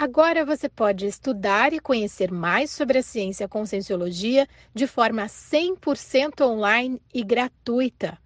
[0.00, 7.02] Agora você pode estudar e conhecer mais sobre a ciência Conscienciologia de forma 100% online
[7.12, 8.16] e gratuita.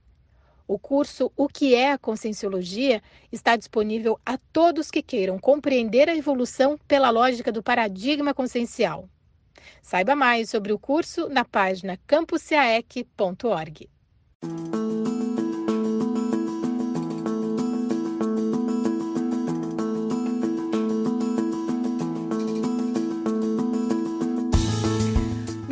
[0.68, 6.14] O curso O que é a Conscienciologia está disponível a todos que queiram compreender a
[6.14, 9.08] evolução pela lógica do paradigma consciencial.
[9.80, 13.88] Saiba mais sobre o curso na página campuscaec.org.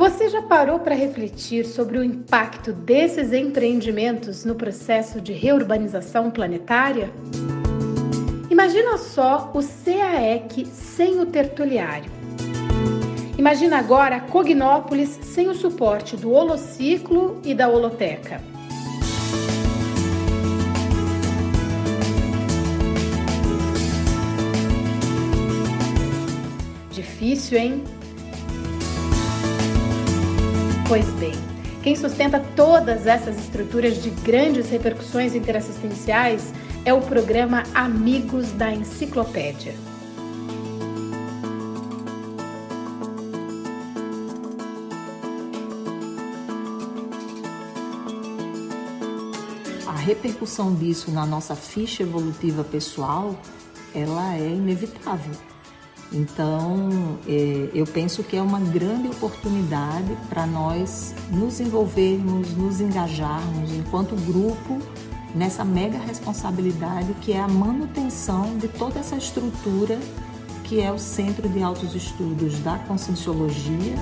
[0.01, 7.11] Você já parou para refletir sobre o impacto desses empreendimentos no processo de reurbanização planetária?
[8.49, 12.11] Imagina só o CAEC sem o tertuliário.
[13.37, 18.41] Imagina agora a Cognópolis sem o suporte do Holociclo e da Holoteca.
[26.91, 28.00] Difícil, hein?
[30.91, 31.31] Pois bem,
[31.85, 36.53] quem sustenta todas essas estruturas de grandes repercussões interassistenciais
[36.85, 39.73] é o programa Amigos da Enciclopédia.
[49.87, 53.39] A repercussão disso na nossa ficha evolutiva pessoal,
[53.95, 55.50] ela é inevitável.
[56.13, 63.73] Então, é, eu penso que é uma grande oportunidade para nós nos envolvermos, nos engajarmos
[63.73, 64.79] enquanto grupo
[65.35, 69.99] nessa mega responsabilidade que é a manutenção de toda essa estrutura
[70.65, 73.97] que é o Centro de Altos Estudos da Conscienciologia.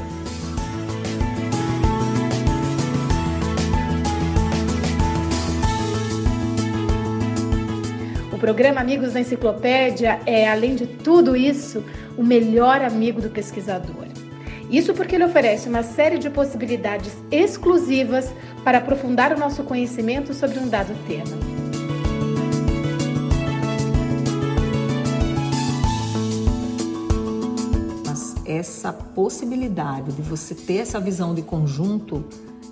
[8.49, 11.85] Programa Amigos da Enciclopédia é, além de tudo isso,
[12.17, 14.07] o melhor amigo do pesquisador.
[14.71, 18.33] Isso porque ele oferece uma série de possibilidades exclusivas
[18.65, 21.37] para aprofundar o nosso conhecimento sobre um dado tema.
[28.07, 32.25] Mas essa possibilidade de você ter essa visão de conjunto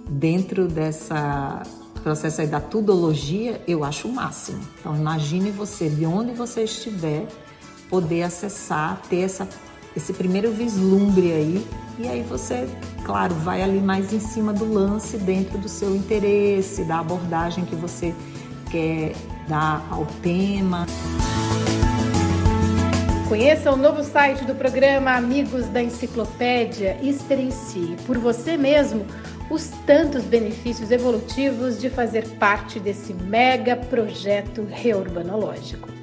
[0.08, 1.62] dentro dessa
[2.06, 4.60] processo aí da tudologia, eu acho o máximo.
[4.78, 7.26] Então imagine você, de onde você estiver,
[7.90, 9.48] poder acessar, ter essa,
[9.96, 11.66] esse primeiro vislumbre aí,
[11.98, 12.68] e aí você,
[13.04, 17.74] claro, vai ali mais em cima do lance, dentro do seu interesse, da abordagem que
[17.74, 18.14] você
[18.70, 19.12] quer
[19.48, 20.86] dar ao tema.
[23.28, 29.04] Conheça o novo site do programa Amigos da Enciclopédia experiencie por você mesmo
[29.48, 35.95] os tantos benefícios evolutivos de fazer parte desse mega projeto reurbanológico.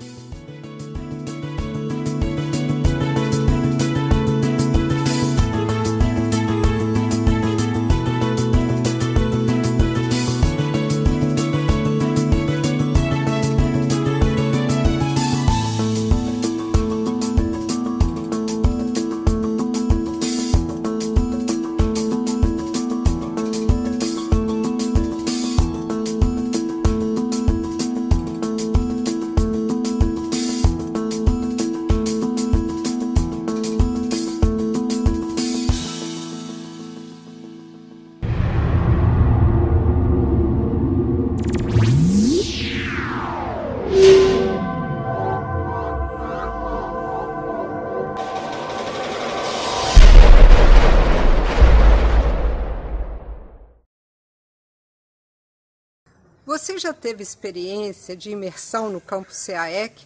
[56.53, 60.05] Você já teve experiência de imersão no campus CAEC?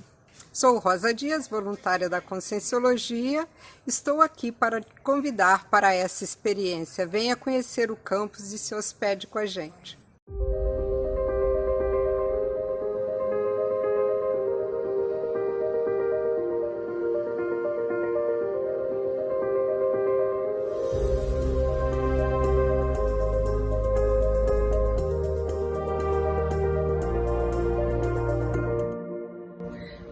[0.54, 3.46] Sou Rosa Dias, voluntária da Conscienciologia.
[3.86, 7.06] Estou aqui para te convidar para essa experiência.
[7.06, 10.00] Venha conhecer o campus e se hospede com a gente.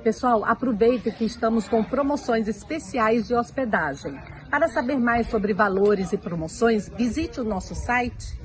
[0.05, 4.13] Pessoal, aproveite que estamos com promoções especiais de hospedagem.
[4.51, 8.39] Para saber mais sobre valores e promoções, visite o nosso site.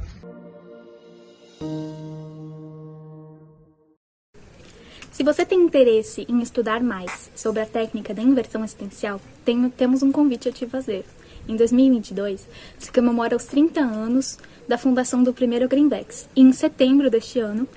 [5.12, 10.02] Se você tem interesse em estudar mais sobre a técnica da inversão existencial, tem, temos
[10.02, 11.04] um convite a te fazer.
[11.46, 12.48] Em 2022,
[12.78, 16.26] se comemora os 30 anos da fundação do primeiro Greenbacks.
[16.34, 17.68] E em setembro deste ano,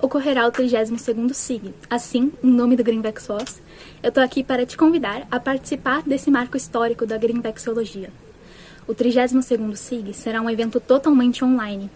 [0.00, 1.74] ocorrerá o 32º SIG.
[1.88, 3.62] Assim, em nome do Greenvex Foz,
[4.02, 8.10] eu estou aqui para te convidar a participar desse marco histórico da Greenvexologia.
[8.86, 11.90] O 32º SIG será um evento totalmente online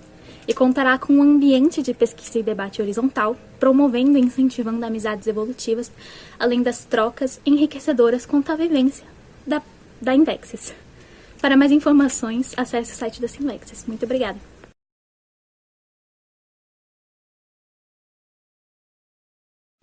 [0.48, 5.92] e contará com um ambiente de pesquisa e debate horizontal, promovendo e incentivando amizades evolutivas,
[6.38, 9.06] além das trocas enriquecedoras quanto à vivência
[9.46, 9.62] da,
[10.00, 10.74] da Invexis.
[11.40, 13.84] Para mais informações, acesse o site da Sinlexis.
[13.86, 14.49] Muito obrigada.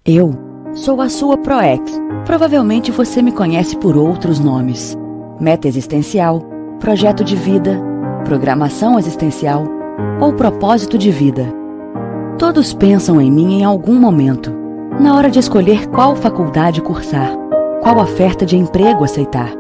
[0.10, 0.32] Eu
[0.74, 2.00] sou a sua ProEx.
[2.26, 4.98] Provavelmente você me conhece por outros nomes:
[5.38, 6.40] Meta Existencial,
[6.80, 7.78] Projeto de Vida,
[8.24, 9.66] Programação Existencial
[10.22, 11.54] ou Propósito de Vida.
[12.40, 14.50] Todos pensam em mim em algum momento,
[14.98, 17.30] na hora de escolher qual faculdade cursar,
[17.82, 19.52] qual oferta de emprego aceitar,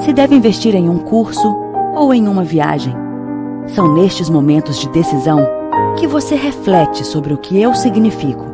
[0.00, 1.56] se deve investir em um curso
[1.94, 2.94] ou em uma viagem.
[3.68, 5.40] São nestes momentos de decisão
[5.96, 8.53] que você reflete sobre o que eu significo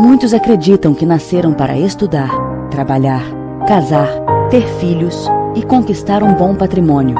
[0.00, 2.30] Muitos acreditam que nasceram para estudar,
[2.70, 3.22] trabalhar,
[3.68, 4.08] casar,
[4.48, 7.16] ter filhos e conquistar um bom patrimônio.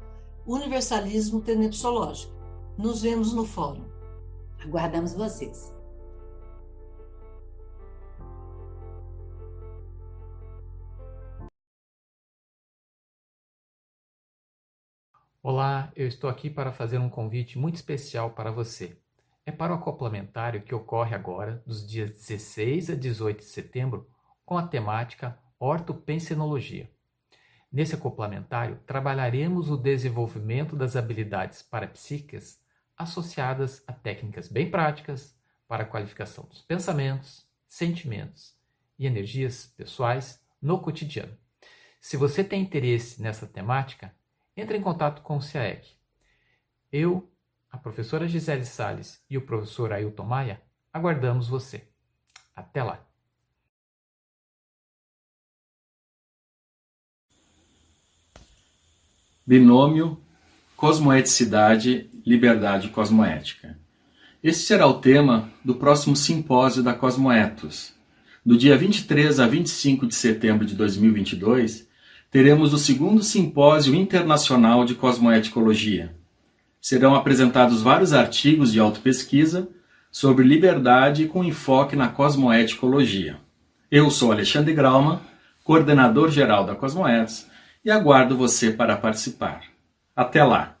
[0.44, 2.34] Universalismo Tenepsológico.
[2.76, 3.87] Nos vemos no fórum.
[4.60, 5.72] Aguardamos vocês.
[15.40, 19.00] Olá, eu estou aqui para fazer um convite muito especial para você.
[19.46, 24.10] É para o acoplamentário que ocorre agora, dos dias 16 a 18 de setembro,
[24.44, 26.90] com a temática Ortopensenologia.
[27.72, 32.60] Nesse acoplamentário, trabalharemos o desenvolvimento das habilidades parapsíquicas
[32.98, 35.36] associadas a técnicas bem práticas
[35.68, 38.56] para a qualificação dos pensamentos, sentimentos
[38.98, 41.36] e energias pessoais no cotidiano.
[42.00, 44.14] Se você tem interesse nessa temática,
[44.56, 45.96] entre em contato com o CIAEC.
[46.90, 47.30] Eu,
[47.70, 50.60] a professora Gisele Sales e o professor Ailton Maia
[50.92, 51.86] aguardamos você.
[52.56, 53.04] Até lá!
[59.46, 60.20] Binômio
[60.76, 63.78] Cosmoeticidade, Liberdade Cosmoética.
[64.44, 67.94] Este será o tema do próximo simpósio da Cosmoetos.
[68.44, 71.88] Do dia 23 a 25 de setembro de 2022,
[72.30, 76.14] teremos o segundo simpósio internacional de cosmoeticologia.
[76.78, 79.66] Serão apresentados vários artigos de autopesquisa
[80.12, 83.40] sobre liberdade com enfoque na cosmoeticologia.
[83.90, 85.18] Eu sou Alexandre Grauman,
[85.64, 87.46] coordenador geral da Cosmoetos,
[87.82, 89.62] e aguardo você para participar.
[90.14, 90.77] Até lá!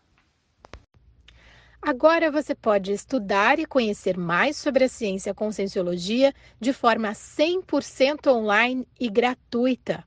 [1.90, 8.86] Agora você pode estudar e conhecer mais sobre a ciência Conscienciologia de forma 100% online
[9.00, 10.04] e gratuita.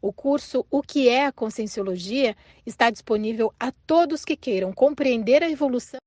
[0.00, 5.50] O curso O que é a Conscienciologia está disponível a todos que queiram compreender a
[5.50, 5.98] evolução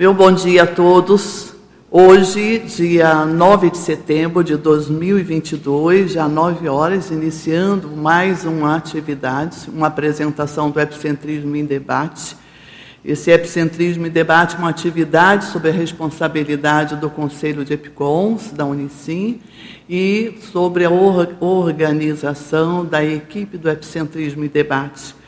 [0.00, 1.52] Meu bom dia a todos.
[1.90, 9.88] Hoje, dia 9 de setembro de 2022, já 9 horas, iniciando mais uma atividade, uma
[9.88, 12.34] apresentação do Epicentrismo em Debate.
[13.04, 18.64] Esse Epicentrismo em Debate é uma atividade sob a responsabilidade do Conselho de Epicons, da
[18.64, 19.42] Unicim,
[19.86, 25.19] e sobre a organização da equipe do Epicentrismo em Debate.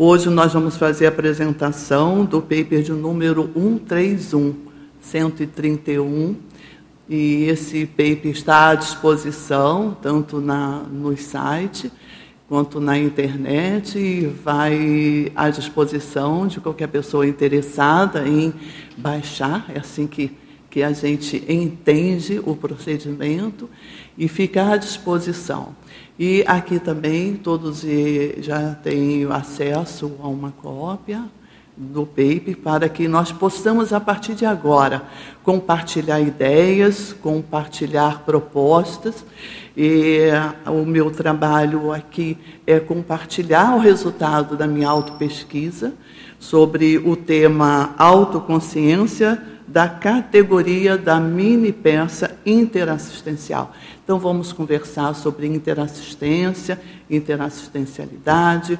[0.00, 4.54] Hoje nós vamos fazer a apresentação do paper de número 131,
[5.00, 6.36] 131,
[7.08, 11.90] e esse paper está à disposição, tanto na, no site
[12.48, 18.54] quanto na internet, e vai à disposição de qualquer pessoa interessada em
[18.96, 20.30] baixar, é assim que,
[20.70, 23.68] que a gente entende o procedimento,
[24.16, 25.74] e fica à disposição.
[26.18, 27.84] E aqui também todos
[28.38, 31.22] já têm acesso a uma cópia
[31.76, 35.04] do paper para que nós possamos, a partir de agora,
[35.44, 39.24] compartilhar ideias, compartilhar propostas.
[39.76, 40.22] E
[40.66, 45.94] o meu trabalho aqui é compartilhar o resultado da minha autopesquisa
[46.40, 53.72] sobre o tema autoconsciência da categoria da mini peça interassistencial.
[54.02, 58.78] Então, vamos conversar sobre interassistência, interassistencialidade,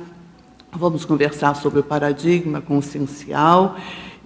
[0.72, 3.76] vamos conversar sobre o paradigma consciencial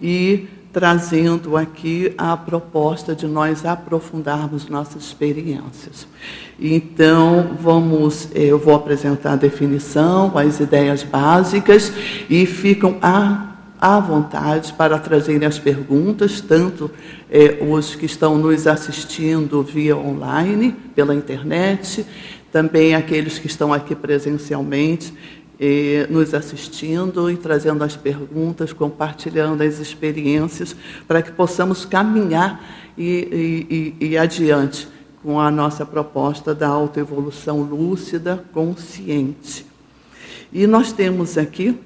[0.00, 6.07] e trazendo aqui a proposta de nós aprofundarmos nossas experiências.
[6.59, 11.92] Então, vamos, eh, eu vou apresentar a definição, as ideias básicas
[12.31, 13.51] e ficam a
[13.82, 16.88] à vontade para trazerem as perguntas, tanto
[17.28, 22.06] é, os que estão nos assistindo via online, pela internet,
[22.52, 25.12] também aqueles que estão aqui presencialmente
[25.58, 30.76] é, nos assistindo e trazendo as perguntas, compartilhando as experiências,
[31.08, 32.64] para que possamos caminhar
[32.96, 34.86] e, e, e adiante
[35.24, 39.66] com a nossa proposta da autoevolução lúcida, consciente.
[40.52, 41.76] E nós temos aqui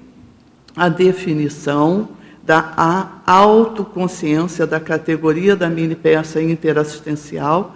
[0.77, 2.09] a definição
[2.43, 7.75] da autoconsciência da categoria da mini peça interassistencial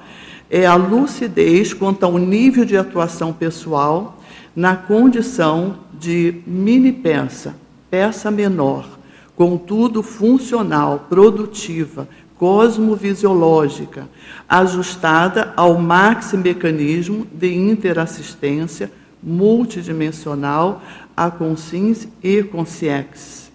[0.49, 4.19] é a lucidez quanto ao nível de atuação pessoal
[4.55, 7.55] na condição de mini peça,
[7.89, 8.87] peça menor,
[9.35, 14.07] contudo funcional, produtiva, cosmovisiológica,
[14.47, 18.91] ajustada ao maximecanismo de interassistência
[19.23, 20.81] multidimensional
[21.25, 23.51] a consins e consciex.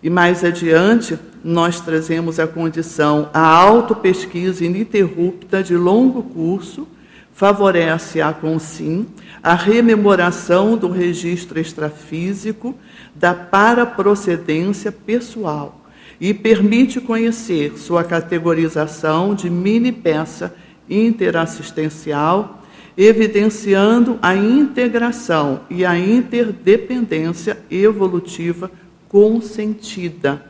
[0.00, 6.86] E mais adiante, nós trazemos a condição, a autopesquisa ininterrupta de longo curso
[7.32, 9.06] favorece a consim
[9.42, 12.76] a rememoração do registro extrafísico
[13.12, 15.80] da paraprocedência pessoal
[16.20, 20.54] e permite conhecer sua categorização de mini peça
[20.88, 22.61] interassistencial
[22.96, 28.70] evidenciando a integração e a interdependência evolutiva
[29.08, 30.44] consentida.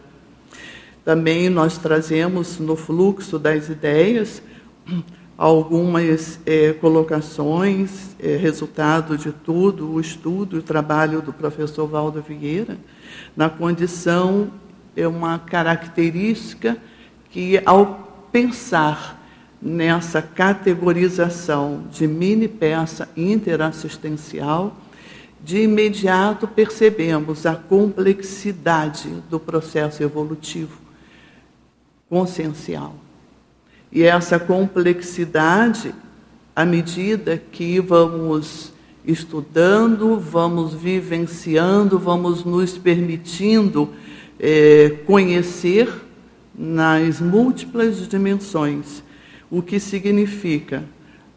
[1.05, 4.43] Também nós trazemos no fluxo das ideias
[5.37, 12.23] algumas é, colocações, é, resultado de tudo, o estudo e o trabalho do professor Valdo
[12.23, 12.79] Vieira,
[13.37, 14.53] na condição,
[14.97, 16.77] é uma característica
[17.31, 19.22] que, ao pensar
[19.63, 24.77] nessa categorização de mini peça interassistencial,
[25.41, 30.81] de imediato percebemos a complexidade do processo evolutivo
[32.11, 32.95] consciencial.
[33.91, 35.95] E essa complexidade,
[36.55, 38.73] à medida que vamos
[39.05, 43.91] estudando, vamos vivenciando, vamos nos permitindo
[44.39, 45.89] é, conhecer
[46.55, 49.03] nas múltiplas dimensões
[49.53, 50.83] o que significa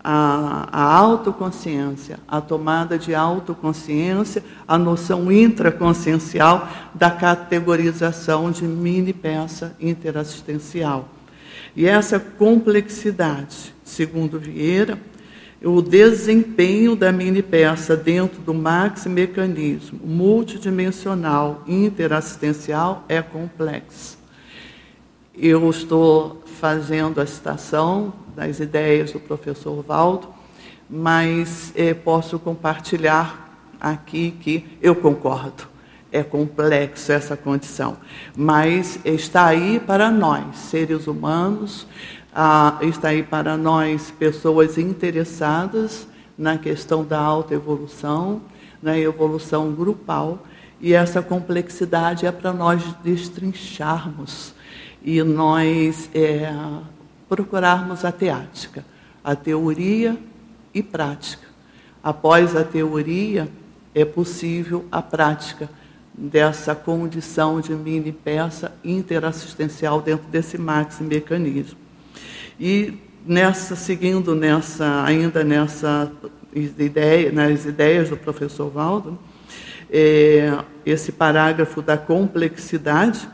[0.01, 9.75] a, a autoconsciência, a tomada de autoconsciência, a noção intraconsciencial da categorização de mini peça
[9.81, 11.09] interassistencial.
[11.75, 14.97] E essa complexidade, segundo Vieira,
[15.61, 24.17] o desempenho da mini peça dentro do maxi mecanismo multidimensional interassistencial é complexo.
[25.37, 30.29] Eu estou fazendo a citação das ideias do professor Valdo,
[30.89, 35.67] mas eh, posso compartilhar aqui que eu concordo.
[36.11, 37.97] É complexo essa condição,
[38.35, 41.85] mas está aí para nós, seres humanos,
[42.81, 48.41] está aí para nós, pessoas interessadas na questão da autoevolução,
[48.81, 50.39] na evolução grupal,
[50.81, 54.55] e essa complexidade é para nós destrincharmos
[55.05, 56.51] e nós é,
[57.29, 58.83] procurarmos a teática,
[59.23, 60.17] a teoria
[60.73, 61.45] e prática.
[62.03, 63.47] Após a teoria,
[63.93, 65.69] é possível a prática
[66.11, 71.77] dessa condição de mini peça interassistencial dentro desse maxi mecanismo.
[72.59, 76.11] E nessa, seguindo nessa, ainda nessa
[76.51, 79.19] ideia, nas ideias do professor Valdo,
[79.91, 83.27] é, esse parágrafo da complexidade,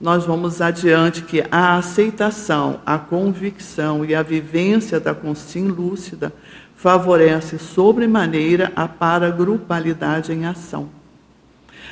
[0.00, 6.32] nós vamos adiante que a aceitação, a convicção e a vivência da consciência lúcida
[6.76, 10.88] favorece sobremaneira a paragrupalidade em ação.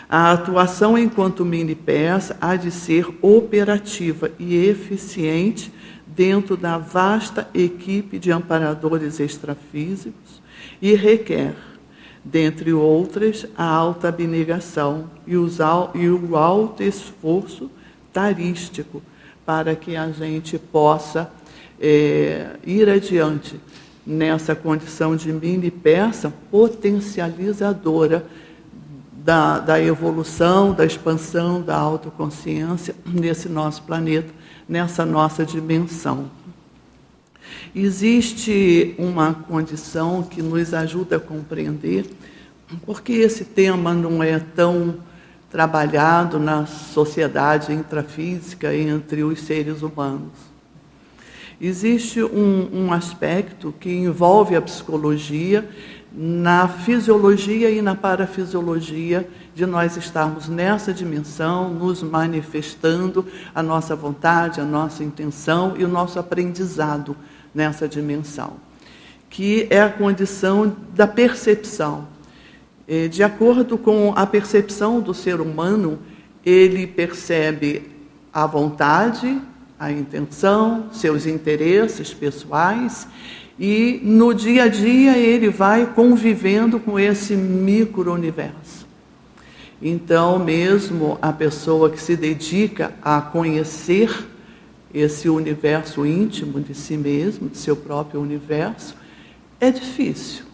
[0.09, 5.73] A atuação enquanto mini peça há de ser operativa e eficiente
[6.07, 10.41] dentro da vasta equipe de amparadores extrafísicos
[10.81, 11.55] e requer,
[12.25, 17.69] dentre outras, a alta abnegação e, o alto esforço
[18.17, 19.03] tarístico
[19.45, 21.31] para que a gente possa
[21.79, 23.61] é, ir adiante
[24.07, 28.25] nessa condição de mini peça potencializadora
[29.13, 34.33] da, da evolução, da expansão da autoconsciência nesse nosso planeta,
[34.67, 36.31] nessa nossa dimensão.
[37.75, 42.07] Existe uma condição que nos ajuda a compreender
[42.87, 45.05] porque esse tema não é tão
[45.51, 50.33] trabalhado na sociedade intrafísica entre os seres humanos.
[51.61, 55.67] Existe um, um aspecto que envolve a psicologia
[56.19, 64.61] na fisiologia e na parafisiologia de nós estarmos nessa dimensão, nos manifestando a nossa vontade,
[64.61, 67.15] a nossa intenção e o nosso aprendizado
[67.55, 68.55] nessa dimensão,
[69.29, 72.07] que é a condição da percepção.
[73.11, 75.99] De acordo com a percepção do ser humano,
[76.45, 77.91] ele percebe
[78.33, 79.41] a vontade,
[79.79, 83.09] a intenção, seus interesses pessoais
[83.59, 88.87] e no dia a dia ele vai convivendo com esse micro-universo.
[89.81, 94.27] Então, mesmo a pessoa que se dedica a conhecer
[94.93, 98.95] esse universo íntimo de si mesmo, de seu próprio universo,
[99.61, 100.46] é difícil.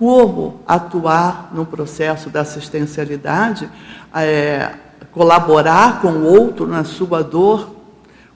[0.00, 3.70] Como atuar no processo da assistencialidade,
[4.14, 4.72] é,
[5.12, 7.70] colaborar com o outro na sua dor,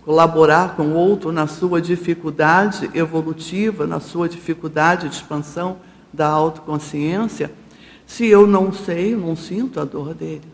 [0.05, 5.79] colaborar com o outro na sua dificuldade evolutiva, na sua dificuldade de expansão
[6.13, 7.51] da autoconsciência,
[8.07, 10.53] se eu não sei, não sinto a dor dele.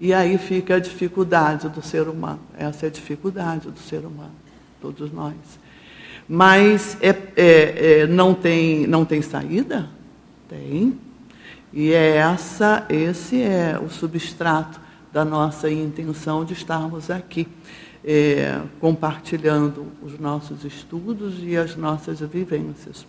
[0.00, 2.40] E aí fica a dificuldade do ser humano.
[2.58, 4.34] Essa é a dificuldade do ser humano,
[4.82, 5.36] todos nós.
[6.28, 9.88] Mas é, é, é, não, tem, não tem saída?
[10.48, 10.98] Tem.
[11.72, 14.80] E é essa, esse é o substrato
[15.12, 17.48] da nossa intenção de estarmos aqui
[18.06, 23.04] é, compartilhando os nossos estudos e as nossas vivências.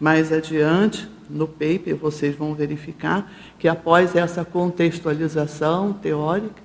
[0.00, 6.62] Mais adiante, no paper, vocês vão verificar que após essa contextualização teórica,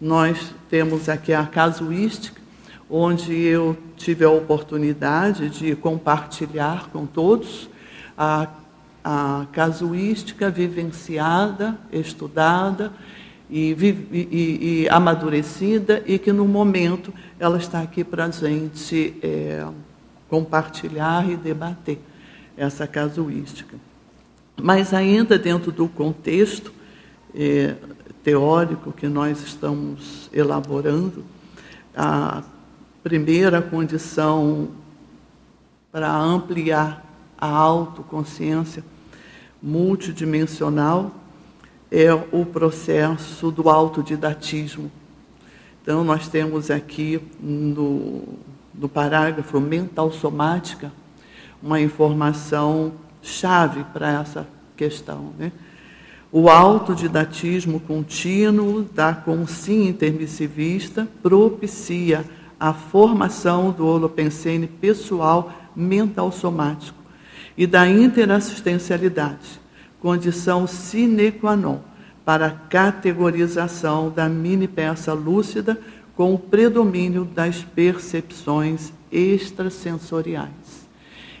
[0.00, 2.40] nós temos aqui a casuística,
[2.88, 7.68] onde eu tive a oportunidade de compartilhar com todos
[8.16, 8.48] a,
[9.04, 12.92] a casuística vivenciada, estudada
[13.50, 13.76] e,
[14.12, 19.66] e, e, amadurecida e que no momento ela está aqui para a gente é,
[20.28, 21.98] compartilhar e debater
[22.56, 23.76] essa casuística.
[24.60, 26.72] Mas ainda dentro do contexto
[27.34, 27.74] é,
[28.22, 31.24] teórico que nós estamos elaborando,
[31.94, 32.42] a
[33.06, 34.70] primeira condição
[35.92, 37.06] para ampliar
[37.38, 38.82] a autoconsciência
[39.62, 41.12] multidimensional
[41.88, 44.90] é o processo do autodidatismo.
[45.80, 48.24] Então, nós temos aqui no,
[48.74, 50.90] no parágrafo mental somática
[51.62, 55.32] uma informação chave para essa questão.
[55.38, 55.52] Né?
[56.32, 62.24] O autodidatismo contínuo da consciência intermissivista propicia
[62.58, 66.98] a formação do holopensene pessoal mental somático
[67.56, 69.60] e da interassistencialidade
[70.00, 71.80] condição sine qua non
[72.24, 75.78] para a categorização da mini peça lúcida
[76.14, 80.65] com o predomínio das percepções extrasensoriais.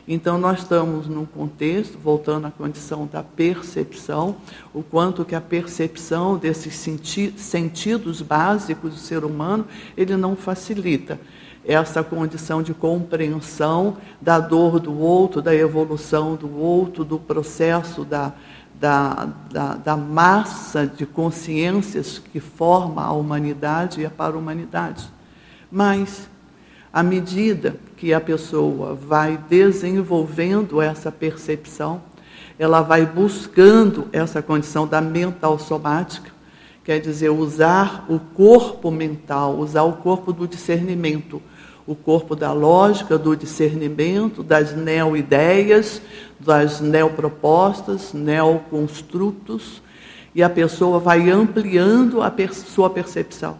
[0.08, 4.36] Então nós estamos num contexto, voltando à condição da percepção,
[4.72, 9.66] o quanto que a percepção desses senti sentidos básicos do ser humano,
[9.96, 11.18] ele não facilita
[11.64, 18.32] essa condição de compreensão da dor do outro, da evolução do outro, do processo da,
[18.80, 25.10] da, da, da massa de consciências que forma a humanidade e a para-humanidade.
[25.68, 26.28] Mas,
[26.92, 32.02] à medida que a pessoa vai desenvolvendo essa percepção,
[32.58, 36.30] ela vai buscando essa condição da mental somática,
[36.84, 41.42] quer dizer, usar o corpo mental, usar o corpo do discernimento,
[41.86, 46.02] o corpo da lógica, do discernimento, das neo-ideias,
[46.38, 49.82] das neopropostas, neoconstrutos,
[50.34, 53.58] e a pessoa vai ampliando a per sua percepção.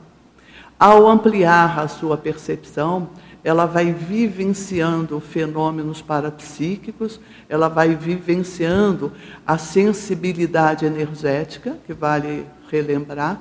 [0.78, 3.08] Ao ampliar a sua percepção,
[3.46, 9.12] ela vai vivenciando fenômenos parapsíquicos, ela vai vivenciando
[9.46, 13.40] a sensibilidade energética, que vale relembrar,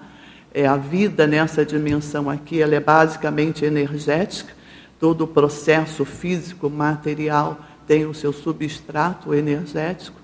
[0.54, 4.54] é a vida nessa dimensão aqui, ela é basicamente energética,
[5.00, 10.22] todo o processo físico, material tem o seu substrato energético.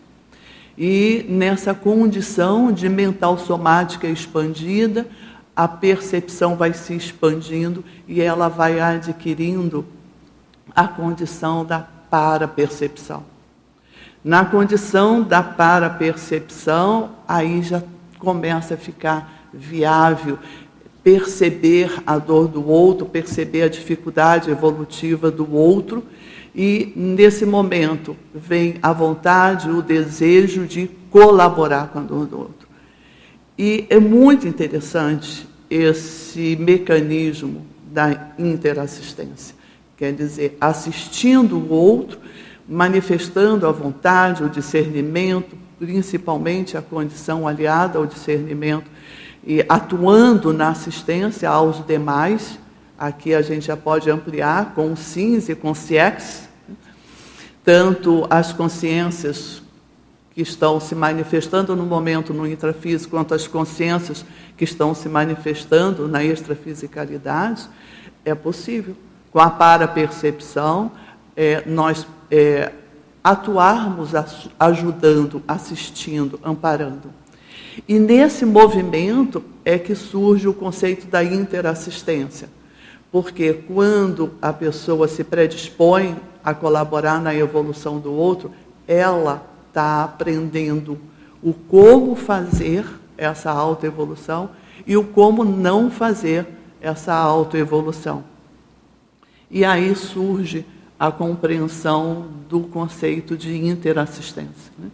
[0.78, 5.08] E nessa condição de mental somática expandida,
[5.55, 9.85] a percepção vai se expandindo e ela vai adquirindo
[10.75, 13.23] a condição da para-percepção.
[14.23, 17.83] Na condição da para-percepção, aí já
[18.19, 20.37] começa a ficar viável
[21.03, 26.03] perceber a dor do outro, perceber a dificuldade evolutiva do outro,
[26.53, 32.61] e nesse momento vem a vontade, o desejo de colaborar com a dor do outro.
[33.63, 39.56] E é muito interessante esse mecanismo da interassistência.
[39.95, 42.17] Quer dizer, assistindo o outro,
[42.67, 48.89] manifestando a vontade, o discernimento, principalmente a condição aliada ao discernimento,
[49.45, 52.58] e atuando na assistência aos demais.
[52.97, 56.50] Aqui a gente já pode ampliar com o SINS e com o CIEX,
[57.63, 59.61] tanto as consciências
[60.34, 66.08] que estão se manifestando no momento no intrafísico, quanto as consciências que estão se manifestando
[66.08, 67.67] na extrafisicalidade,
[68.24, 68.96] é possível.
[69.32, 70.91] Com a para-percepção,
[71.36, 72.72] é, nós é,
[73.24, 74.12] atuarmos
[74.60, 77.10] ajudando, assistindo, amparando.
[77.88, 82.50] E nesse movimento é que surge o conceito da interassistência.
[83.12, 88.52] Porque quando a pessoa se predispõe a colaborar na evolução do outro,
[88.88, 90.99] ela está aprendendo
[91.41, 92.86] o como fazer
[93.17, 94.49] essa autoevolução
[94.86, 96.45] e o como não fazer
[96.81, 98.23] essa autoevolução.
[99.49, 100.65] E aí surge
[100.99, 104.71] a compreensão do conceito de interassistência.
[104.77, 104.89] Né?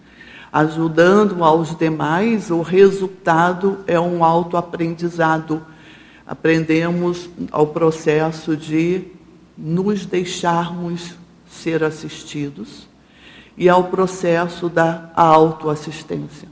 [0.54, 5.66] Ajudando aos demais, o resultado é um autoaprendizado.
[6.26, 9.06] Aprendemos ao processo de
[9.58, 11.16] nos deixarmos
[11.50, 12.87] ser assistidos
[13.58, 16.48] e ao processo da autoassistência.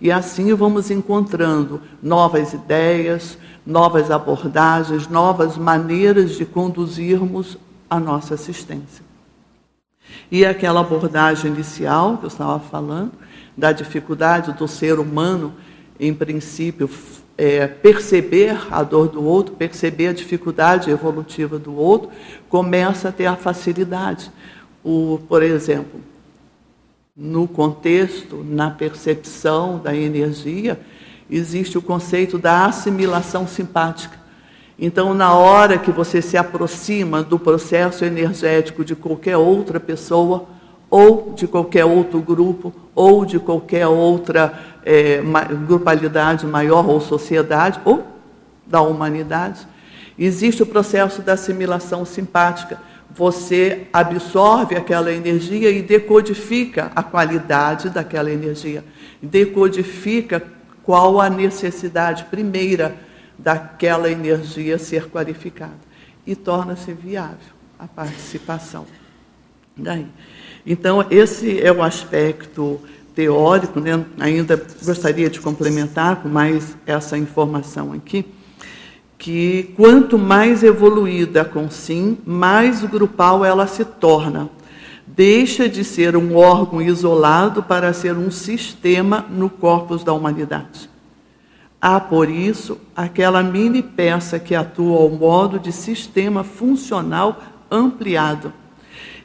[0.00, 7.58] E assim vamos encontrando novas ideias, novas abordagens, novas maneiras de conduzirmos
[7.88, 9.04] a nossa assistência.
[10.30, 13.12] E aquela abordagem inicial que eu estava falando,
[13.56, 15.54] da dificuldade do ser humano,
[15.98, 16.90] em princípio,
[17.36, 22.10] é, perceber a dor do outro, perceber a dificuldade evolutiva do outro,
[22.48, 24.30] começa a ter a facilidade.
[24.82, 26.00] O, por exemplo,
[27.16, 30.80] no contexto, na percepção da energia,
[31.30, 34.18] existe o conceito da assimilação simpática.
[34.76, 40.46] Então, na hora que você se aproxima do processo energético de qualquer outra pessoa,
[40.90, 44.52] ou de qualquer outro grupo, ou de qualquer outra
[44.84, 45.22] é,
[45.68, 48.02] grupalidade maior ou sociedade, ou
[48.66, 49.68] da humanidade,
[50.18, 52.76] existe o processo da assimilação simpática
[53.16, 58.84] você absorve aquela energia e decodifica a qualidade daquela energia,
[59.22, 60.42] decodifica
[60.82, 62.94] qual a necessidade primeira
[63.38, 65.78] daquela energia ser qualificada
[66.26, 68.86] e torna-se viável a participação.
[69.76, 70.06] Daí.
[70.66, 72.80] Então, esse é o aspecto
[73.14, 74.04] teórico, né?
[74.18, 78.24] ainda gostaria de complementar com mais essa informação aqui
[79.24, 84.50] que quanto mais evoluída a consim, mais grupal ela se torna.
[85.06, 90.90] Deixa de ser um órgão isolado para ser um sistema no corpus da humanidade.
[91.80, 98.52] Há, por isso, aquela mini peça que atua ao modo de sistema funcional ampliado.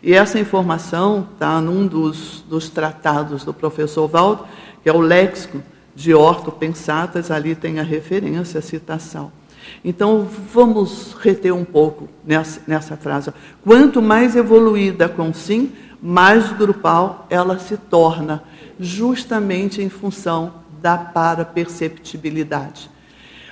[0.01, 4.45] E essa informação está num dos, dos tratados do professor Valdo,
[4.81, 5.61] que é o léxico
[5.93, 9.38] de ortopensatas, ali tem a referência, a citação.
[9.83, 13.31] Então, vamos reter um pouco nessa, nessa frase.
[13.63, 18.43] Quanto mais evoluída com sim, mais grupal ela se torna,
[18.79, 22.89] justamente em função da paraperceptibilidade.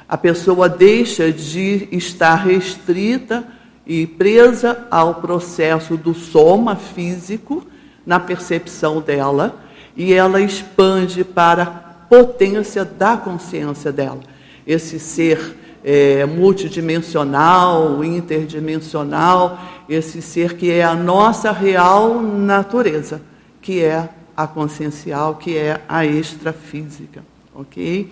[0.08, 3.46] A pessoa deixa de estar restrita
[3.86, 7.66] e presa ao processo do soma físico
[8.06, 9.60] na percepção dela
[9.96, 14.20] e ela expande para a potência da consciência dela.
[14.66, 15.58] Esse ser
[15.90, 23.22] é, multidimensional, interdimensional, esse ser que é a nossa real natureza,
[23.62, 27.24] que é a consciencial, que é a extrafísica
[27.58, 28.12] ok?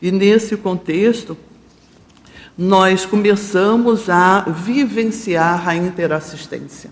[0.00, 1.36] E nesse contexto,
[2.56, 6.90] nós começamos a vivenciar a interassistência.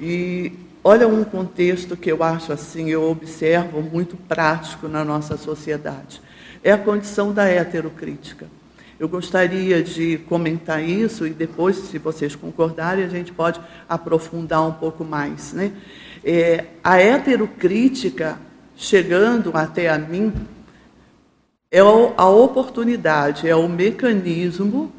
[0.00, 6.22] E olha um contexto que eu acho assim, eu observo muito prático na nossa sociedade.
[6.64, 8.46] É a condição da heterocrítica.
[9.00, 13.58] Eu gostaria de comentar isso e depois, se vocês concordarem, a gente pode
[13.88, 15.54] aprofundar um pouco mais.
[15.54, 15.72] Né?
[16.22, 18.38] É, a heterocrítica,
[18.76, 20.30] chegando até a mim,
[21.70, 24.92] é a oportunidade, é o mecanismo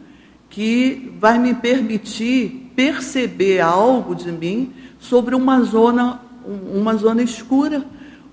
[0.50, 7.86] que vai me permitir perceber algo de mim sobre uma zona, uma zona escura,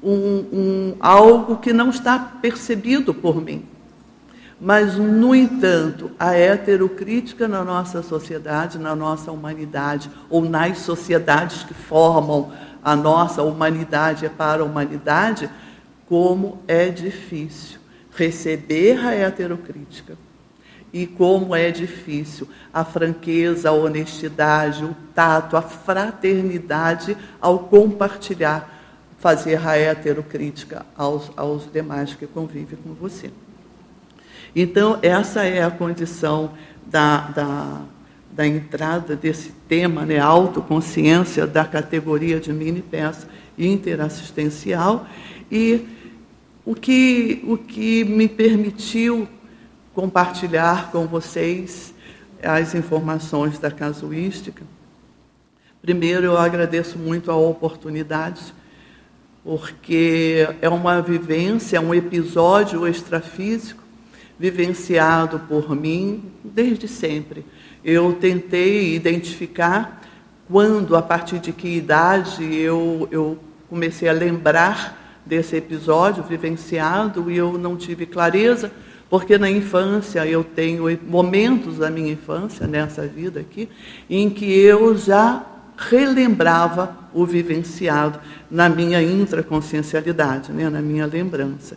[0.03, 0.15] um,
[0.51, 3.67] um, algo que não está percebido por mim.
[4.61, 11.75] Mas, no entanto, a heterocrítica na nossa sociedade, na nossa humanidade, ou nas sociedades que
[11.75, 15.49] formam a nossa humanidade para a humanidade,
[16.09, 17.79] como é difícil
[18.17, 20.19] receber a heterocrítica.
[20.93, 28.77] E como é difícil a franqueza, a honestidade, o tato, a fraternidade ao compartilhar,
[29.19, 33.31] fazer a heterocrítica aos, aos demais que convivem com você.
[34.55, 36.53] Então, essa é a condição
[36.87, 37.83] da, da,
[38.33, 45.07] da entrada desse tema, né, autoconsciência, da categoria de mini peça interassistencial.
[45.51, 45.87] E
[46.65, 49.29] o que, o que me permitiu
[49.95, 51.93] compartilhar com vocês
[52.43, 54.65] as informações da casuística.
[55.83, 58.55] Primeiro, eu agradeço muito a oportunidade,
[59.43, 63.83] porque é uma vivência, é um episódio extrafísico
[64.39, 67.45] vivenciado por mim desde sempre.
[67.85, 70.03] Eu tentei identificar
[70.47, 77.37] quando, a partir de que idade, eu, eu comecei a lembrar desse episódio vivenciado e
[77.37, 78.73] eu não tive clareza,
[79.11, 83.69] porque na infância eu tenho momentos da minha infância, nessa vida aqui,
[84.09, 85.45] em que eu já
[85.77, 88.19] relembrava o vivenciado
[88.51, 91.77] na minha intraconsciencialidade, né, na minha lembrança.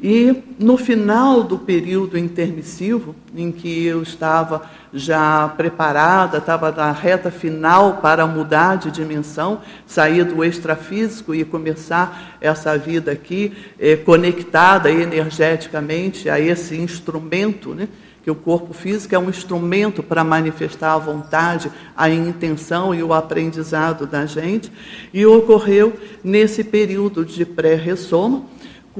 [0.00, 4.62] E no final do período intermissivo, em que eu estava
[4.94, 12.36] já preparada, estava na reta final para mudar de dimensão, sair do extrafísico e começar
[12.40, 17.88] essa vida aqui eh, conectada energeticamente a esse instrumento, né?
[18.28, 23.14] que o corpo físico é um instrumento para manifestar a vontade, a intenção e o
[23.14, 24.70] aprendizado da gente,
[25.14, 28.44] e ocorreu nesse período de pré-ressoma,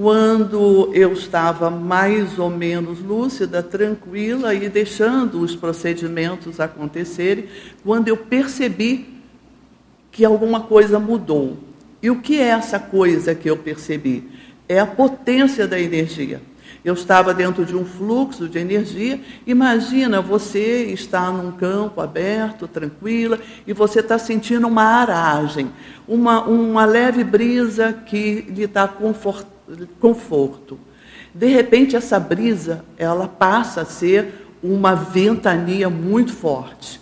[0.00, 7.46] quando eu estava mais ou menos lúcida, tranquila e deixando os procedimentos acontecerem,
[7.82, 9.20] quando eu percebi
[10.12, 11.58] que alguma coisa mudou.
[12.00, 14.22] E o que é essa coisa que eu percebi?
[14.68, 16.40] É a potência da energia.
[16.84, 19.20] Eu estava dentro de um fluxo de energia.
[19.44, 25.72] Imagina você está num campo aberto, tranquila, e você está sentindo uma aragem,
[26.06, 29.57] uma, uma leve brisa que lhe está confortável
[30.00, 30.78] conforto.
[31.34, 37.00] De repente, essa brisa ela passa a ser uma ventania muito forte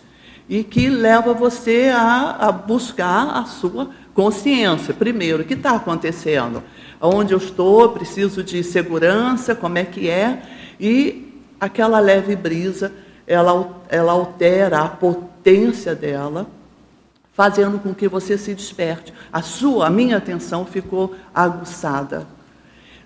[0.49, 4.95] e que leva você a, a buscar a sua consciência.
[4.95, 6.63] Primeiro, o que está acontecendo?
[7.01, 7.91] Onde eu estou?
[7.91, 9.55] Preciso de segurança?
[9.55, 10.43] Como é que é?
[10.79, 12.93] E aquela leve brisa,
[13.27, 16.47] ela, ela altera a potência dela,
[17.33, 19.13] fazendo com que você se desperte.
[19.33, 22.27] A sua, a minha atenção ficou aguçada.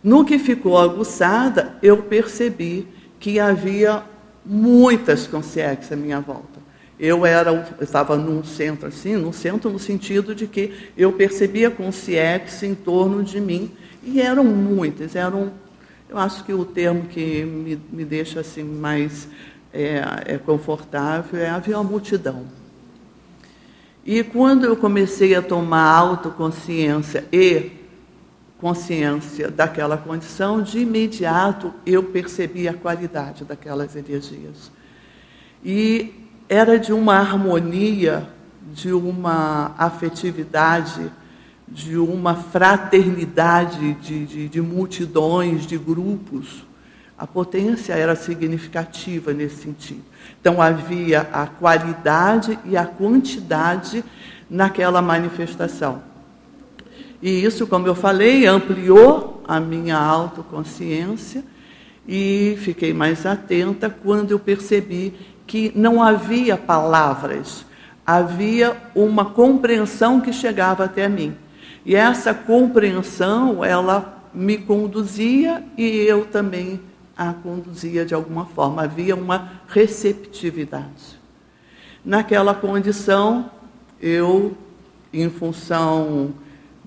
[0.02, 2.86] No que ficou aguçada, eu percebi
[3.18, 4.02] que havia
[4.44, 6.60] muitas consciências à minha volta.
[6.98, 11.70] Eu era, eu estava num centro assim, num centro no sentido de que eu percebia
[11.70, 13.70] consciência em torno de mim
[14.02, 15.52] e eram muitas, eram,
[16.08, 19.28] eu acho que o termo que me, me deixa assim mais
[19.72, 22.44] é, é confortável é havia uma multidão.
[24.04, 27.79] E quando eu comecei a tomar autoconsciência e
[28.60, 34.70] consciência daquela condição, de imediato eu percebi a qualidade daquelas energias.
[35.64, 38.28] E era de uma harmonia,
[38.72, 41.10] de uma afetividade,
[41.66, 46.64] de uma fraternidade de, de, de multidões, de grupos,
[47.20, 50.02] A potência era significativa nesse sentido.
[50.40, 54.02] Então havia a qualidade e a quantidade
[54.48, 56.09] naquela manifestação.
[57.22, 61.44] E isso, como eu falei, ampliou a minha autoconsciência
[62.08, 65.14] e fiquei mais atenta quando eu percebi
[65.46, 67.66] que não havia palavras,
[68.06, 71.36] havia uma compreensão que chegava até mim.
[71.84, 76.80] E essa compreensão, ela me conduzia e eu também
[77.16, 78.84] a conduzia de alguma forma.
[78.84, 81.20] Havia uma receptividade.
[82.04, 83.50] Naquela condição,
[84.00, 84.56] eu,
[85.12, 86.32] em função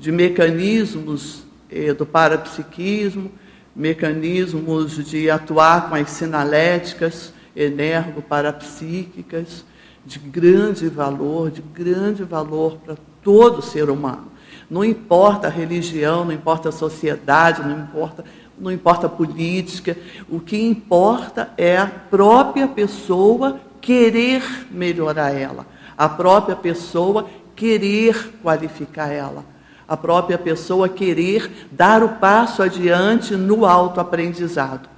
[0.03, 3.31] de mecanismos eh, do parapsiquismo,
[3.73, 9.63] mecanismos de atuar com as sinaléticas, energo-parapsíquicas,
[10.05, 14.29] de grande valor, de grande valor para todo ser humano.
[14.69, 18.25] Não importa a religião, não importa a sociedade, não importa,
[18.59, 19.95] não importa a política,
[20.29, 25.65] o que importa é a própria pessoa querer melhorar ela,
[25.97, 29.52] a própria pessoa querer qualificar ela,
[29.93, 34.89] a própria pessoa querer dar o passo adiante no autoaprendizado.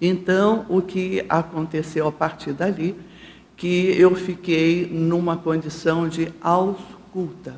[0.00, 2.96] Então, o que aconteceu a partir dali,
[3.56, 7.56] que eu fiquei numa condição de ausculta.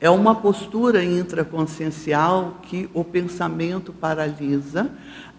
[0.00, 4.90] É uma postura intraconsciencial que o pensamento paralisa,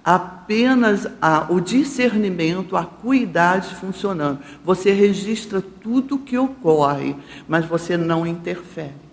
[0.04, 4.40] apenas a, o discernimento, a cuidade funcionando.
[4.64, 7.16] Você registra tudo o que ocorre,
[7.48, 9.05] mas você não interfere.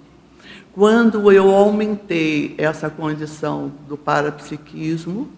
[0.74, 5.28] Quando eu aumentei essa condição do parapsiquismo,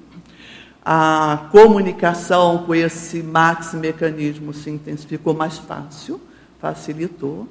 [0.85, 6.20] a comunicação com esse max mecanismo se intensificou mais fácil,
[6.61, 7.49] facilitou.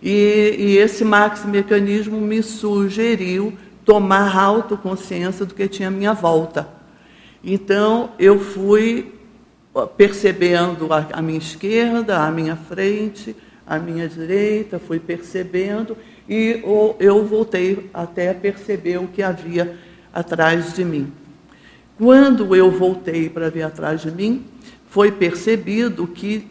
[0.00, 3.52] E, e esse max mecanismo me sugeriu
[3.84, 6.68] tomar autoconsciência do que tinha à minha volta.
[7.42, 9.12] Então, eu fui
[9.96, 13.34] percebendo a, a minha esquerda, a minha frente,
[13.66, 15.96] a minha direita, fui percebendo
[16.28, 16.62] e
[16.98, 19.76] eu voltei até perceber o que havia
[20.12, 21.12] atrás de mim.
[21.98, 24.44] Quando eu voltei para ver atrás de mim,
[24.88, 26.46] foi percebido que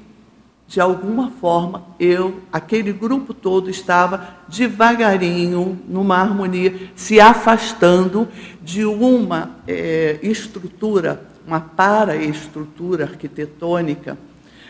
[0.67, 8.27] de alguma forma, eu, aquele grupo todo estava devagarinho, numa harmonia, se afastando
[8.63, 14.17] de uma é, estrutura, uma paraestrutura arquitetônica,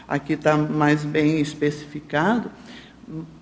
[0.07, 2.51] aqui está mais bem especificado,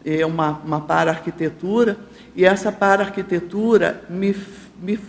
[0.04, 1.97] é uma, uma para-arquitetura,
[2.36, 4.36] e essa para-arquitetura me,
[4.82, 4.99] me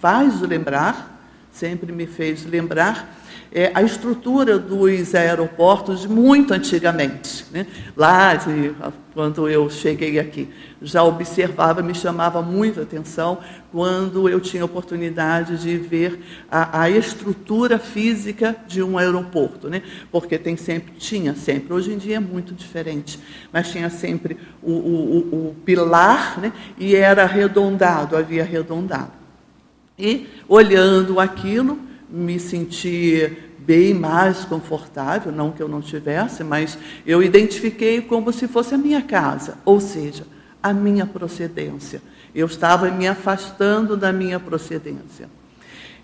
[0.00, 1.20] faz lembrar,
[1.52, 3.21] sempre me fez lembrar,
[3.54, 7.44] é, a estrutura dos aeroportos muito antigamente.
[7.50, 7.66] Né?
[7.94, 8.74] Lá, de,
[9.12, 10.48] quando eu cheguei aqui,
[10.80, 13.38] já observava, me chamava muito a atenção
[13.70, 16.18] quando eu tinha oportunidade de ver
[16.50, 19.82] a, a estrutura física de um aeroporto, né?
[20.10, 23.20] porque tem sempre, tinha sempre, hoje em dia é muito diferente,
[23.52, 26.52] mas tinha sempre o, o, o, pilar né?
[26.78, 29.12] e era arredondado, havia arredondado.
[29.98, 31.78] E olhando aquilo,
[32.12, 38.46] me senti bem mais confortável, não que eu não tivesse, mas eu identifiquei como se
[38.46, 40.26] fosse a minha casa, ou seja,
[40.62, 42.02] a minha procedência.
[42.34, 45.28] Eu estava me afastando da minha procedência.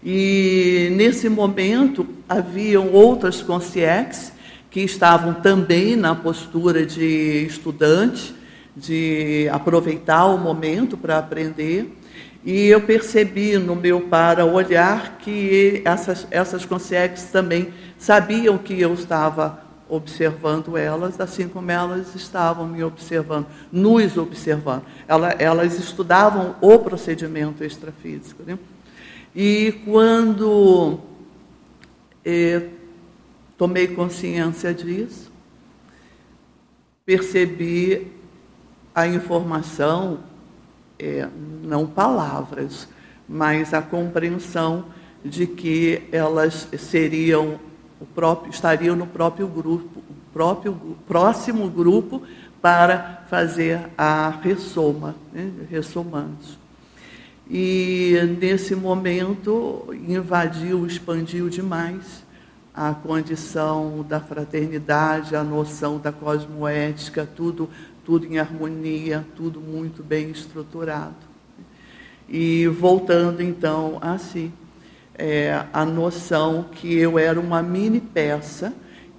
[0.03, 4.33] E nesse momento haviam outras consciências
[4.71, 8.35] que estavam também na postura de estudante,
[8.77, 11.98] de aproveitar o momento para aprender.
[12.49, 18.95] E eu percebi no meu para olhar que essas, essas consciências também sabiam que eu
[18.95, 24.83] estava observando elas, assim como elas estavam me observando, nos observando.
[25.07, 28.43] Elas, elas estudavam o procedimento extrafísico.
[28.43, 28.59] Né?
[29.37, 31.01] E quando
[32.25, 32.67] eh,
[33.59, 35.31] tomei consciência disso,
[37.05, 38.11] percebi
[38.95, 40.21] a informação
[40.99, 41.29] é,
[41.63, 42.89] não palavras,
[43.29, 44.87] mas a compreensão
[45.25, 47.59] de que elas seriam
[48.01, 50.75] o próprio, estariam no próprio grupo, próprio
[51.07, 52.23] próximo grupo
[52.61, 55.51] para fazer a ressoma, né.
[57.51, 62.23] E nesse momento invadiu, expandiu demais
[62.75, 67.69] a condição da fraternidade, a noção da cosmoética, tudo
[68.09, 71.29] tudo em harmonia, tudo muito bem estruturado.
[72.27, 74.51] E voltando então a si,
[75.15, 78.73] é, a noção que eu era uma mini peça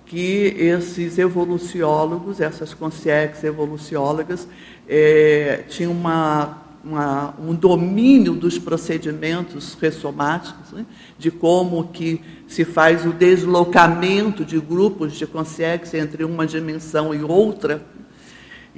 [0.07, 4.47] que esses evoluciólogos, essas consciências evoluciólogas,
[4.87, 10.85] é, tinham uma uma, um domínio dos procedimentos ressomáticos, né?
[11.17, 17.21] de como que se faz o deslocamento de grupos de consciência entre uma dimensão e
[17.21, 17.85] outra,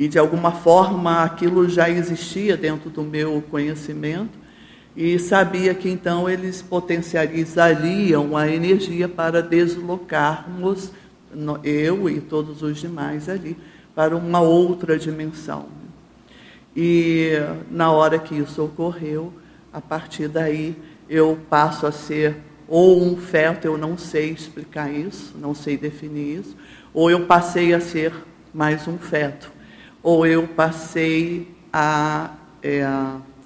[0.01, 4.31] e de alguma forma aquilo já existia dentro do meu conhecimento,
[4.97, 10.91] e sabia que então eles potencializariam a energia para deslocarmos
[11.63, 13.55] eu e todos os demais ali
[13.93, 15.67] para uma outra dimensão.
[16.75, 17.33] E
[17.69, 19.31] na hora que isso ocorreu,
[19.71, 20.75] a partir daí
[21.07, 22.37] eu passo a ser
[22.67, 26.57] ou um feto, eu não sei explicar isso, não sei definir isso,
[26.91, 28.11] ou eu passei a ser
[28.51, 29.60] mais um feto,
[30.03, 32.31] ou eu passei a,
[32.61, 32.83] é,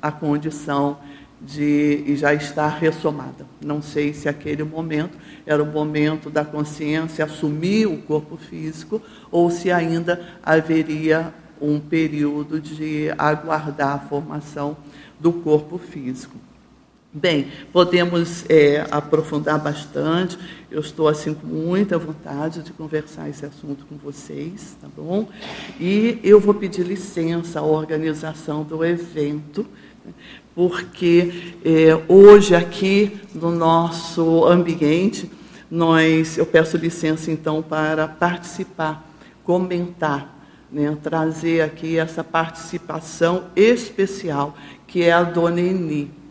[0.01, 0.97] a condição
[1.41, 3.45] de já estar ressomada.
[3.63, 9.01] Não sei se aquele momento era o momento da consciência assumir o corpo físico
[9.31, 14.75] ou se ainda haveria um período de aguardar a formação
[15.19, 16.35] do corpo físico.
[17.17, 20.37] Bem, podemos é, aprofundar bastante.
[20.69, 25.29] Eu estou assim com muita vontade de conversar esse assunto com vocês, tá bom?
[25.79, 29.65] E eu vou pedir licença à organização do evento,
[30.53, 35.31] porque é, hoje aqui no nosso ambiente
[35.71, 39.09] nós, eu peço licença então para participar,
[39.41, 40.37] comentar
[40.69, 44.53] né, trazer aqui essa participação especial,
[44.85, 46.24] que é a Dona Eni.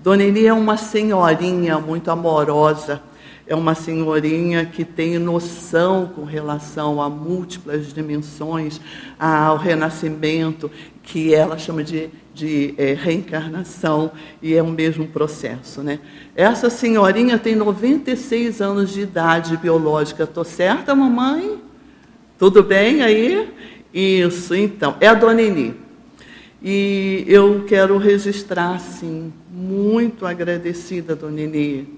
[0.00, 3.02] Dona Eni é uma senhorinha muito amorosa,
[3.48, 8.80] é uma senhorinha que tem noção com relação a múltiplas dimensões,
[9.18, 10.70] ao renascimento,
[11.02, 15.82] que ela chama de, de é, reencarnação, e é o mesmo processo.
[15.82, 15.98] Né?
[16.36, 20.22] Essa senhorinha tem 96 anos de idade biológica.
[20.22, 21.58] Estou certa, mamãe?
[22.38, 23.52] Tudo bem aí?
[23.92, 25.87] Isso, então, é a Dona Eni.
[26.60, 31.88] E eu quero registrar, assim, muito agradecida, Dona Eni,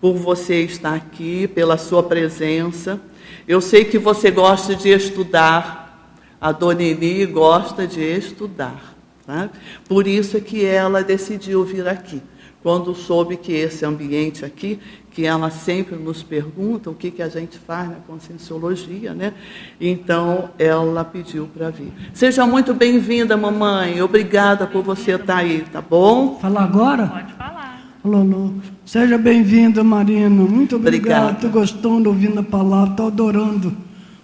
[0.00, 3.00] por você estar aqui, pela sua presença.
[3.46, 8.96] Eu sei que você gosta de estudar, a Dona Eni gosta de estudar.
[9.24, 9.48] Tá?
[9.88, 12.20] Por isso é que ela decidiu vir aqui.
[12.64, 14.80] Quando soube que esse ambiente aqui
[15.14, 19.32] que ela sempre nos pergunta o que, que a gente faz na conscienciologia, né?
[19.80, 21.92] Então, ela pediu para vir.
[22.12, 24.02] Seja muito bem-vinda, mamãe.
[24.02, 26.36] Obrigada por você estar aí, tá bom?
[26.40, 27.06] Falar agora?
[27.06, 27.64] Pode falar.
[28.04, 28.60] Lolo.
[28.84, 30.28] Seja bem-vinda, Marina.
[30.28, 31.36] Muito obrigado.
[31.36, 33.74] Estou gostando, ouvindo a palavra, estou adorando.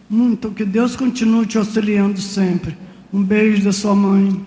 [0.09, 0.51] Muito.
[0.51, 2.77] Que Deus continue te auxiliando sempre.
[3.13, 4.45] Um beijo da sua mãe.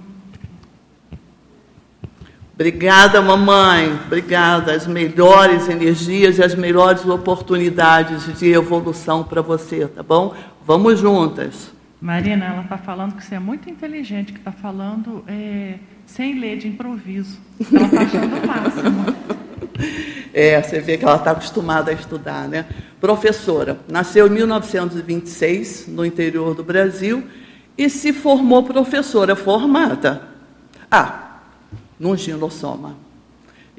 [2.54, 3.99] Obrigada, mamãe.
[4.06, 4.74] Obrigada.
[4.74, 10.36] As melhores energias e as melhores oportunidades de evolução para você, tá bom?
[10.66, 11.72] Vamos juntas.
[11.99, 15.76] Marina, ela está falando que você é muito inteligente, que está falando é,
[16.06, 17.39] sem ler de improviso.
[17.72, 19.06] Ela está achando o máximo.
[20.36, 22.66] É, você vê que ela está acostumada a estudar, né?
[22.99, 27.24] Professora, nasceu em 1926, no interior do Brasil,
[27.78, 30.24] e se formou professora formada.
[30.89, 31.22] Ah,
[32.00, 32.96] num ginosoma.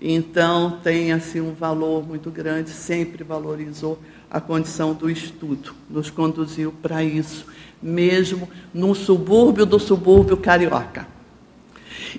[0.00, 3.98] Então, tem assim um valor muito grande, sempre valorizou
[4.30, 7.46] a condição do estudo, nos conduziu para isso,
[7.80, 11.06] mesmo no subúrbio do subúrbio carioca.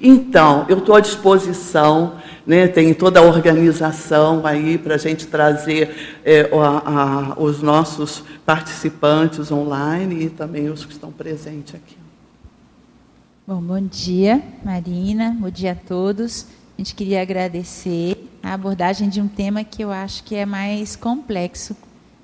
[0.01, 2.15] Então, eu estou à disposição,
[2.45, 8.23] né, tem toda a organização aí para a gente trazer é, a, a, os nossos
[8.45, 12.04] participantes online e também os que estão presentes aqui.
[13.47, 16.47] Bom, bom dia, Marina, bom dia a todos.
[16.75, 20.95] A gente queria agradecer a abordagem de um tema que eu acho que é mais
[20.95, 21.77] complexo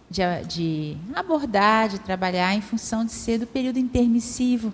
[0.10, 4.74] de, de abordar, de trabalhar, em função de ser do período intermissivo.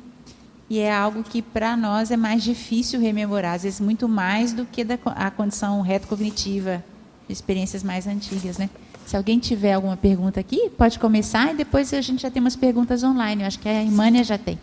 [0.69, 4.65] E é algo que, para nós, é mais difícil rememorar, às vezes muito mais do
[4.65, 6.81] que da, a condição retrocognitiva,
[7.27, 8.57] experiências mais antigas.
[8.57, 8.69] Né?
[9.05, 12.55] Se alguém tiver alguma pergunta aqui, pode começar e depois a gente já tem umas
[12.55, 13.41] perguntas online.
[13.41, 14.57] Eu acho que a Imânia já tem.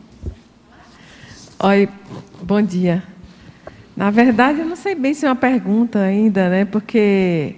[1.66, 1.88] Oi,
[2.42, 3.02] bom dia.
[3.96, 6.66] Na verdade, eu não sei bem se é uma pergunta ainda, né?
[6.66, 7.56] Porque,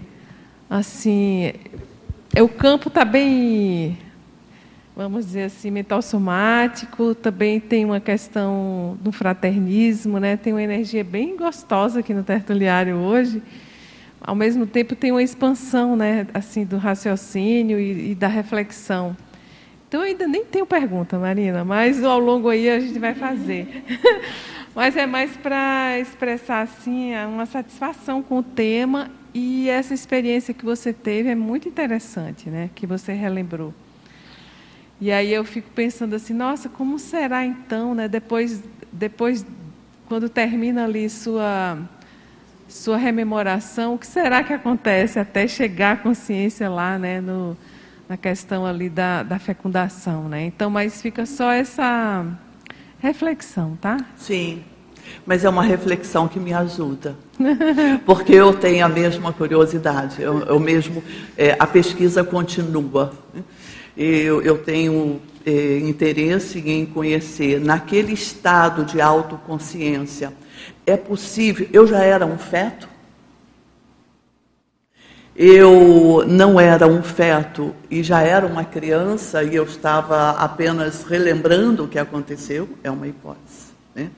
[0.70, 1.52] assim,
[2.40, 3.98] o campo está bem,
[4.94, 10.36] vamos dizer assim, mental somático, também tem uma questão do fraternismo, né?
[10.36, 13.42] Tem uma energia bem gostosa aqui no tertuliário hoje.
[14.20, 16.28] Ao mesmo tempo, tem uma expansão, né?
[16.32, 19.16] Assim, do raciocínio e, e da reflexão.
[19.89, 23.84] Então, ainda nem tenho pergunta, Marina, mas ao longo aí a gente vai fazer.
[24.74, 30.64] mas é mais para expressar assim uma satisfação com o tema e essa experiência que
[30.64, 32.70] você teve é muito interessante, né?
[32.74, 33.72] Que você relembrou.
[35.01, 38.09] E aí eu fico pensando assim, nossa, como será então, né?
[38.09, 39.47] Depois, depois
[40.07, 41.78] quando termina ali sua
[42.68, 47.57] sua rememoração, o que será que acontece até chegar a consciência lá, né, no,
[48.09, 50.44] na questão ali da, da fecundação, né?
[50.44, 52.24] Então, mas fica só essa
[52.98, 53.98] reflexão, tá?
[54.16, 54.62] Sim,
[55.24, 57.16] mas é uma reflexão que me ajuda,
[58.07, 61.02] porque eu tenho a mesma curiosidade, eu, eu mesmo,
[61.36, 63.12] é, a pesquisa continua.
[63.96, 70.34] Eu, eu tenho é, interesse em conhecer naquele estado de autoconsciência.
[70.84, 72.88] É possível, eu já era um feto,
[75.39, 81.84] eu não era um feto e já era uma criança e eu estava apenas relembrando
[81.84, 83.66] o que aconteceu, é uma hipótese.
[83.95, 84.11] Né?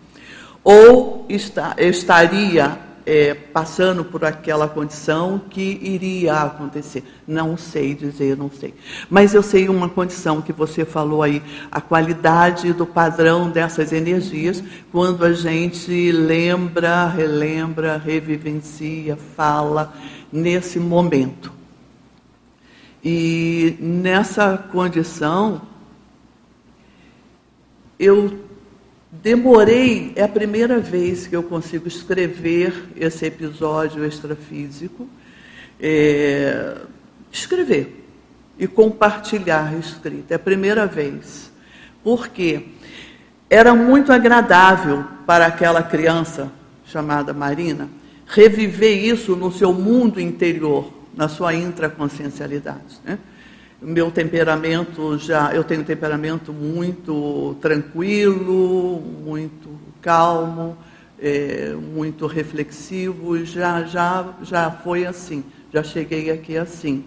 [0.62, 7.02] Ou está, estaria é, passando por aquela condição que iria acontecer.
[7.26, 8.74] Não sei dizer, não sei.
[9.08, 11.42] Mas eu sei uma condição que você falou aí,
[11.72, 14.62] a qualidade do padrão dessas energias,
[14.92, 19.92] quando a gente lembra, relembra, revivencia, fala
[20.32, 21.52] nesse momento.
[23.02, 25.62] E nessa condição,
[27.98, 28.48] eu
[29.10, 35.08] Demorei, é a primeira vez que eu consigo escrever esse episódio extrafísico,
[35.80, 36.76] é,
[37.32, 38.04] escrever
[38.58, 40.34] e compartilhar a escrita.
[40.34, 41.50] É a primeira vez.
[42.04, 42.66] Porque
[43.48, 46.52] era muito agradável para aquela criança
[46.84, 47.88] chamada Marina
[48.28, 53.00] reviver isso no seu mundo interior, na sua intraconsciencialidade.
[53.04, 53.18] Né?
[53.80, 59.68] meu temperamento já, eu tenho um temperamento muito tranquilo, muito
[60.00, 60.76] calmo,
[61.20, 67.04] é, muito reflexivo, já, já, já foi assim, já cheguei aqui assim.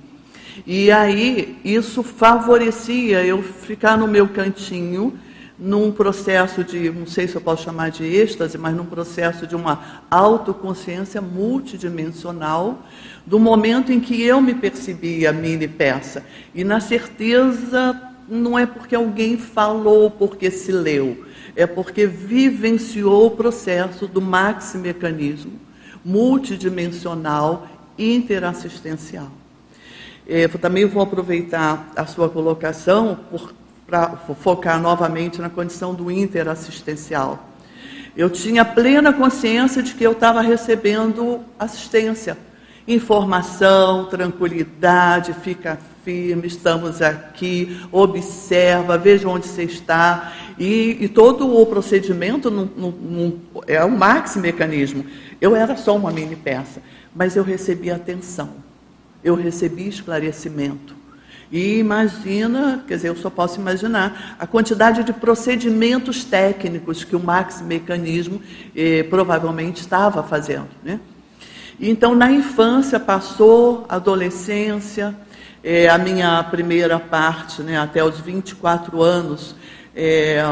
[0.66, 5.18] E aí isso favorecia eu ficar no meu cantinho,
[5.62, 9.56] num processo de, não sei se eu posso chamar de êxtase, mas num processo de
[9.56, 12.80] uma autoconsciência multidimensional,
[13.28, 16.26] do momento em que eu me percebi a mini peça.
[16.56, 17.96] E na certeza,
[18.28, 25.60] não é porque alguém falou, porque se leu, é porque vivenciou o processo do maximecanismo
[26.04, 27.68] multidimensional
[28.00, 29.30] interassistencial.
[30.28, 33.20] É, eu também vou aproveitar a sua colocação
[33.92, 37.50] para focar novamente na condição do interassistencial.
[38.16, 42.38] Eu tinha plena consciência de que eu estava recebendo assistência
[42.88, 50.34] informação, tranquilidade, fica firme, estamos aqui, observa, veja onde você está.
[50.58, 52.52] E, e todo o procedimento
[53.68, 55.06] é um maxi mecanismo.
[55.40, 56.82] Eu era só uma mini peça,
[57.16, 58.52] mas eu recebi atenção,
[59.24, 61.01] eu recebi esclarecimento.
[61.52, 67.20] E imagina, quer dizer, eu só posso imaginar a quantidade de procedimentos técnicos que o
[67.20, 68.42] maxi mecanismo
[68.76, 70.70] eh, provavelmente estava fazendo.
[70.82, 71.00] Né?
[71.80, 75.16] Então, na infância, passou, adolescência,
[75.64, 79.56] é, a minha primeira parte, né, até os 24 anos,
[79.96, 80.44] é,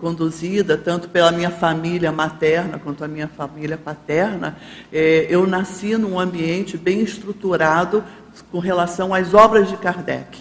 [0.00, 4.56] conduzida tanto pela minha família materna quanto a minha família paterna,
[4.92, 8.02] é, eu nasci num ambiente bem estruturado
[8.50, 10.38] com relação às obras de Kardec.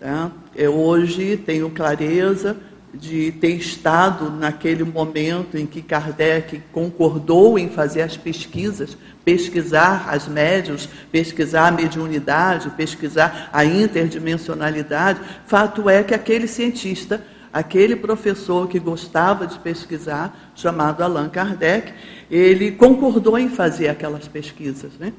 [0.00, 0.30] Tá?
[0.54, 2.56] Eu hoje tenho clareza
[2.94, 10.26] de ter estado naquele momento em que Kardec concordou em fazer as pesquisas, pesquisar as
[10.26, 15.20] médios, pesquisar a mediunidade, pesquisar a interdimensionalidade.
[15.46, 21.92] Fato é que aquele cientista, aquele professor que gostava de pesquisar, chamado Allan Kardec,
[22.30, 24.92] ele concordou em fazer aquelas pesquisas.
[24.98, 25.12] Né?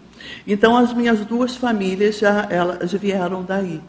[0.46, 3.82] Então, as minhas duas famílias já elas vieram daí.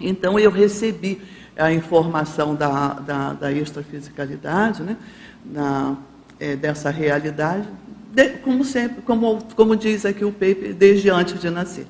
[0.00, 1.20] Então, eu recebi
[1.56, 4.96] a informação da, da, da extrafisicalidade, né?
[5.44, 5.96] Na,
[6.40, 7.68] é, dessa realidade,
[8.12, 11.86] de, como sempre, como, como diz aqui o Pepe, desde antes de nascer.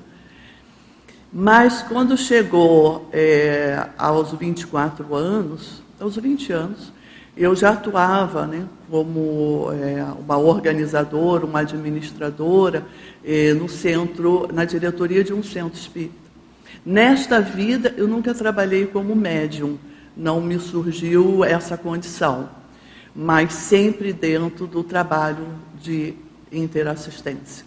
[1.31, 6.93] Mas quando chegou é, aos 24 anos, aos 20 anos,
[7.37, 12.85] eu já atuava né, como é, uma organizadora, uma administradora
[13.23, 16.25] é, no centro, na diretoria de um centro espírita.
[16.85, 19.77] Nesta vida, eu nunca trabalhei como médium,
[20.15, 22.49] não me surgiu essa condição,
[23.13, 25.47] mas sempre dentro do trabalho
[25.81, 26.13] de
[26.51, 27.65] interassistência.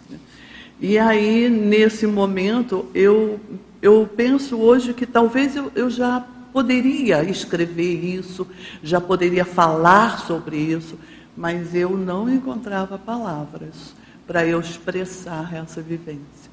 [0.79, 3.39] E aí, nesse momento, eu,
[3.81, 8.47] eu penso hoje que talvez eu, eu já poderia escrever isso,
[8.83, 10.97] já poderia falar sobre isso,
[11.35, 13.93] mas eu não encontrava palavras
[14.27, 16.49] para eu expressar essa vivência.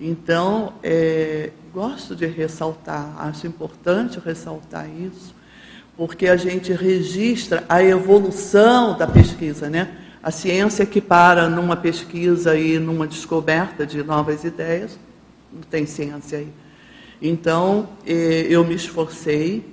[0.00, 5.34] Então, é, gosto de ressaltar, acho importante ressaltar isso,
[5.96, 9.98] porque a gente registra a evolução da pesquisa, né?
[10.22, 14.98] A ciência que para numa pesquisa e numa descoberta de novas ideias,
[15.52, 16.48] não tem ciência aí.
[17.20, 19.64] Então, eh, eu me esforcei,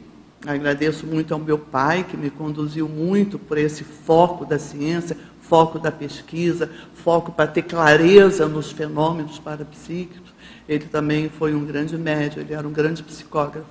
[0.45, 5.79] agradeço muito ao meu pai, que me conduziu muito por esse foco da ciência, foco
[5.79, 10.33] da pesquisa, foco para ter clareza nos fenômenos parapsíquicos.
[10.67, 13.67] Ele também foi um grande médium, ele era um grande psicógrafo.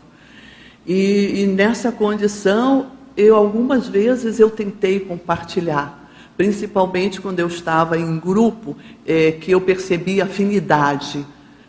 [0.86, 6.06] E, e nessa condição, eu algumas vezes eu tentei compartilhar
[6.36, 11.26] principalmente quando eu estava em grupo, é, que eu percebi afinidade,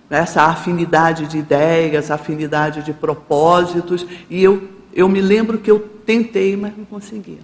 [0.10, 6.55] essa afinidade de ideias, afinidade de propósitos, e eu, eu me lembro que eu tentei,
[6.55, 7.39] mas não conseguia.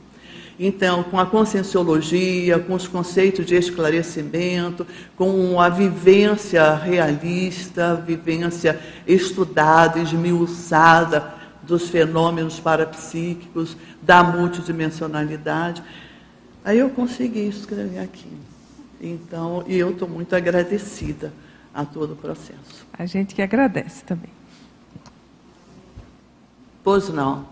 [0.59, 4.85] Então, com a conscienciologia, com os conceitos de esclarecimento,
[5.15, 11.33] com a vivência realista, vivência estudada, esmiuçada
[11.63, 15.81] dos fenômenos parapsíquicos, da multidimensionalidade,
[16.65, 18.31] Aí eu consegui escrever aqui.
[19.01, 21.33] Então, e eu estou muito agradecida
[21.73, 22.85] a todo o processo.
[22.93, 24.29] A gente que agradece também.
[26.83, 27.47] Pois não.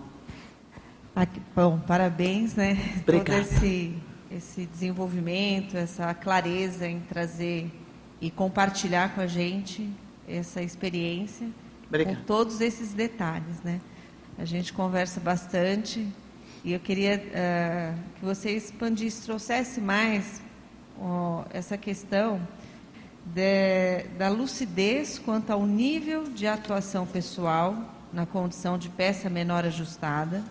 [1.55, 2.78] Bom, parabéns, né?
[3.01, 3.43] Obrigada.
[3.43, 3.95] Todo esse,
[4.30, 7.72] esse desenvolvimento, essa clareza em trazer
[8.19, 9.89] e compartilhar com a gente
[10.28, 11.49] essa experiência,
[11.88, 12.17] Obrigada.
[12.17, 13.82] com todos esses detalhes, né?
[14.38, 16.07] A gente conversa bastante,
[16.63, 20.41] e eu queria uh, que você expandisse, trouxesse mais
[20.97, 22.39] uh, essa questão
[23.34, 27.76] de, da lucidez quanto ao nível de atuação pessoal
[28.12, 30.44] na condição de peça menor ajustada.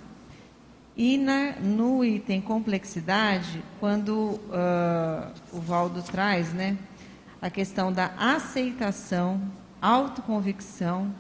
[0.97, 6.77] E na, no item complexidade, quando uh, o Valdo traz né,
[7.41, 9.41] a questão da aceitação,
[9.81, 11.15] autoconvicção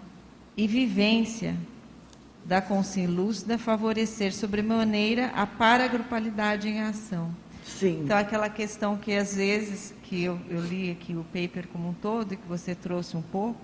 [0.56, 1.56] e vivência
[2.44, 7.30] da consciência lúcida favorecer sobremaneira a paragrupalidade em ação.
[7.78, 8.02] Sim.
[8.04, 11.94] Então, aquela questão que às vezes, que eu, eu li aqui o paper como um
[11.94, 13.60] todo, e que você trouxe um pouco,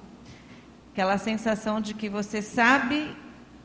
[0.93, 3.15] aquela sensação de que você sabe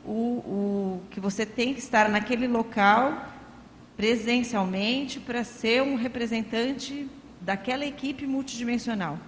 [0.04, 3.28] o, o que você tem que estar naquele local
[3.96, 7.08] presencialmente para ser um representante
[7.40, 9.18] daquela equipe multidimensional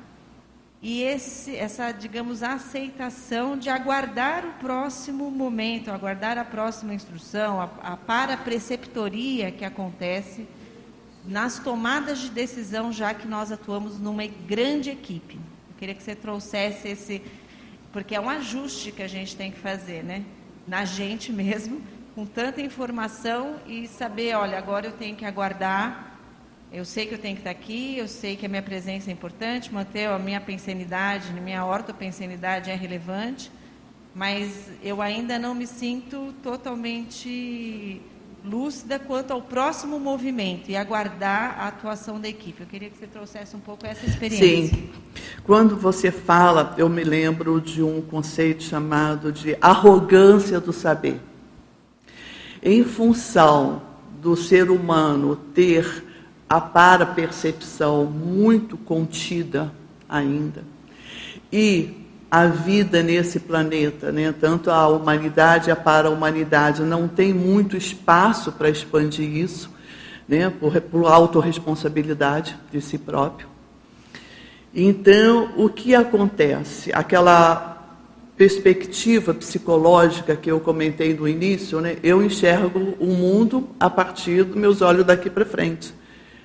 [0.84, 7.70] e esse, essa, digamos, aceitação de aguardar o próximo momento, aguardar a próxima instrução, a,
[7.82, 10.46] a parapreceptoria que acontece
[11.26, 15.34] nas tomadas de decisão, já que nós atuamos numa grande equipe.
[15.36, 17.22] Eu queria que você trouxesse esse,
[17.92, 20.24] porque é um ajuste que a gente tem que fazer, né?
[20.66, 21.82] Na gente mesmo,
[22.14, 26.14] com tanta informação e saber, olha, agora eu tenho que aguardar
[26.74, 29.12] eu sei que eu tenho que estar aqui, eu sei que a minha presença é
[29.12, 33.48] importante, manter a minha pensenidade, minha ortopensenidade é relevante,
[34.12, 38.02] mas eu ainda não me sinto totalmente
[38.44, 42.60] lúcida quanto ao próximo movimento e aguardar a atuação da equipe.
[42.60, 44.76] Eu queria que você trouxesse um pouco essa experiência.
[44.76, 44.90] Sim.
[45.44, 51.20] Quando você fala, eu me lembro de um conceito chamado de arrogância do saber.
[52.62, 53.82] Em função
[54.20, 56.04] do ser humano ter
[56.48, 59.72] a para-percepção muito contida
[60.08, 60.64] ainda.
[61.50, 62.03] E
[62.34, 68.68] a vida nesse planeta, né, tanto a humanidade a para-humanidade, não tem muito espaço para
[68.68, 69.70] expandir isso,
[70.28, 73.46] né, por, por autorresponsabilidade de si próprio.
[74.74, 76.90] Então, o que acontece?
[76.92, 77.70] Aquela
[78.36, 84.56] perspectiva psicológica que eu comentei no início, né, eu enxergo o mundo a partir dos
[84.56, 85.94] meus olhos daqui para frente.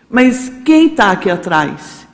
[0.07, 2.07] Mas quem está aqui atrás?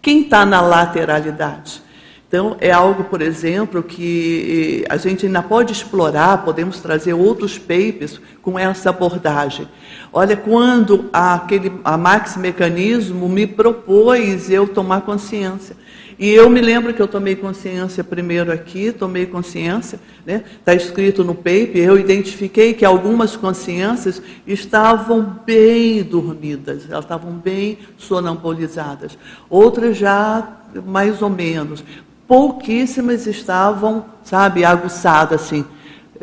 [0.00, 1.86] Quem está na lateralidade?
[2.28, 8.20] Então, é algo, por exemplo, que a gente ainda pode explorar, podemos trazer outros papers
[8.42, 9.66] com essa abordagem.
[10.12, 15.74] Olha, quando aquele, a Max Mecanismo me propôs eu tomar consciência.
[16.18, 20.44] E eu me lembro que eu tomei consciência primeiro aqui, tomei consciência, está né?
[20.64, 27.78] Tá escrito no paper, eu identifiquei que algumas consciências estavam bem dormidas, elas estavam bem
[27.96, 29.16] sonambulizadas.
[29.48, 31.84] Outras já mais ou menos.
[32.28, 35.64] Pouquíssimas estavam, sabe, aguçadas assim,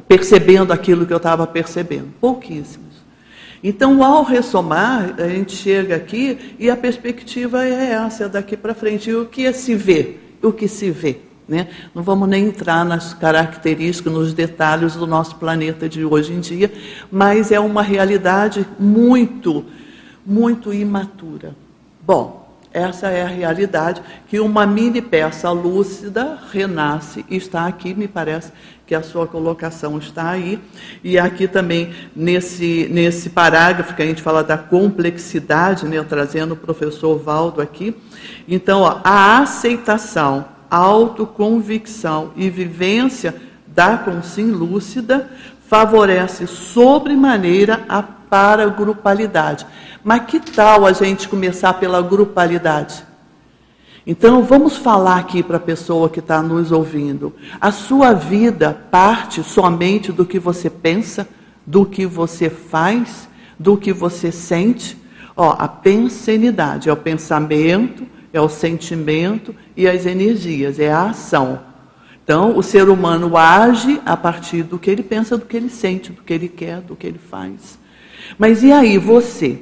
[0.08, 2.14] percebendo aquilo que eu estava percebendo.
[2.22, 2.86] Pouquíssimas.
[3.64, 9.10] Então, ao ressomar, a gente chega aqui e a perspectiva é essa daqui para frente.
[9.10, 10.18] E o que é se vê?
[10.44, 11.18] O que se vê?
[11.48, 11.70] Né?
[11.96, 16.72] Não vamos nem entrar nas características, nos detalhes do nosso planeta de hoje em dia,
[17.12, 19.66] mas é uma realidade muito,
[20.24, 21.56] muito imatura.
[22.06, 22.45] Bom,
[22.76, 28.52] essa é a realidade que uma mini peça lúcida renasce e está aqui, me parece
[28.86, 30.60] que a sua colocação está aí.
[31.02, 36.58] E aqui também, nesse, nesse parágrafo que a gente fala da complexidade, né, trazendo o
[36.58, 37.96] professor Valdo aqui.
[38.46, 43.34] Então, ó, a aceitação, autoconvicção e vivência
[43.66, 45.30] da consciência lúcida
[45.68, 49.66] favorece sobremaneira a paragrupalidade.
[50.04, 53.04] Mas que tal a gente começar pela grupalidade?
[54.08, 57.34] Então, vamos falar aqui para a pessoa que está nos ouvindo.
[57.60, 61.28] A sua vida parte somente do que você pensa,
[61.66, 64.96] do que você faz, do que você sente.
[65.36, 71.60] Ó, a pensenidade é o pensamento, é o sentimento e as energias, é a ação.
[72.24, 76.12] Então, o ser humano age a partir do que ele pensa, do que ele sente,
[76.12, 77.80] do que ele quer, do que ele faz.
[78.38, 79.60] Mas e aí, você?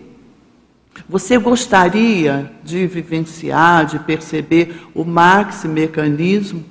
[1.07, 6.63] Você gostaria de vivenciar, de perceber o maxi mecanismo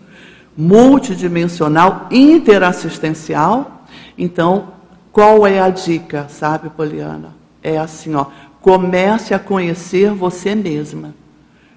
[0.56, 3.84] multidimensional interassistencial?
[4.16, 4.68] Então,
[5.12, 7.34] qual é a dica, sabe, Poliana?
[7.62, 8.26] É assim, ó,
[8.60, 11.14] comece a conhecer você mesma.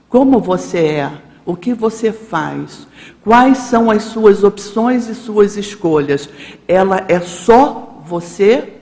[0.07, 1.11] Como você é,
[1.45, 2.87] o que você faz,
[3.23, 6.29] quais são as suas opções e suas escolhas.
[6.67, 8.74] Ela é só você?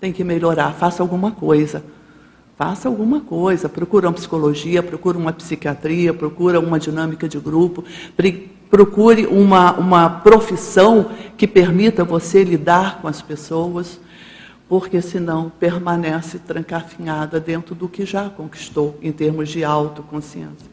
[0.00, 1.82] Tem que melhorar, faça alguma coisa
[2.58, 7.84] Faça alguma coisa, procura uma psicologia, procura uma psiquiatria, procura uma dinâmica de grupo,
[8.68, 14.00] procure uma, uma profissão que permita você lidar com as pessoas,
[14.68, 20.66] porque senão permanece trancafinhada dentro do que já conquistou em termos de autoconsciência.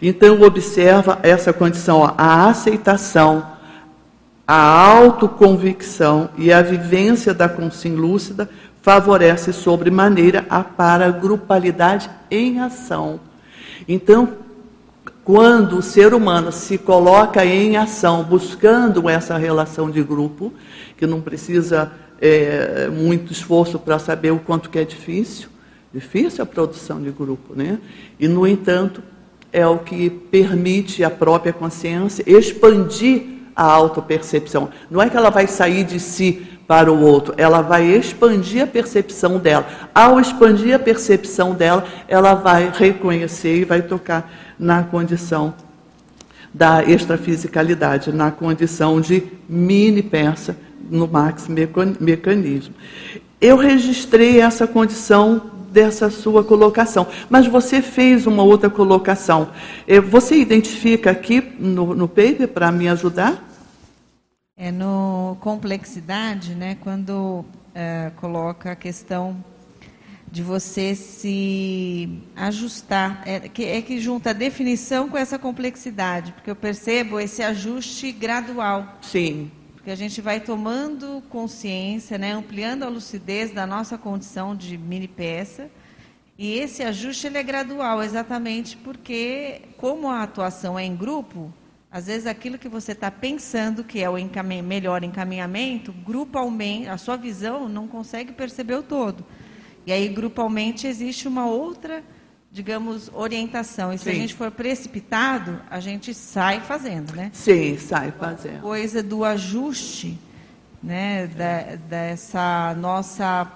[0.00, 3.44] Então observa essa condição, ó, a aceitação,
[4.48, 8.48] a autoconvicção e a vivência da consciência lúcida
[8.80, 13.20] favorece sobremaneira a paragrupalidade em ação.
[13.86, 14.26] Então,
[15.22, 20.50] quando o ser humano se coloca em ação, buscando essa relação de grupo,
[20.96, 25.50] que não precisa é, muito esforço para saber o quanto que é difícil,
[25.92, 27.78] difícil a produção de grupo, né?
[28.18, 29.02] E no entanto
[29.52, 34.68] é o que permite a própria consciência expandir a autopercepção.
[34.88, 38.66] Não é que ela vai sair de si para o outro, ela vai expandir a
[38.66, 39.66] percepção dela.
[39.92, 45.54] Ao expandir a percepção dela, ela vai reconhecer e vai tocar na condição
[46.54, 50.56] da extrafisicalidade, na condição de mini peça
[50.88, 52.74] no max mecanismo.
[53.40, 59.52] Eu registrei essa condição dessa sua colocação, mas você fez uma outra colocação.
[59.86, 63.48] Eh, você identifica aqui no, no paper para me ajudar?
[64.56, 69.36] É no complexidade, né, quando é, coloca a questão
[70.28, 73.22] de você se ajustar.
[73.24, 78.10] É que, é que junta a definição com essa complexidade, porque eu percebo esse ajuste
[78.10, 78.98] gradual.
[79.00, 79.48] Sim.
[79.78, 85.06] Porque a gente vai tomando consciência, né, ampliando a lucidez da nossa condição de mini
[85.06, 85.70] peça.
[86.36, 91.54] E esse ajuste ele é gradual, exatamente porque, como a atuação é em grupo,
[91.92, 96.98] às vezes aquilo que você está pensando que é o encamin melhor encaminhamento, grupalmente, a
[96.98, 99.24] sua visão não consegue perceber o todo.
[99.86, 102.02] E aí, grupalmente, existe uma outra,
[102.50, 103.92] digamos, orientação.
[103.92, 104.10] E se Sim.
[104.10, 107.30] a gente for precipitado, a gente sai fazendo, né?
[107.32, 108.58] Sim, sai fazendo.
[108.58, 110.18] A coisa do ajuste,
[110.82, 113.52] né, da, dessa nossa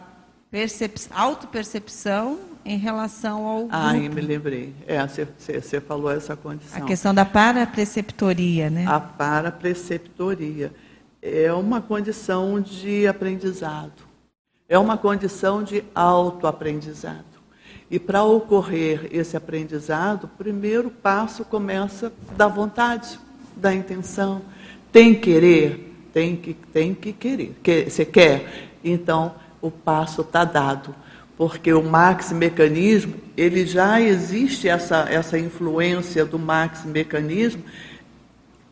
[1.11, 3.74] auto-percepção em relação ao grupo.
[3.74, 4.74] Ah, me lembrei.
[4.86, 6.82] É, você falou essa condição.
[6.82, 8.84] A questão da parapreceptoria, né?
[8.86, 10.72] A parapreceptoria
[11.22, 14.03] é uma condição de aprendizado.
[14.68, 17.32] É uma condição de autoaprendizado.
[17.93, 23.20] E para ocorrer esse aprendizado, o primeiro passo começa da vontade,
[23.55, 24.40] da intenção.
[24.90, 25.95] Tem querer?
[26.11, 27.55] Tem que, tem que querer.
[27.86, 28.70] Você quer?
[28.82, 30.95] Então, o passo está dado
[31.36, 37.62] porque o max mecanismo, ele já existe essa, essa influência do max mecanismo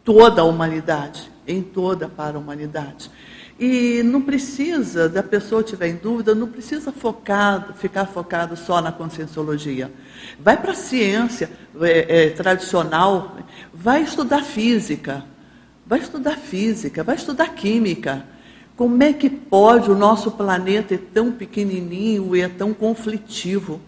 [0.04, 3.10] toda a humanidade, em toda para a humanidade.
[3.60, 8.90] E não precisa, da pessoa tiver em dúvida, não precisa focado, ficar focado só na
[8.90, 9.92] conscienciologia.
[10.38, 11.50] Vai para a ciência
[11.82, 13.36] é, é, tradicional,
[13.70, 15.22] vai estudar física,
[15.86, 18.24] vai estudar física, vai estudar química.
[18.74, 23.78] Como é que pode o nosso planeta é tão pequenininho e é tão conflitivo?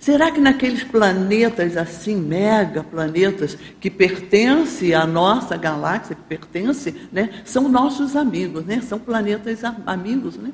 [0.00, 7.28] Será que naqueles planetas assim, mega planetas, que pertencem à nossa galáxia, que pertencem, né,
[7.44, 10.52] são nossos amigos, né, são planetas amigos, né?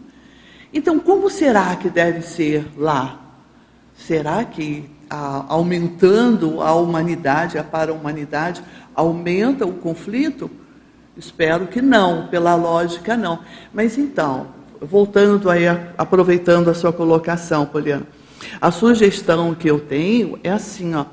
[0.75, 3.21] Então, como será que deve ser lá?
[3.97, 8.65] Será que a, aumentando a humanidade, a para-humanidade,
[8.97, 10.51] aumenta o conflito?
[11.17, 13.39] Espero que não, pela lógica não.
[13.73, 14.49] Mas então,
[14.81, 15.67] voltando aí,
[15.97, 18.07] aproveitando a sua colocação, Poliana,
[18.61, 21.05] a sugestão que eu tenho é assim, ó,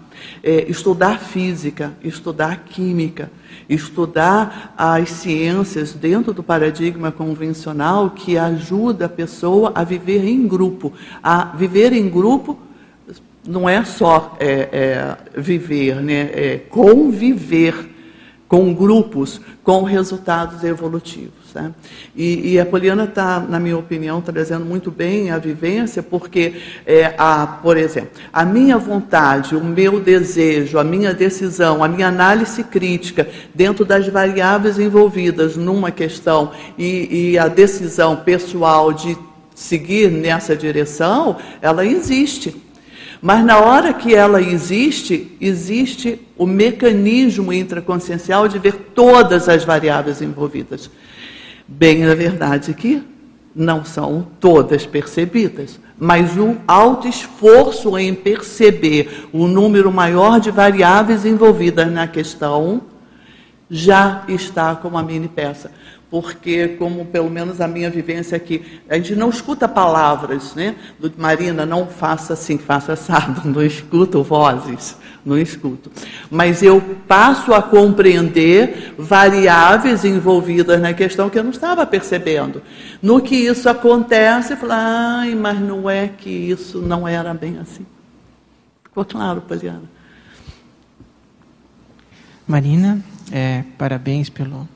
[0.43, 3.31] é estudar física, estudar química,
[3.69, 10.93] estudar as ciências dentro do paradigma convencional que ajuda a pessoa a viver em grupo.
[11.21, 12.57] A viver em grupo
[13.47, 16.29] não é só é, é, viver, né?
[16.33, 17.91] é conviver
[18.47, 21.42] com grupos, com resultados evolutivos.
[21.53, 21.71] Né?
[22.15, 27.13] E, e, a Poliana está, na minha opinião, trazendo muito bem a vivência, porque, é,
[27.17, 32.63] a, por exemplo, a minha vontade, o meu desejo, a minha decisão, a minha análise
[32.63, 39.17] crítica dentro das variáveis envolvidas numa questão e, e a decisão pessoal de
[39.55, 42.55] seguir nessa direção, ela existe.
[43.21, 50.21] Mas na hora que ela existe, existe o mecanismo intraconsciencial de ver todas as variáveis
[50.21, 50.89] envolvidas.
[51.67, 53.03] Bem, na verdade que
[53.55, 61.25] não são todas percebidas, mas o alto esforço em perceber o número maior de variáveis
[61.25, 62.81] envolvidas na questão
[63.69, 65.71] já está como a mini peça
[66.13, 70.75] porque, como pelo menos a minha vivência aqui, a gente não escuta palavras, né?
[71.17, 74.95] Marina, não faça assim, faça assado, não escuto vozes,
[75.25, 75.91] não escuto.
[76.29, 82.61] Mas eu passo a compreender variáveis envolvidas na questão que eu não estava percebendo.
[83.01, 87.87] No que isso acontece, falo, ai, mas não é que isso não era bem assim.
[88.83, 89.89] Ficou claro, Poliana?
[92.47, 94.67] Marina, é, parabéns pelo,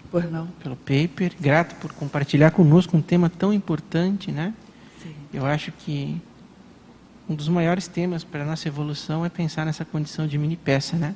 [0.62, 1.34] pelo paper.
[1.40, 4.54] Grato por compartilhar conosco um tema tão importante, né?
[5.02, 5.14] Sim.
[5.34, 6.20] Eu acho que
[7.30, 10.96] um dos maiores temas para a nossa evolução é pensar nessa condição de mini peça,
[10.96, 11.14] né?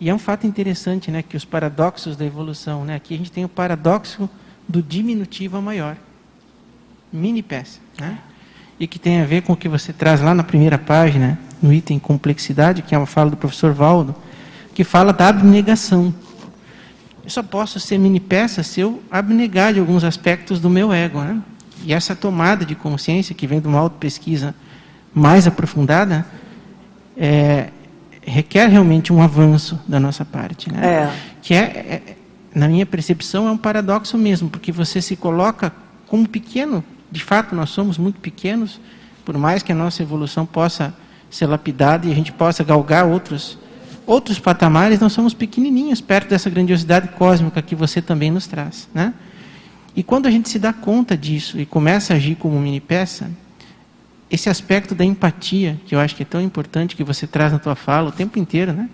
[0.00, 2.96] E é um fato interessante, né, que os paradoxos da evolução, né?
[2.96, 4.28] Aqui a gente tem o paradoxo
[4.68, 5.96] do diminutivo a maior.
[7.12, 8.18] Mini peça, né?
[8.78, 11.72] E que tem a ver com o que você traz lá na primeira página, no
[11.72, 14.14] item complexidade, que é uma fala do professor Valdo,
[14.74, 16.12] que fala da abnegação.
[17.26, 21.20] Eu só posso ser mini peça se eu abnegar de alguns aspectos do meu ego.
[21.20, 21.42] Né?
[21.84, 24.54] E essa tomada de consciência, que vem de uma auto-pesquisa
[25.12, 26.24] mais aprofundada,
[27.16, 27.70] é,
[28.22, 30.72] requer realmente um avanço da nossa parte.
[30.72, 30.86] Né?
[30.86, 31.12] É.
[31.42, 32.16] Que é, é,
[32.54, 35.72] na minha percepção, é um paradoxo mesmo, porque você se coloca
[36.06, 38.80] como pequeno, de fato nós somos muito pequenos,
[39.24, 40.94] por mais que a nossa evolução possa
[41.28, 43.58] ser lapidada e a gente possa galgar outros
[44.06, 48.88] outros patamares, nós somos pequenininhos perto dessa grandiosidade cósmica que você também nos traz.
[48.94, 49.12] Né?
[49.94, 53.30] E quando a gente se dá conta disso e começa a agir como mini peça,
[54.30, 57.58] esse aspecto da empatia, que eu acho que é tão importante, que você traz na
[57.58, 58.88] tua fala o tempo inteiro, né?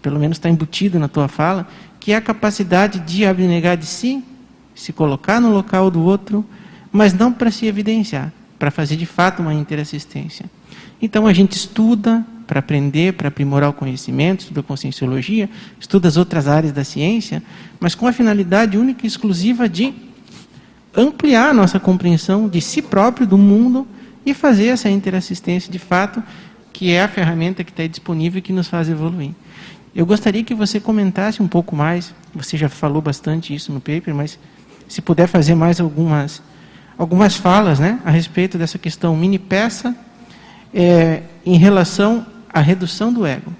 [0.00, 1.68] pelo menos está embutido na tua fala,
[1.98, 4.24] que é a capacidade de abnegar de si,
[4.74, 6.44] se colocar no local do outro,
[6.90, 10.46] mas não para se evidenciar, para fazer de fato uma interassistência.
[11.00, 15.48] Então a gente estuda, para aprender, para aprimorar o conhecimento, estuda conscienciologia,
[15.78, 17.40] estuda as outras áreas da ciência,
[17.78, 19.94] mas com a finalidade única e exclusiva de
[20.92, 23.86] ampliar a nossa compreensão de si próprio, do mundo,
[24.26, 26.20] e fazer essa interassistência de fato,
[26.72, 29.30] que é a ferramenta que está disponível e que nos faz evoluir.
[29.94, 34.12] Eu gostaria que você comentasse um pouco mais, você já falou bastante isso no paper,
[34.12, 34.40] mas
[34.88, 36.42] se puder fazer mais algumas,
[36.98, 39.94] algumas falas né, a respeito dessa questão mini peça
[40.74, 43.52] é, em relação a redução do ego,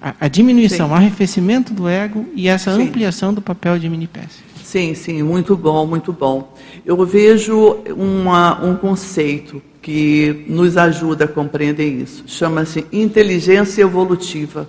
[0.00, 2.82] a, a diminuição, o arrefecimento do ego e essa sim.
[2.82, 4.42] ampliação do papel de mini-peça.
[4.62, 6.52] Sim, sim, muito bom, muito bom.
[6.84, 12.24] Eu vejo uma, um conceito que nos ajuda a compreender isso.
[12.26, 14.68] Chama-se inteligência evolutiva.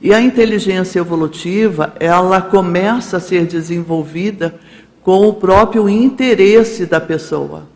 [0.00, 4.58] E a inteligência evolutiva, ela começa a ser desenvolvida
[5.02, 7.66] com o próprio interesse da pessoa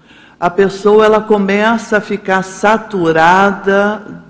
[0.42, 4.24] a pessoa ela começa a ficar saturada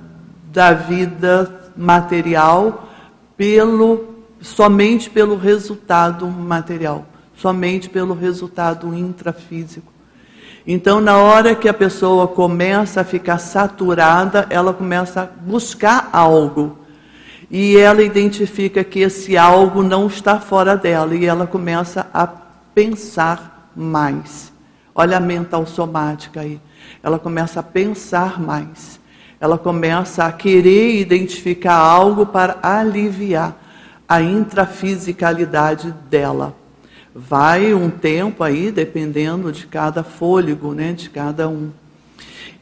[0.52, 2.86] da vida material
[3.34, 9.90] pelo somente pelo resultado material, somente pelo resultado intrafísico.
[10.66, 16.76] Então, na hora que a pessoa começa a ficar saturada, ela começa a buscar algo.
[17.50, 22.26] E ela identifica que esse algo não está fora dela e ela começa a
[22.74, 24.51] pensar mais.
[24.94, 26.60] Olha a mental somática aí.
[27.02, 29.00] Ela começa a pensar mais.
[29.40, 33.56] Ela começa a querer identificar algo para aliviar
[34.08, 36.54] a intrafisicalidade dela.
[37.14, 41.70] Vai um tempo aí, dependendo de cada fôlego, né, de cada um.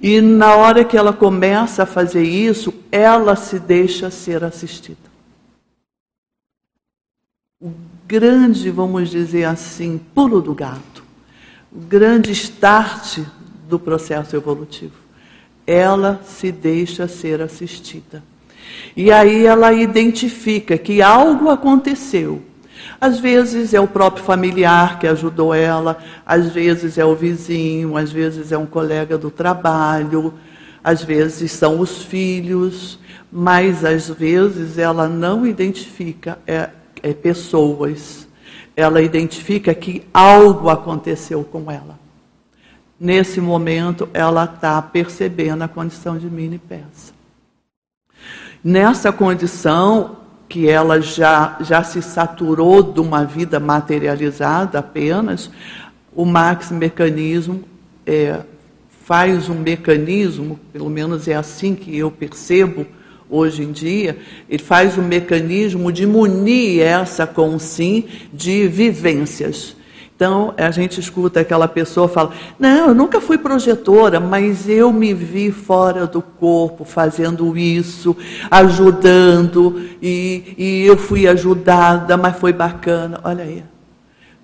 [0.01, 5.11] E na hora que ela começa a fazer isso, ela se deixa ser assistida.
[7.61, 7.71] O
[8.07, 10.90] grande, vamos dizer assim, pulo do gato,
[11.73, 13.21] grande start
[13.69, 14.95] do processo evolutivo.
[15.67, 18.23] Ela se deixa ser assistida.
[18.97, 22.43] E aí ela identifica que algo aconteceu
[23.01, 28.13] às vezes é o próprio familiar que ajudou ela, às vezes é o vizinho, às
[28.13, 30.35] vezes é um colega do trabalho,
[30.85, 32.99] às vezes são os filhos,
[33.33, 36.69] mas às vezes ela não identifica é,
[37.03, 38.29] é pessoas,
[38.77, 41.99] ela identifica que algo aconteceu com ela.
[42.99, 47.13] Nesse momento, ela está percebendo a condição de mini peça.
[48.63, 50.17] Nessa condição,
[50.49, 55.51] que ela já, já se saturou de uma vida materializada apenas,
[56.13, 57.63] o Max Mecanismo
[58.05, 58.41] é,
[59.05, 62.85] faz um mecanismo, pelo menos é assim que eu percebo
[63.31, 64.19] hoje em dia,
[64.49, 69.77] ele faz um mecanismo de munir essa com sim de vivências.
[70.21, 75.15] Então, a gente escuta aquela pessoa falar: Não, eu nunca fui projetora, mas eu me
[75.15, 78.15] vi fora do corpo fazendo isso,
[78.51, 83.19] ajudando, e, e eu fui ajudada, mas foi bacana.
[83.25, 83.65] Olha aí.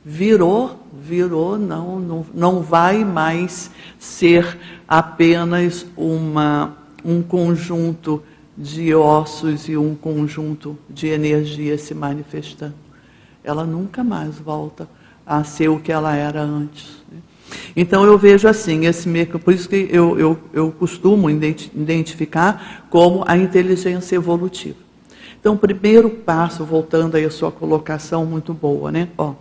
[0.03, 4.57] Virou, virou, não, não, não vai mais ser
[4.89, 6.75] apenas uma,
[7.05, 8.23] um conjunto
[8.57, 12.75] de ossos e um conjunto de energias se manifestando.
[13.45, 14.89] Ela nunca mais volta
[15.25, 17.05] a ser o que ela era antes.
[17.77, 19.09] Então eu vejo assim, esse
[19.45, 24.87] por isso que eu, eu, eu costumo identificar como a inteligência evolutiva.
[25.47, 29.11] Então, o primeiro passo, voltando aí à sua colocação muito boa, né?
[29.17, 29.35] Ó,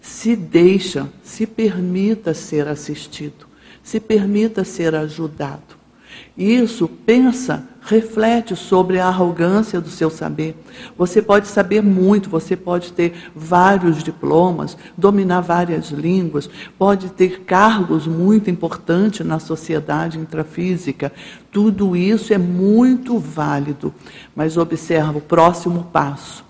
[0.00, 3.46] se deixa, se permita ser assistido,
[3.80, 5.76] se permita ser ajudado.
[6.36, 10.56] Isso, pensa, reflete sobre a arrogância do seu saber.
[10.96, 18.06] Você pode saber muito, você pode ter vários diplomas, dominar várias línguas, pode ter cargos
[18.06, 21.12] muito importantes na sociedade intrafísica.
[21.52, 23.92] Tudo isso é muito válido.
[24.34, 26.44] Mas observa o próximo passo.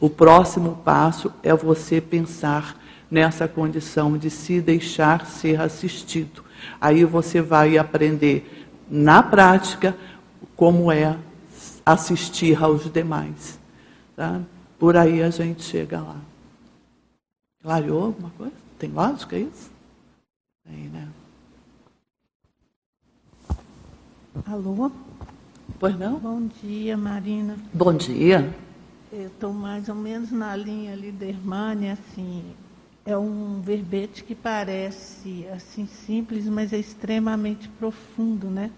[0.00, 2.76] O próximo passo é você pensar
[3.10, 6.42] nessa condição de se deixar ser assistido.
[6.80, 9.94] Aí você vai aprender na prática
[10.58, 11.16] como é
[11.86, 13.60] assistir aos demais.
[14.16, 14.42] Tá?
[14.76, 16.20] Por aí a gente chega lá.
[17.62, 18.52] Clareou alguma coisa?
[18.76, 19.70] Tem lógica isso?
[20.64, 21.08] Tem, né?
[24.46, 24.90] Alô?
[25.78, 26.18] Pois não?
[26.18, 27.56] Bom dia, Marina.
[27.72, 28.52] Bom dia.
[29.12, 32.42] Eu estou mais ou menos na linha ali da Hermânia, assim,
[33.06, 38.72] é um verbete que parece assim simples, mas é extremamente profundo, né?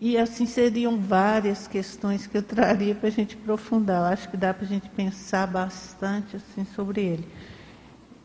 [0.00, 4.00] E assim seriam várias questões que eu traria para a gente aprofundar.
[4.00, 7.28] Eu acho que dá para a gente pensar bastante assim sobre ele.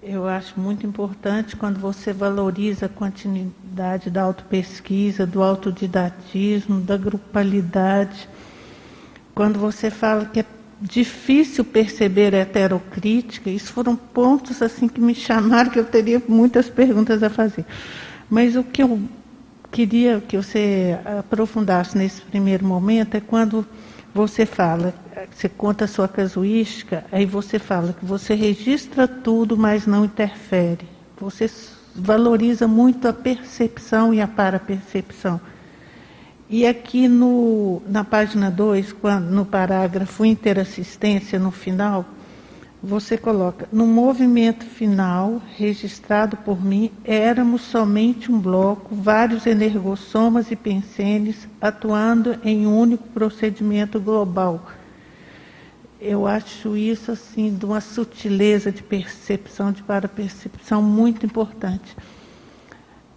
[0.01, 8.30] Eu acho muito importante quando você valoriza a continuidade da autopesquisa, do autodidatismo, da grupalidade.
[9.34, 10.45] Quando você fala que é
[10.84, 13.49] difícil perceber a heterocrítica.
[13.49, 17.65] Isso foram pontos assim que me chamaram que eu teria muitas perguntas a fazer.
[18.30, 19.01] Mas o que eu
[19.74, 23.65] queria que você aprofundasse nesse primeiro momento é quando
[24.13, 24.93] você fala,
[25.32, 30.88] você conta a sua casuística, aí você fala que você registra tudo, mas não interfere.
[31.19, 31.49] Você
[31.95, 35.41] valoriza muito a percepção e a parapercepção.
[36.47, 38.95] E aqui no, na página 2,
[39.32, 42.05] no parágrafo interassistência, no final,
[42.84, 50.55] você coloca: no movimento final registrado por mim, éramos somente um bloco, vários energossomas e
[50.55, 54.67] pensenes atuando em um único procedimento global.
[56.01, 61.95] Eu acho isso assim de uma sutileza de percepção, de para-percepção muito importante.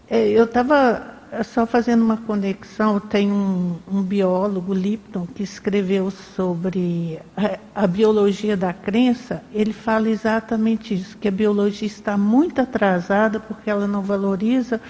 [0.08, 7.18] É, eu estava só fazendo uma conexão, tem um, um, biólogo, Lipton, que escreveu sobre
[7.37, 9.43] a, a, biologia da crença.
[9.53, 14.81] Ele fala exatamente isso, que a biologia está muito atrasada porque ela não valoriza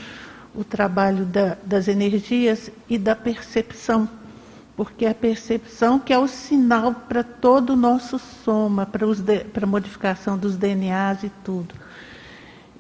[0.55, 4.09] o trabalho da, das energias e da percepção.
[4.77, 9.67] Porque é a percepção que é o sinal para todo o nosso soma, para a
[9.67, 11.75] modificação dos DNAs e tudo.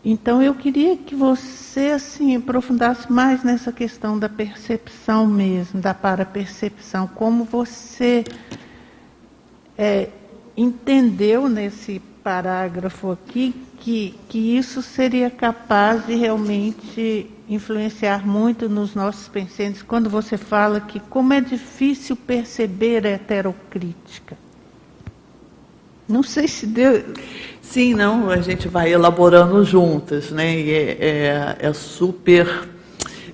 [0.08, 7.08] Então eu queria que você assim aprofundasse mais nessa questão da percepção mesmo, da parapercepção,
[7.08, 8.22] como você
[9.76, 10.08] é,
[10.56, 19.26] entendeu nesse parágrafo aqui que, que isso seria capaz de realmente influenciar muito nos nossos
[19.26, 24.38] pensamentos quando você fala que como é difícil perceber a heterocrítica.
[26.08, 27.02] Não sei se deu.
[27.68, 30.56] Sim, não, a gente vai elaborando juntas, né?
[30.56, 32.46] E é, é, é super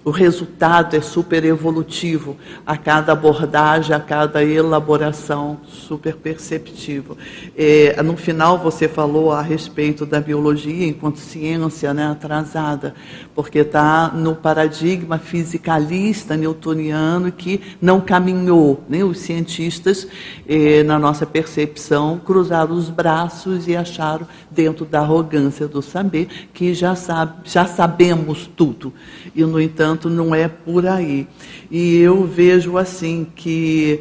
[0.05, 2.37] o resultado é super evolutivo
[2.67, 7.17] a cada abordagem, a cada elaboração, super perceptivo.
[7.57, 12.95] É, no final você falou a respeito da biologia enquanto ciência né, atrasada,
[13.33, 18.83] porque está no paradigma fisicalista newtoniano que não caminhou.
[18.89, 19.05] Né?
[19.05, 20.09] Os cientistas,
[20.49, 26.75] é, na nossa percepção, cruzaram os braços e acharam, dentro da arrogância do saber, que
[26.75, 28.93] já, sabe, já sabemos tudo.
[29.35, 31.29] E, no entanto, Portanto, não é por aí.
[31.71, 34.01] E eu vejo assim que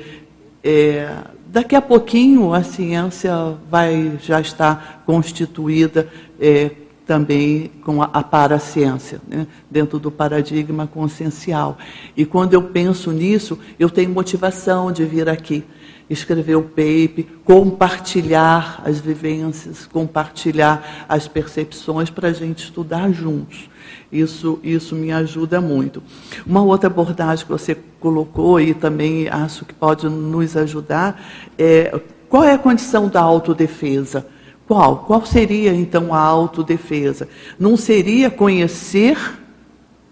[0.64, 1.14] é,
[1.48, 3.34] daqui a pouquinho a ciência
[3.70, 6.08] vai já estar constituída
[6.40, 6.72] é,
[7.06, 11.78] também com a, a paraciência, né, dentro do paradigma consciencial.
[12.16, 15.62] E quando eu penso nisso, eu tenho motivação de vir aqui
[16.10, 23.71] escrever o paper, compartilhar as vivências, compartilhar as percepções para a gente estudar juntos.
[24.12, 26.04] Isso, isso me ajuda muito.
[26.46, 31.22] Uma outra abordagem que você colocou e também acho que pode nos ajudar
[31.58, 31.98] é
[32.28, 34.26] qual é a condição da autodefesa?
[34.68, 35.00] Qual?
[35.06, 37.28] Qual seria então a autodefesa?
[37.60, 39.18] Não seria conhecer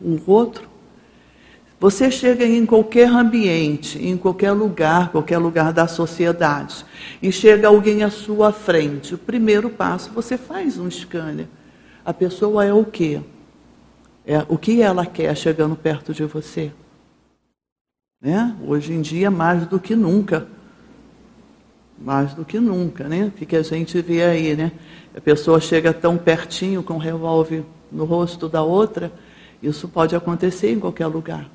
[0.02, 0.68] um outro?
[1.80, 6.86] Você chega em qualquer ambiente, em qualquer lugar, qualquer lugar da sociedade,
[7.22, 9.16] e chega alguém à sua frente.
[9.16, 11.48] O primeiro passo, você faz um scanner.
[12.04, 13.22] A pessoa é o quê?
[14.30, 16.72] É, o que ela quer chegando perto de você?
[18.22, 18.56] Né?
[18.64, 20.48] Hoje em dia, mais do que nunca.
[21.98, 23.26] Mais do que nunca, né?
[23.26, 24.72] O que a gente vê aí, né?
[25.18, 29.12] A pessoa chega tão pertinho com o revólver no rosto da outra,
[29.64, 31.50] isso pode acontecer em qualquer lugar.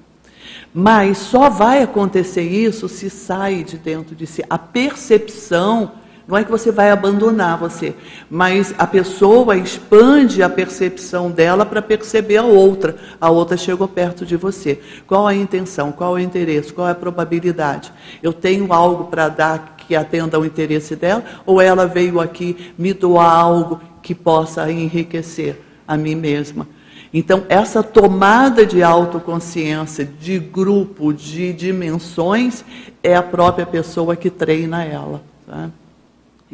[0.74, 4.42] Mas só vai acontecer isso se sai de dentro de si.
[4.50, 5.92] A percepção
[6.26, 7.94] não é que você vai abandonar você,
[8.30, 12.96] mas a pessoa expande a percepção dela para perceber a outra.
[13.20, 14.80] A outra chegou perto de você.
[15.06, 15.92] Qual a intenção?
[15.92, 16.72] Qual o interesse?
[16.72, 17.92] Qual a probabilidade?
[18.22, 22.94] Eu tenho algo para dar que atenda ao interesse dela ou ela veio aqui me
[22.94, 26.66] doar algo que possa enriquecer a mim mesma?
[27.12, 32.64] Então, essa tomada de autoconsciência, de grupo, de dimensões,
[33.02, 35.22] é a própria pessoa que treina ela.
[35.46, 35.70] Tá?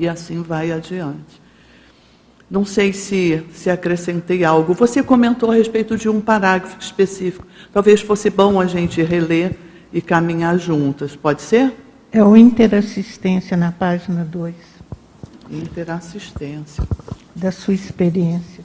[0.00, 1.42] E assim vai adiante.
[2.50, 4.72] Não sei se, se acrescentei algo.
[4.72, 7.46] Você comentou a respeito de um parágrafo específico.
[7.70, 9.58] Talvez fosse bom a gente reler
[9.92, 11.14] e caminhar juntas.
[11.14, 11.76] Pode ser?
[12.10, 14.54] É o interassistência na página 2.
[15.50, 16.82] Interassistência.
[17.36, 18.64] Da sua experiência.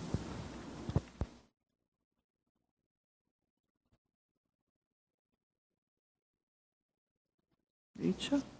[8.00, 8.55] Eita.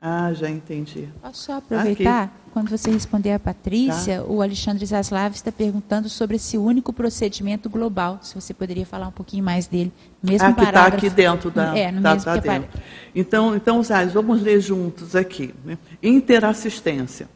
[0.00, 1.08] Ah, já entendi.
[1.20, 2.24] Posso só aproveitar?
[2.24, 2.32] Aqui.
[2.52, 4.24] Quando você responder a Patrícia, tá.
[4.24, 8.20] o Alexandre Zaslav está perguntando sobre esse único procedimento global.
[8.22, 9.92] Se você poderia falar um pouquinho mais dele.
[10.22, 11.76] Mesmo ah, que está aqui dentro da.
[11.76, 12.80] É, no tá, mesmo tá dentro.
[13.14, 15.52] Então, então, Zaz, vamos ler juntos aqui.
[15.64, 15.76] Né?
[16.00, 17.28] Interassistência.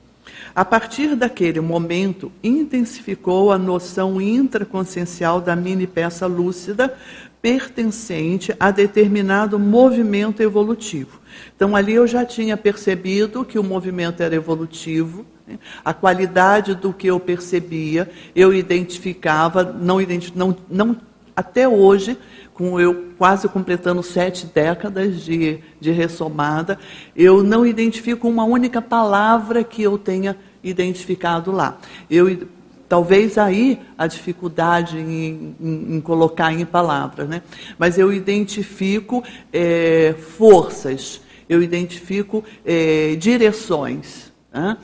[0.54, 6.94] A partir daquele momento, intensificou a noção intraconsciencial da mini peça lúcida
[7.40, 11.21] pertencente a determinado movimento evolutivo.
[11.54, 15.58] Então, ali eu já tinha percebido que o movimento era evolutivo, né?
[15.84, 19.98] a qualidade do que eu percebia, eu identificava, não,
[20.34, 20.96] não, não
[21.34, 22.18] até hoje,
[22.52, 26.78] com eu quase completando sete décadas de, de ressomada,
[27.16, 31.78] eu não identifico uma única palavra que eu tenha identificado lá.
[32.10, 32.46] Eu
[32.92, 37.40] Talvez aí a dificuldade em, em, em colocar em palavras, né?
[37.78, 44.30] Mas eu identifico é, forças, eu identifico é, direções.
[44.52, 44.76] Né?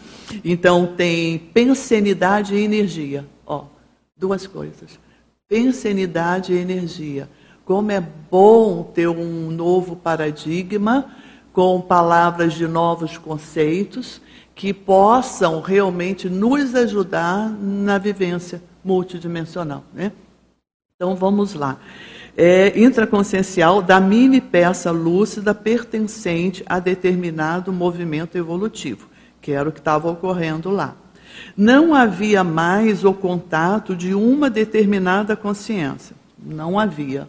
[0.42, 3.26] Então tem pensenidade e energia.
[3.46, 3.64] Ó,
[4.16, 4.98] duas coisas.
[5.46, 7.28] Pensenidade e energia.
[7.62, 11.14] Como é bom ter um novo paradigma
[11.52, 14.18] com palavras de novos conceitos
[14.58, 19.84] que possam realmente nos ajudar na vivência multidimensional.
[19.94, 20.10] Né?
[20.96, 21.78] Então vamos lá.
[22.36, 29.08] É intraconsciencial da mini peça lúcida pertencente a determinado movimento evolutivo,
[29.40, 30.96] que era o que estava ocorrendo lá.
[31.56, 36.16] Não havia mais o contato de uma determinada consciência.
[36.36, 37.28] Não havia.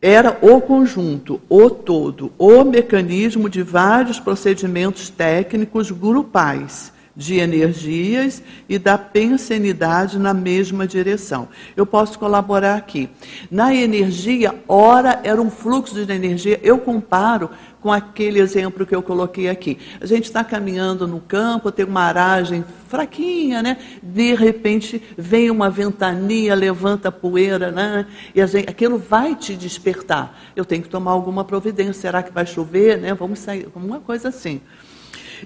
[0.00, 8.78] Era o conjunto, o todo, o mecanismo de vários procedimentos técnicos grupais de energias e
[8.78, 11.48] da pensenidade na mesma direção.
[11.76, 13.10] Eu posso colaborar aqui.
[13.50, 16.60] Na energia, ora era um fluxo de energia.
[16.62, 17.50] Eu comparo
[17.80, 19.78] com aquele exemplo que eu coloquei aqui.
[20.00, 23.78] A gente está caminhando no campo, tem uma aragem fraquinha, né?
[24.02, 28.06] De repente vem uma ventania, levanta poeira, né?
[28.34, 30.38] E gente, aquilo vai te despertar.
[30.56, 31.94] Eu tenho que tomar alguma providência.
[31.94, 33.14] Será que vai chover, né?
[33.14, 34.60] Vamos sair, uma coisa assim.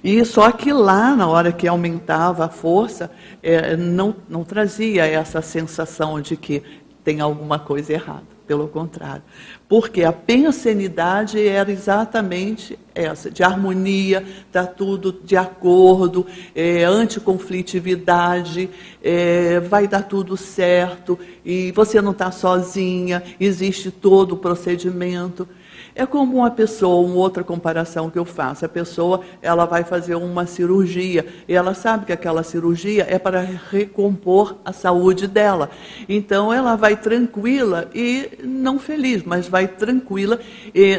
[0.03, 3.11] E só que lá, na hora que aumentava a força,
[3.43, 6.63] é, não, não trazia essa sensação de que
[7.05, 8.32] tem alguma coisa errada.
[8.53, 9.23] Pelo contrário.
[9.67, 18.69] Porque a pensenidade era exatamente essa, de harmonia, está tudo de acordo, é, anticonflitividade,
[19.03, 25.49] é, vai dar tudo certo, e você não está sozinha, existe todo o procedimento.
[25.95, 28.65] É como uma pessoa, uma outra comparação que eu faço.
[28.65, 33.41] A pessoa, ela vai fazer uma cirurgia e ela sabe que aquela cirurgia é para
[33.41, 35.71] recompor a saúde dela.
[36.09, 40.41] Então ela vai tranquila e não feliz, mas vai tranquila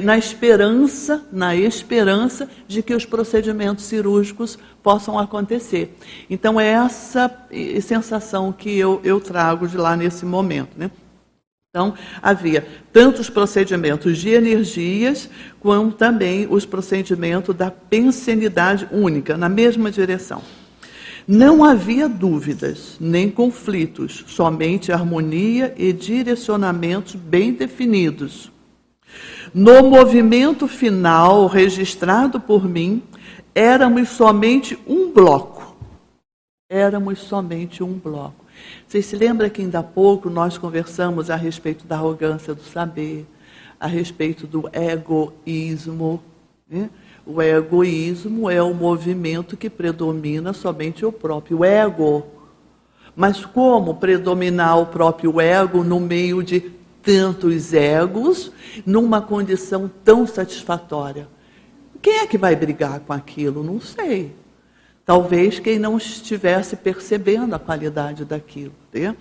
[0.04, 5.98] na esperança, na esperança de que os procedimentos cirúrgicos possam acontecer.
[6.30, 7.32] Então é essa
[7.82, 10.92] sensação que eu, eu trago de lá nesse momento, né?
[11.76, 15.28] Então, havia tanto os procedimentos de energias,
[15.60, 20.44] como também os procedimentos da pensenidade única, na mesma direção.
[21.28, 28.52] Não havia dúvidas, nem conflitos, somente harmonia e direcionamentos bem definidos.
[29.52, 33.02] No movimento final registrado por mim,
[33.56, 35.76] éramos somente um bloco.
[36.70, 38.43] Éramos somente um bloco.
[38.94, 43.26] Vocês se lembram que ainda há pouco nós conversamos a respeito da arrogância do saber,
[43.80, 46.22] a respeito do egoísmo.
[46.70, 46.92] Né?
[47.26, 52.28] O egoísmo é o movimento que predomina somente o próprio ego.
[53.16, 56.60] Mas como predominar o próprio ego no meio de
[57.02, 58.52] tantos egos,
[58.86, 61.28] numa condição tão satisfatória?
[62.00, 63.64] Quem é que vai brigar com aquilo?
[63.64, 64.36] Não sei.
[65.06, 68.74] Talvez quem não estivesse percebendo a qualidade daquilo.
[68.94, 69.16] Né?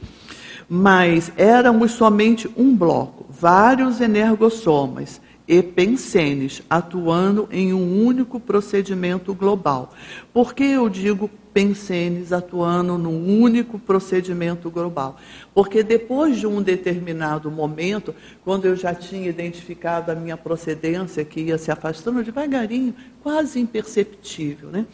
[0.69, 9.93] Mas éramos somente um bloco, vários energossomas e pensenes atuando em um único procedimento global.
[10.33, 15.19] Por que eu digo pensenes atuando num único procedimento global?
[15.53, 18.15] Porque depois de um determinado momento,
[18.45, 24.71] quando eu já tinha identificado a minha procedência, que ia se afastando devagarinho, quase imperceptível,
[24.71, 24.87] né?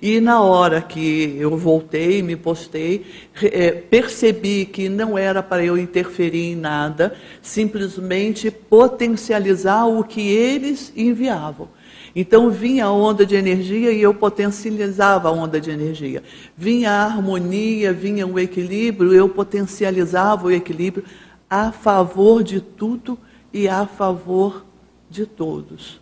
[0.00, 3.06] E na hora que eu voltei, me postei,
[3.42, 10.92] é, percebi que não era para eu interferir em nada, simplesmente potencializar o que eles
[10.96, 11.68] enviavam.
[12.14, 16.22] Então vinha a onda de energia e eu potencializava a onda de energia.
[16.56, 21.04] Vinha a harmonia, vinha o equilíbrio, eu potencializava o equilíbrio
[21.48, 23.18] a favor de tudo
[23.52, 24.64] e a favor
[25.10, 26.00] de todos.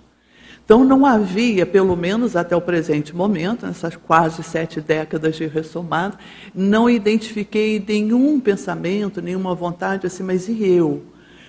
[0.64, 6.16] Então, não havia, pelo menos até o presente momento, nessas quase sete décadas de ressomado,
[6.54, 11.04] não identifiquei nenhum pensamento, nenhuma vontade assim, mas e eu?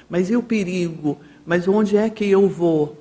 [0.10, 1.18] Mas e o perigo?
[1.46, 2.98] Mas onde é que eu vou?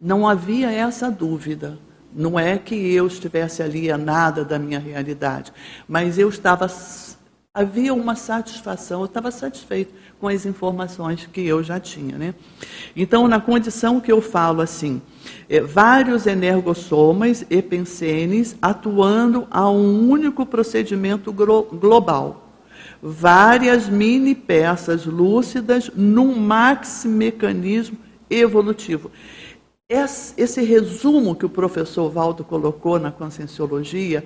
[0.00, 1.78] Não havia essa dúvida.
[2.12, 5.52] Não é que eu estivesse ali a nada da minha realidade,
[5.86, 6.66] mas eu estava.
[7.52, 12.16] Havia uma satisfação, eu estava satisfeito com as informações que eu já tinha.
[12.16, 12.32] Né?
[12.94, 15.02] Então, na condição que eu falo assim,
[15.48, 22.52] é, vários energossomas e pensenes atuando a um único procedimento global.
[23.02, 27.98] Várias mini peças lúcidas num maxi mecanismo
[28.30, 29.10] evolutivo.
[29.88, 34.24] Esse resumo que o professor Valdo colocou na conscienciologia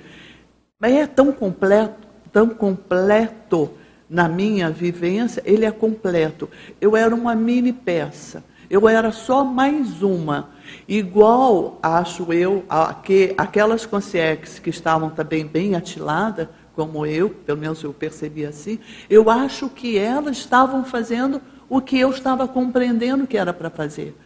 [0.83, 2.04] é tão completo,
[2.35, 3.71] tão completo
[4.11, 6.51] na minha vivência, ele é completo.
[6.81, 8.43] Eu era uma mini peça.
[8.69, 10.51] Eu era só mais uma.
[10.89, 17.61] Igual, acho eu, a que, aquelas consciências que estavam também bem atiladas, como eu, pelo
[17.61, 23.29] menos eu percebi assim, eu acho que elas estavam fazendo o que eu estava compreendendo
[23.29, 24.17] que era para fazer.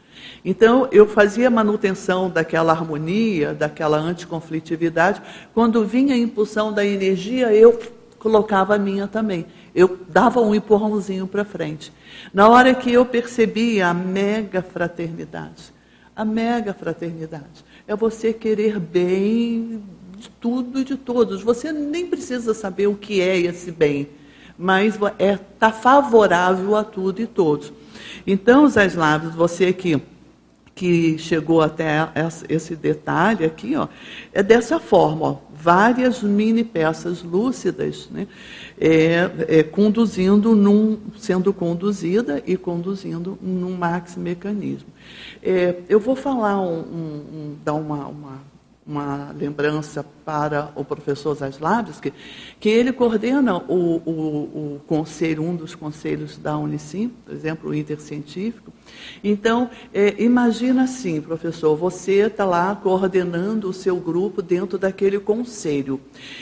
[0.45, 5.21] Então, eu fazia manutenção daquela harmonia, daquela anticonflitividade.
[5.53, 7.79] Quando vinha a impulsão da energia, eu
[8.19, 9.47] colocava a minha também.
[9.75, 11.93] Eu dava um empurrãozinho para frente.
[12.33, 15.73] Na hora que eu percebi a mega fraternidade,
[16.15, 19.83] a mega fraternidade é você querer bem
[20.17, 21.43] de tudo e de todos.
[21.43, 24.09] Você nem precisa saber o que é esse bem,
[24.59, 27.73] mas é tá favorável a tudo e todos.
[28.27, 30.03] Então, Zé Slavos, você que
[30.79, 32.09] que chegou até
[32.49, 33.89] esse detalhe aqui, ó,
[34.33, 38.29] é dessa forma, ó, várias mini peças lúcidas, né,
[38.81, 44.89] é, é, conduzindo num, sendo conduzida e conduzindo num max mecanismo.
[45.43, 48.41] É, eu vou falar um, um, um dar uma, uma
[48.89, 52.13] uma lembrança para o professor Zaslavski,
[52.59, 57.75] que ele coordena o, o, o, conselho, um dos conselhos da Unicim, por exemplo, o
[57.75, 58.73] intercientífico.
[59.23, 66.01] Então, é, imagina assim, professor, você está lá coordenando o seu grupo dentro daquele conselho.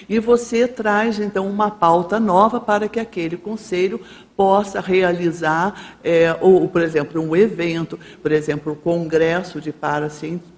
[0.09, 4.01] E você traz, então, uma pauta nova para que aquele conselho
[4.37, 9.73] possa realizar, é, ou, por exemplo, um evento, por exemplo, o congresso de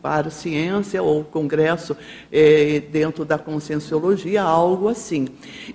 [0.03, 1.97] paraciência, ou congresso
[2.33, 5.29] é, dentro da conscienciologia, algo assim.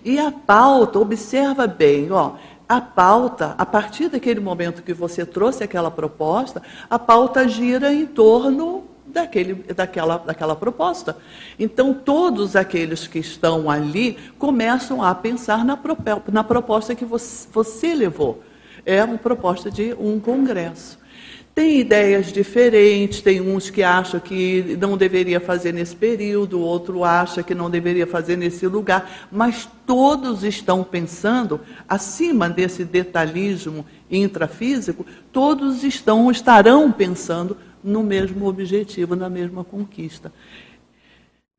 [0.04, 2.34] E a pauta, observa bem, ó,
[2.68, 8.06] a pauta, a partir daquele momento que você trouxe aquela proposta, a pauta gira em
[8.06, 11.18] torno daquele, daquela, daquela proposta.
[11.60, 15.80] Então, todos aqueles que estão ali começam a pensar na,
[16.32, 18.44] na proposta que você, você levou.
[18.86, 21.02] É uma proposta de um congresso.
[21.56, 27.44] Tem ideias diferentes, tem uns que acham que não deveria fazer nesse período, outro acha
[27.44, 35.84] que não deveria fazer nesse lugar, mas todos estão pensando, acima desse detalhismo intrafísico, todos
[35.84, 40.32] estão estarão pensando no mesmo objetivo, na mesma conquista.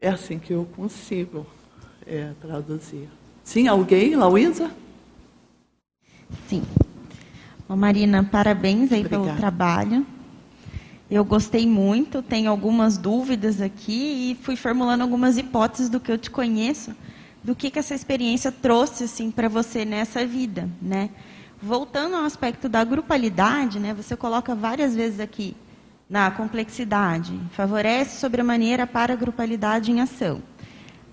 [0.01, 1.47] É assim que eu consigo
[2.07, 3.09] é, traduzir.
[3.43, 4.71] Sim, alguém, Lauísa?
[6.49, 6.63] Sim.
[7.69, 9.25] Bom, Marina, parabéns aí Obrigada.
[9.25, 10.07] pelo trabalho.
[11.11, 16.19] Eu gostei muito, tenho algumas dúvidas aqui e fui formulando algumas hipóteses do que eu
[16.19, 16.95] te conheço,
[17.43, 21.11] do que, que essa experiência trouxe assim para você nessa vida, né?
[21.63, 23.95] Voltando ao aspecto da grupalidade, né?
[23.95, 25.55] Você coloca várias vezes aqui
[26.09, 30.43] na complexidade, favorece sobremaneira para a grupalidade em ação.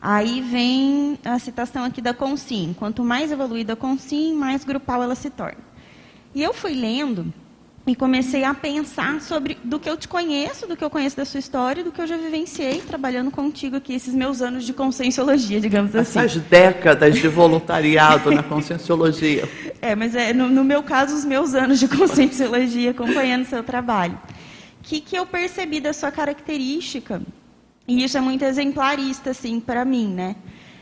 [0.01, 2.76] Aí vem a citação aqui da Consim.
[2.77, 5.59] Quanto mais evoluída a Consim, mais grupal ela se torna.
[6.34, 7.31] E eu fui lendo
[7.85, 11.26] e comecei a pensar sobre do que eu te conheço, do que eu conheço da
[11.26, 15.59] sua história, do que eu já vivenciei trabalhando contigo aqui, esses meus anos de conscienciologia,
[15.59, 16.19] digamos assim.
[16.19, 19.47] Essas décadas de voluntariado na conscienciologia.
[19.84, 24.15] É, mas é, no, no meu caso, os meus anos de conscienciologia acompanhando seu trabalho
[24.82, 27.22] que, que eu percebi da sua característica,
[27.88, 30.36] e isso é muito exemplarista, assim, para mim, né?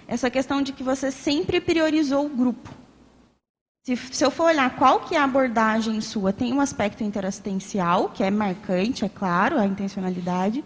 [0.08, 2.70] Essa questão de que você sempre priorizou o grupo.
[3.84, 8.10] Se, se, eu for olhar qual que é a abordagem sua, tem um aspecto interassistencial,
[8.10, 10.64] que é marcante, é claro, a intencionalidade,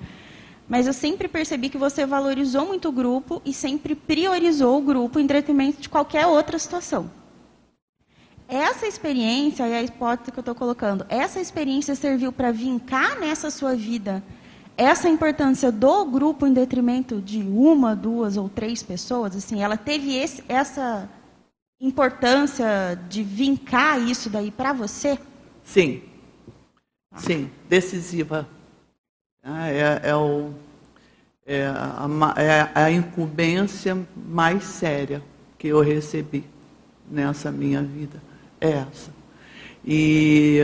[0.67, 5.19] mas eu sempre percebi que você valorizou muito o grupo e sempre priorizou o grupo
[5.19, 7.09] em detrimento de qualquer outra situação.
[8.53, 13.49] Essa experiência, e a hipótese que eu estou colocando, essa experiência serviu para vincar nessa
[13.49, 14.21] sua vida
[14.77, 19.35] essa importância do grupo em detrimento de uma, duas ou três pessoas?
[19.35, 21.09] Assim, ela teve esse, essa
[21.81, 25.17] importância de vincar isso daí para você?
[25.63, 26.03] Sim.
[27.15, 28.47] Sim, decisiva.
[29.41, 30.53] Ah, é, é, o,
[31.43, 35.23] é, a, é a incumbência mais séria
[35.57, 36.43] que eu recebi
[37.09, 38.21] nessa minha vida
[38.63, 39.11] é essa.
[39.85, 40.59] E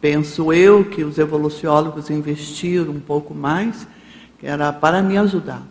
[0.00, 3.86] penso eu que os evoluciólogos investiram um pouco mais,
[4.38, 5.62] que era para me ajudar.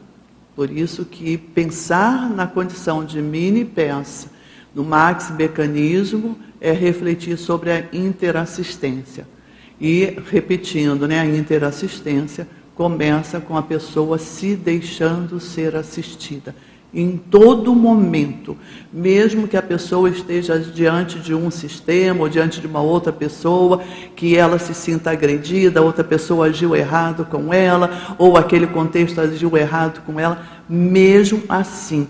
[0.56, 4.30] Por isso que pensar na condição de mini peça
[4.74, 9.28] no max mecanismo é refletir sobre a interassistência.
[9.82, 16.56] E repetindo, né, a interassistência começa com a pessoa se deixando ser assistida
[16.96, 18.56] em todo momento,
[18.92, 23.82] mesmo que a pessoa esteja diante de um sistema ou diante de uma outra pessoa,
[24.16, 29.58] que ela se sinta agredida, outra pessoa agiu errado com ela, ou aquele contexto agiu
[29.58, 32.08] errado com ela, mesmo assim,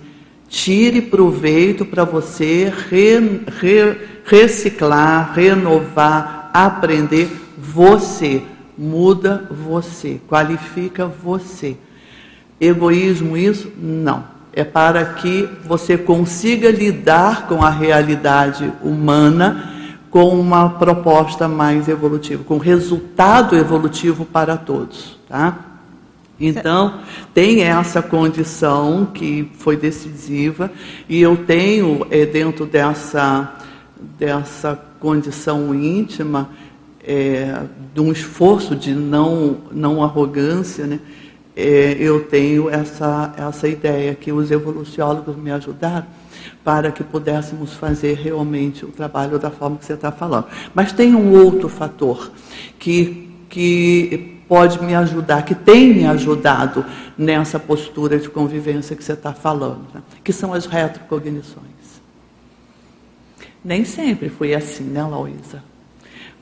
[0.47, 8.43] tire proveito para você re, re, reciclar, renovar, aprender você,
[8.77, 11.75] muda você, qualifica você.
[12.61, 13.71] Egoísmo isso?
[13.75, 19.73] Não é para que você consiga lidar com a realidade humana
[20.09, 25.59] com uma proposta mais evolutiva, com resultado evolutivo para todos, tá?
[26.39, 26.99] Então,
[27.33, 30.71] tem essa condição que foi decisiva
[31.07, 33.55] e eu tenho é, dentro dessa,
[34.17, 36.49] dessa condição íntima
[37.03, 37.63] é,
[37.93, 40.99] de um esforço de não, não arrogância, né?
[41.55, 46.05] É, eu tenho essa, essa ideia que os evoluciólogos me ajudaram
[46.63, 50.47] para que pudéssemos fazer realmente o trabalho da forma que você está falando.
[50.73, 52.31] Mas tem um outro fator
[52.77, 56.85] que, que pode me ajudar, que tem me ajudado
[57.17, 60.01] nessa postura de convivência que você está falando, né?
[60.23, 61.65] que são as retrocognições.
[63.63, 65.63] Nem sempre foi assim, né, Lauísa?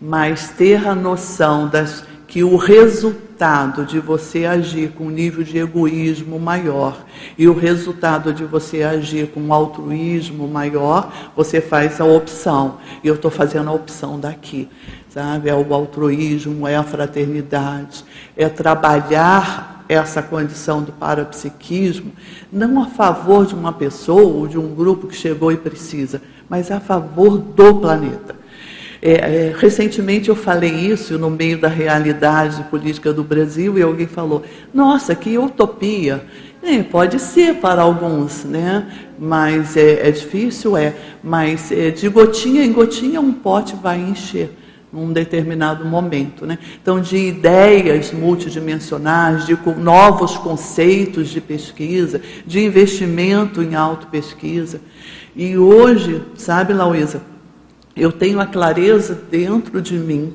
[0.02, 2.04] Mas ter a noção das
[2.34, 7.06] que o resultado de você agir com um nível de egoísmo maior
[7.38, 12.80] e o resultado de você agir com um altruísmo maior, você faz a opção.
[13.04, 14.68] E eu estou fazendo a opção daqui,
[15.10, 15.48] sabe?
[15.48, 18.04] É o altruísmo, é a fraternidade,
[18.36, 22.14] é trabalhar essa condição do parapsiquismo,
[22.52, 26.20] não a favor de uma pessoa ou de um grupo que chegou e precisa,
[26.50, 28.42] mas a favor do planeta.
[29.06, 34.08] É, é, recentemente eu falei isso no meio da realidade política do Brasil e alguém
[34.08, 34.44] falou:
[34.74, 36.24] Nossa, que utopia!
[36.64, 38.88] É, pode ser para alguns, né?
[39.20, 40.94] mas é, é difícil, é.
[41.22, 44.50] Mas é, de gotinha em gotinha um pote vai encher
[44.92, 46.46] num determinado momento.
[46.46, 46.58] Né?
[46.82, 54.80] Então, de ideias multidimensionais, de novos conceitos de pesquisa, de investimento em autopesquisa.
[55.36, 57.33] E hoje, sabe, Lauísa,
[57.96, 60.34] eu tenho a clareza dentro de mim,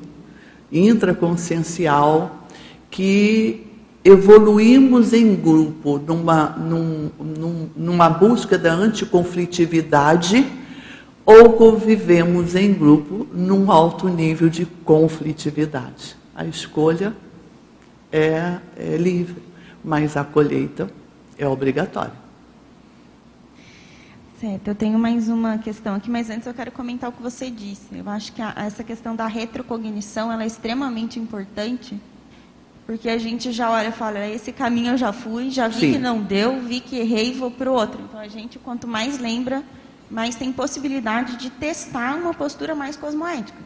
[0.71, 2.47] intraconsciencial,
[2.89, 3.67] que
[4.03, 10.45] evoluímos em grupo numa, num, num, numa busca da anticonflitividade
[11.25, 16.15] ou convivemos em grupo num alto nível de conflitividade.
[16.33, 17.13] A escolha
[18.11, 19.41] é, é livre,
[19.83, 20.89] mas a colheita
[21.37, 22.28] é obrigatória.
[24.39, 27.49] Certo, eu tenho mais uma questão aqui, mas antes eu quero comentar o que você
[27.49, 27.87] disse.
[27.91, 31.99] Eu acho que a, essa questão da retrocognição ela é extremamente importante,
[32.85, 35.91] porque a gente já olha e fala, esse caminho eu já fui, já vi Sim.
[35.91, 37.99] que não deu, vi que errei, vou para o outro.
[38.07, 39.61] Então a gente, quanto mais lembra,
[40.09, 43.59] mais tem possibilidade de testar uma postura mais cosmoética.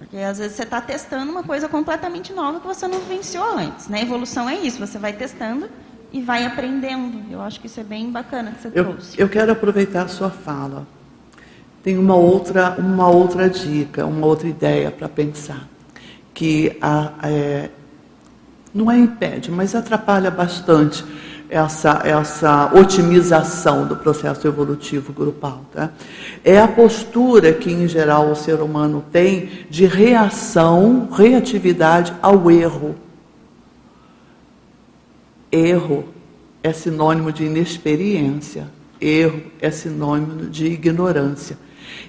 [0.00, 3.86] Porque às vezes você está testando uma coisa completamente nova que você não vivenciou antes.
[3.86, 4.02] Né?
[4.02, 5.70] Evolução é isso, você vai testando
[6.12, 7.22] e vai aprendendo.
[7.30, 9.20] Eu acho que isso é bem bacana que você eu, trouxe.
[9.20, 10.86] Eu quero aproveitar a sua fala.
[11.82, 15.66] Tem uma outra, uma outra dica, uma outra ideia para pensar,
[16.32, 17.70] que a, é,
[18.72, 21.04] não é impede, mas atrapalha bastante
[21.52, 25.60] essa, essa otimização do processo evolutivo grupal.
[25.72, 25.90] Tá?
[26.42, 32.94] É a postura que, em geral, o ser humano tem de reação, reatividade ao erro.
[35.52, 36.06] Erro
[36.62, 38.68] é sinônimo de inexperiência,
[38.98, 41.58] erro é sinônimo de ignorância.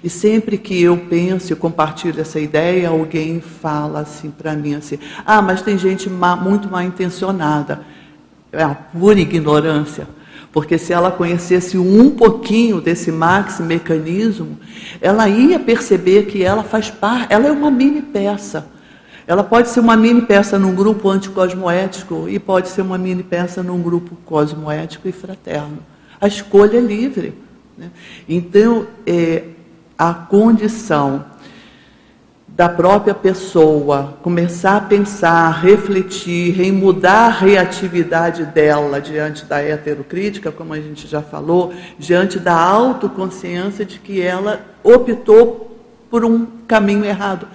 [0.02, 4.98] E sempre que eu penso e compartilho essa ideia, alguém fala assim para mim assim:
[5.26, 7.82] "Ah, mas tem gente má, muito mal intencionada".
[8.52, 10.08] É a pura ignorância.
[10.52, 14.58] Porque se ela conhecesse um pouquinho desse max mecanismo,
[15.02, 18.72] ela ia perceber que ela faz parte, ela é uma mini peça
[19.26, 23.64] ela pode ser uma mini peça num grupo anticosmoético e pode ser uma mini peça
[23.64, 25.80] num grupo cosmoético e fraterno.
[26.20, 27.34] A escolha é livre.
[27.78, 27.90] Né?
[28.28, 29.44] Então, é,
[29.98, 31.26] a condição
[32.48, 40.52] da própria pessoa começar a pensar, refletir, em mudar a reatividade dela diante da heterocrítica,
[40.52, 45.80] como a gente já falou, diante da autoconsciência de que ela optou
[46.12, 47.48] por um caminho errado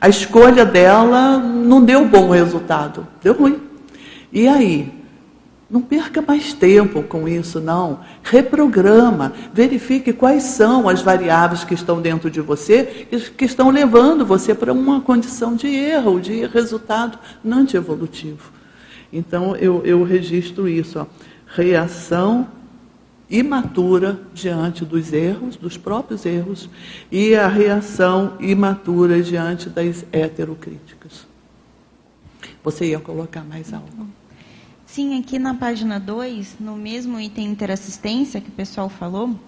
[0.00, 3.60] a escolha dela não deu bom resultado, deu ruim.
[4.32, 5.00] E aí?
[5.70, 8.00] Não perca mais tempo com isso, não.
[8.24, 13.06] Reprograma, verifique quais são as variáveis que estão dentro de você
[13.36, 18.50] que estão levando você para uma condição de erro, de resultado não evolutivo.
[19.12, 20.98] Então, eu, eu registro isso.
[20.98, 21.06] Ó.
[21.46, 22.48] Reação
[23.30, 26.68] imatura diante dos erros, dos próprios erros,
[27.10, 31.26] e a reação imatura diante das heterocríticas.
[32.62, 34.06] Você ia colocar mais algo?
[34.84, 39.38] Sim, aqui na página 2, no mesmo item interassistência que o pessoal falou,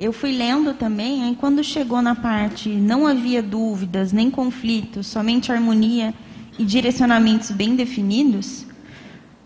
[0.00, 5.52] eu fui lendo também, aí quando chegou na parte não havia dúvidas, nem conflitos, somente
[5.52, 6.12] harmonia
[6.58, 8.66] e direcionamentos bem definidos,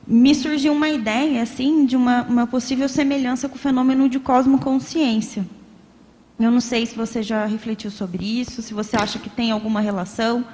[0.07, 5.45] me surgiu uma ideia assim de uma, uma possível semelhança com o fenômeno de cosmoconsciência.
[6.39, 9.81] Eu não sei se você já refletiu sobre isso, se você acha que tem alguma
[9.81, 10.45] relação.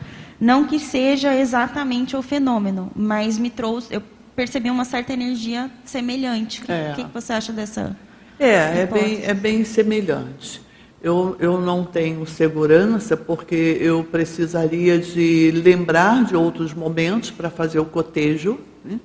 [0.41, 4.03] Não que seja exatamente o fenômeno, mas me trouxe, eu
[4.35, 6.63] percebi uma certa energia semelhante.
[6.69, 6.93] É.
[6.93, 7.97] O que, que você acha dessa?
[8.39, 10.61] É, é bem, é bem semelhante.
[11.03, 17.81] Eu, eu não tenho segurança porque eu precisaria de lembrar de outros momentos para fazer
[17.81, 18.59] o cotejo.
[18.85, 18.99] Né?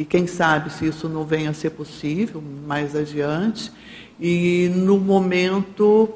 [0.00, 3.70] E quem sabe se isso não venha a ser possível mais adiante.
[4.18, 6.08] E no momento,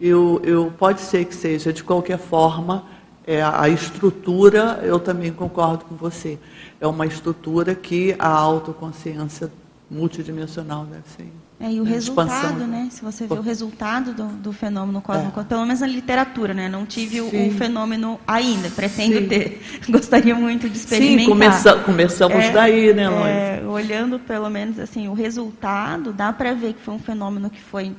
[0.00, 2.86] eu, eu pode ser que seja de qualquer forma,
[3.26, 6.38] é, a estrutura, eu também concordo com você,
[6.80, 9.52] é uma estrutura que a autoconsciência
[9.90, 11.45] multidimensional deve ser.
[11.58, 12.88] É, e o resultado, né?
[12.90, 15.44] Se você vê o resultado do, do fenômeno cósmico, é.
[15.44, 16.68] pelo menos na literatura, né?
[16.68, 19.26] Não tive o, o, fenômeno ainda, pretendo Sim.
[19.26, 19.62] ter.
[19.88, 21.24] Gostaria muito de experimentar.
[21.24, 23.26] Sim, começa, começamos é, daí, né, Lois?
[23.26, 27.60] É, olhando pelo menos assim o resultado, dá para ver que foi um fenômeno que
[27.60, 27.94] foi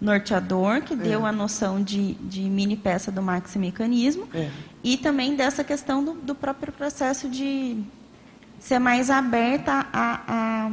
[0.00, 1.28] norteador, que deu é.
[1.28, 4.48] a noção de, de mini peça do maximecanismo, é.
[4.82, 7.76] e também dessa questão do, do próprio processo de
[8.58, 10.70] ser mais aberta a, a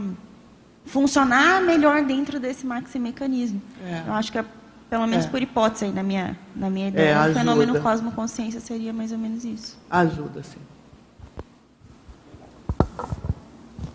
[0.90, 3.62] funcionar melhor dentro desse maximecanismo.
[3.86, 4.04] É.
[4.08, 4.46] Eu acho que, é,
[4.90, 5.30] pelo menos é.
[5.30, 9.18] por hipótese, aí, na, minha, na minha ideia, é, o fenômeno cosmoconsciência seria mais ou
[9.18, 9.78] menos isso.
[9.90, 10.60] Ajuda, sim.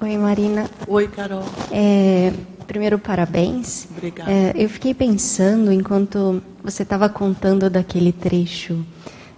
[0.00, 0.70] Oi, Marina.
[0.86, 1.44] Oi, Carol.
[1.72, 2.32] É,
[2.66, 3.88] primeiro, parabéns.
[3.90, 4.30] Obrigada.
[4.30, 8.84] É, eu fiquei pensando, enquanto você estava contando daquele trecho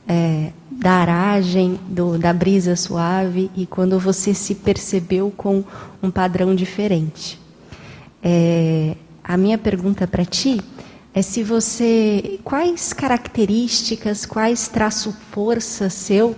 [0.07, 5.65] é, da aragem, do, da brisa suave, e quando você se percebeu com
[6.03, 7.46] um padrão diferente.
[8.29, 10.61] É, a minha pergunta para ti
[11.15, 16.37] é se você, quais características, quais traço força seu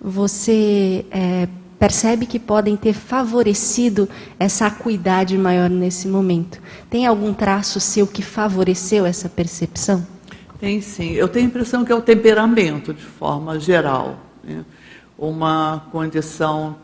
[0.00, 1.46] você é,
[1.78, 4.08] percebe que podem ter favorecido
[4.38, 6.58] essa acuidade maior nesse momento?
[6.88, 10.06] Tem algum traço seu que favoreceu essa percepção?
[10.58, 11.12] Tem sim.
[11.12, 14.20] Eu tenho a impressão que é o temperamento, de forma geral.
[14.42, 14.64] Né?
[15.18, 16.76] Uma condição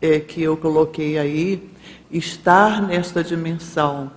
[0.00, 1.76] é, que eu coloquei aí
[2.10, 4.10] estar nesta dimensão,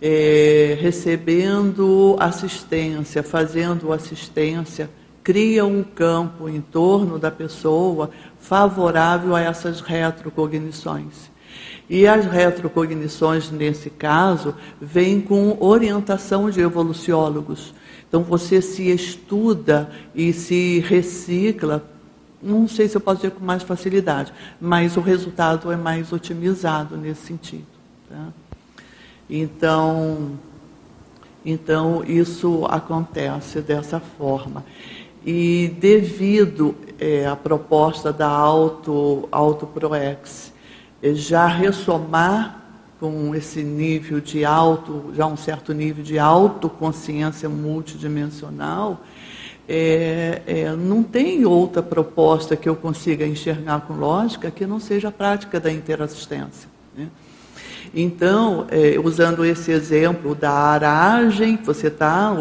[0.00, 4.90] é, recebendo assistência, fazendo assistência,
[5.22, 11.30] cria um campo em torno da pessoa favorável a essas retrocognições.
[11.88, 17.74] E as retrocognições, nesse caso, vêm com orientação de evoluciólogos.
[18.08, 21.91] Então, você se estuda e se recicla
[22.42, 26.96] não sei se eu posso dizer com mais facilidade, mas o resultado é mais otimizado
[26.96, 27.66] nesse sentido.
[28.08, 28.28] Tá?
[29.30, 30.32] Então,
[31.44, 34.64] então, isso acontece dessa forma.
[35.24, 40.52] E devido é, à proposta da Auto, Auto ProEx
[41.02, 42.60] é, já ressomar
[43.00, 49.00] com esse nível de auto, já um certo nível de autoconsciência multidimensional,
[49.68, 55.08] é, é, não tem outra proposta que eu consiga enxergar com lógica que não seja
[55.08, 56.68] a prática da interassistência.
[56.96, 57.08] Né?
[57.94, 62.34] Então, é, usando esse exemplo da aragem, você está,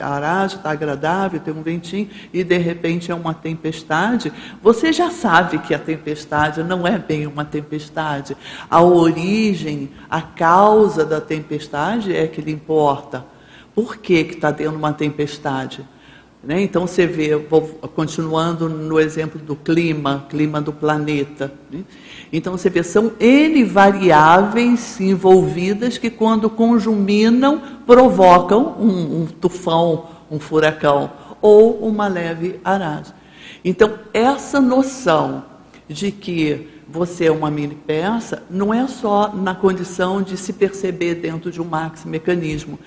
[0.00, 4.32] a aragem está agradável, tem um ventinho, e de repente é uma tempestade,
[4.62, 8.36] você já sabe que a tempestade não é bem uma tempestade.
[8.70, 13.24] A origem, a causa da tempestade é que lhe importa.
[13.74, 15.84] Por que está tendo uma tempestade?
[16.46, 16.62] Né?
[16.62, 17.30] Então você vê,
[17.94, 21.52] continuando no exemplo do clima, clima do planeta.
[21.70, 21.84] Né?
[22.32, 30.38] Então você vê, são N variáveis envolvidas que, quando conjuminam, provocam um, um tufão, um
[30.38, 31.10] furacão
[31.40, 33.12] ou uma leve aragem.
[33.64, 35.44] Então, essa noção
[35.88, 41.16] de que você é uma mini peça, não é só na condição de se perceber
[41.16, 42.78] dentro de um maxi mecanismo,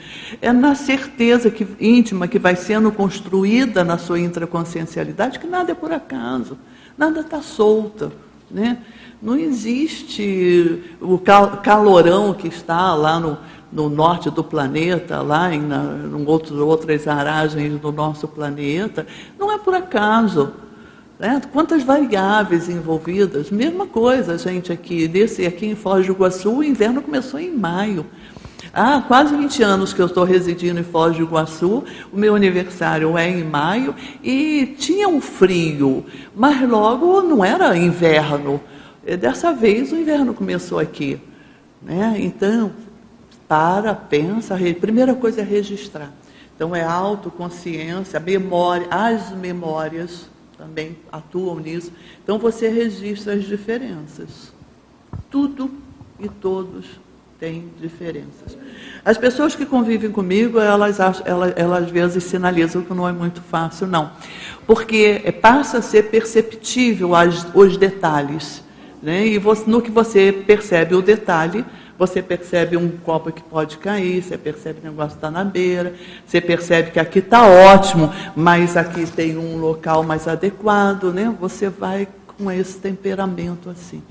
[0.41, 5.75] é na certeza que, íntima que vai sendo construída na sua intraconsciencialidade que nada é
[5.75, 6.57] por acaso,
[6.97, 8.13] nada está solto,
[8.49, 8.77] né?
[9.21, 11.19] Não existe o
[11.61, 13.37] calorão que está lá no,
[13.69, 19.05] no norte do planeta, lá em, na, em outros, outras aragens do nosso planeta,
[19.37, 20.53] não é por acaso.
[21.19, 21.41] Né?
[21.51, 23.49] Quantas variáveis envolvidas?
[23.49, 28.05] Mesma coisa, gente, aqui, desse, aqui em Foz do Iguaçu, o inverno começou em maio.
[28.71, 31.83] Há quase 20 anos que eu estou residindo em Foz do Iguaçu,
[32.13, 38.61] o meu aniversário é em maio e tinha um frio, mas logo não era inverno.
[39.19, 41.19] Dessa vez o inverno começou aqui.
[41.81, 42.17] Né?
[42.19, 42.71] Então,
[43.47, 46.11] para, pensa, a primeira coisa é registrar.
[46.55, 50.27] Então é autoconsciência, memória, as memórias
[50.57, 51.91] também atuam nisso.
[52.23, 54.53] Então você registra as diferenças.
[55.29, 55.69] Tudo
[56.19, 56.85] e todos
[57.39, 58.57] têm diferenças.
[59.05, 63.41] As pessoas que convivem comigo, elas, elas, elas às vezes sinalizam que não é muito
[63.41, 64.11] fácil, não.
[64.65, 68.63] Porque passa a ser perceptível as, os detalhes.
[69.01, 69.27] Né?
[69.27, 71.63] E você, no que você percebe o detalhe,
[71.97, 75.93] você percebe um copo que pode cair, você percebe que o negócio está na beira,
[76.25, 81.35] você percebe que aqui está ótimo, mas aqui tem um local mais adequado, né?
[81.39, 82.07] Você vai
[82.37, 84.01] com esse temperamento assim.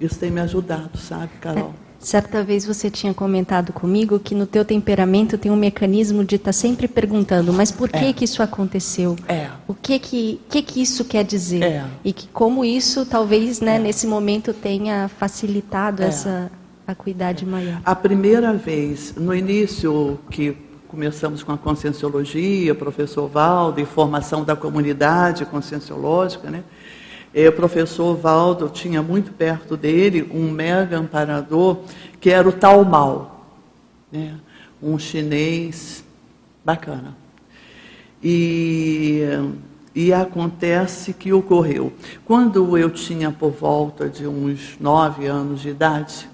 [0.00, 1.74] Isso tem me ajudado, sabe, Carol?
[1.80, 1.84] É.
[2.04, 6.50] Certa vez você tinha comentado comigo que no teu temperamento tem um mecanismo de estar
[6.50, 8.12] tá sempre perguntando, mas por que é.
[8.12, 9.16] que isso aconteceu?
[9.26, 9.48] É.
[9.66, 11.62] O que que, que que isso quer dizer?
[11.62, 11.84] É.
[12.04, 13.78] E que como isso talvez, né, é.
[13.78, 16.08] nesse momento tenha facilitado é.
[16.08, 16.50] essa
[16.86, 17.80] acuidade maior.
[17.84, 20.56] A primeira vez, no início que
[20.88, 26.62] começamos com a conscienciologia, professor Valdo, e formação da comunidade conscienciológica, né?
[27.34, 31.78] o professor Valdo tinha muito perto dele um mega amparador
[32.20, 33.44] que era o Tal Mal,
[34.12, 34.36] né?
[34.80, 36.04] um chinês
[36.64, 37.16] bacana.
[38.22, 39.22] E,
[39.94, 41.92] e acontece que ocorreu.
[42.24, 46.28] Quando eu tinha por volta de uns nove anos de idade,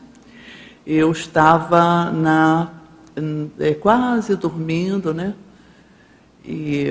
[0.92, 2.72] eu estava na,
[3.60, 5.34] é, quase dormindo, né?
[6.44, 6.88] E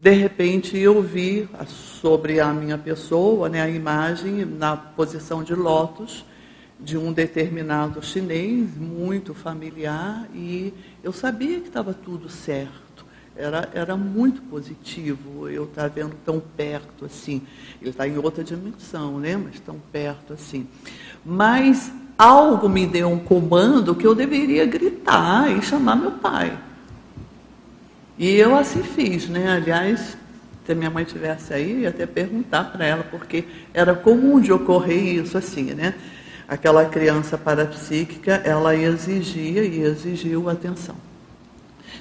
[0.00, 6.24] de repente eu vi sobre a minha pessoa, né, a imagem na posição de lótus
[6.80, 10.72] de um determinado chinês, muito familiar, e
[11.02, 13.04] eu sabia que estava tudo certo.
[13.36, 17.42] Era, era muito positivo eu estar tá vendo tão perto assim.
[17.80, 19.36] Ele está em outra dimensão, né?
[19.36, 20.66] mas tão perto assim.
[21.24, 26.56] Mas algo me deu um comando que eu deveria gritar e chamar meu pai.
[28.18, 29.52] E eu assim fiz, né?
[29.52, 30.16] Aliás,
[30.64, 34.52] se a minha mãe tivesse aí, ia até perguntar para ela, porque era comum de
[34.52, 35.94] ocorrer isso assim, né?
[36.46, 40.94] Aquela criança parapsíquica, ela exigia e exigiu atenção.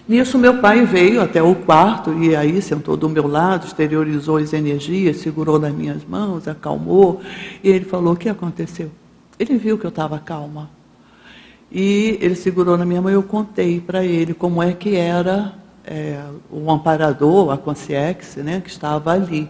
[0.07, 4.51] Nisso, meu pai veio até o quarto e aí sentou do meu lado, exteriorizou as
[4.51, 7.21] energias, segurou nas minhas mãos, acalmou,
[7.63, 8.91] e ele falou: O que aconteceu?
[9.39, 10.69] Ele viu que eu estava calma.
[11.71, 15.55] E ele segurou na minha mão e eu contei para ele como é que era
[15.83, 19.49] é, o amparador, a Conciex, né, que estava ali.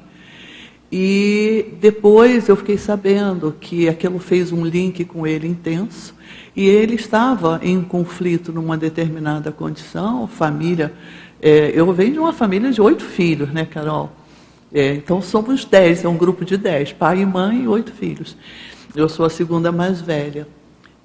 [0.92, 6.14] E depois eu fiquei sabendo que aquilo fez um link com ele intenso
[6.56, 10.94] e ele estava em conflito numa determinada condição, família.
[11.42, 14.12] É, eu venho de uma família de oito filhos, né, Carol?
[14.72, 18.38] É, então somos dez, é um grupo de dez, pai e mãe e oito filhos.
[18.96, 20.48] Eu sou a segunda mais velha.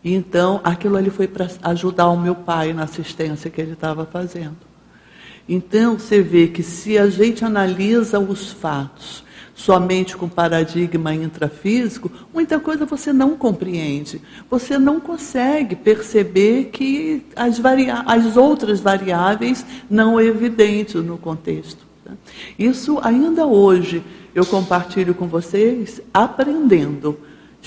[0.05, 4.69] Então aquilo ali foi para ajudar o meu pai na assistência que ele estava fazendo.
[5.49, 9.25] Então, você vê que se a gente analisa os fatos
[9.55, 14.21] somente com paradigma intrafísico, muita coisa você não compreende.
[14.51, 17.59] Você não consegue perceber que as,
[18.07, 21.85] as outras variáveis não evidentes no contexto.
[22.05, 22.13] Tá?
[22.59, 24.05] Isso ainda hoje
[24.35, 27.19] eu compartilho com vocês aprendendo,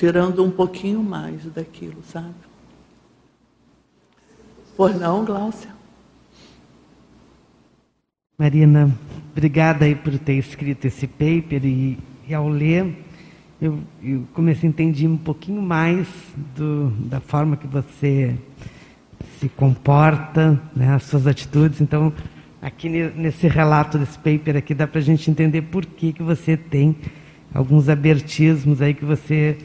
[0.01, 2.33] tirando um pouquinho mais daquilo, sabe?
[4.75, 5.69] Por não, Gláucia?
[8.35, 8.91] Marina,
[9.31, 12.97] obrigada aí por ter escrito esse paper e, e ao ler
[13.61, 16.07] eu, eu, comecei a entender um pouquinho mais
[16.55, 18.35] do, da forma que você
[19.39, 21.79] se comporta, né, as suas atitudes.
[21.79, 22.11] Então,
[22.59, 26.57] aqui nesse relato desse paper aqui dá para a gente entender por que, que você
[26.57, 26.95] tem
[27.53, 29.55] alguns abertismos aí que você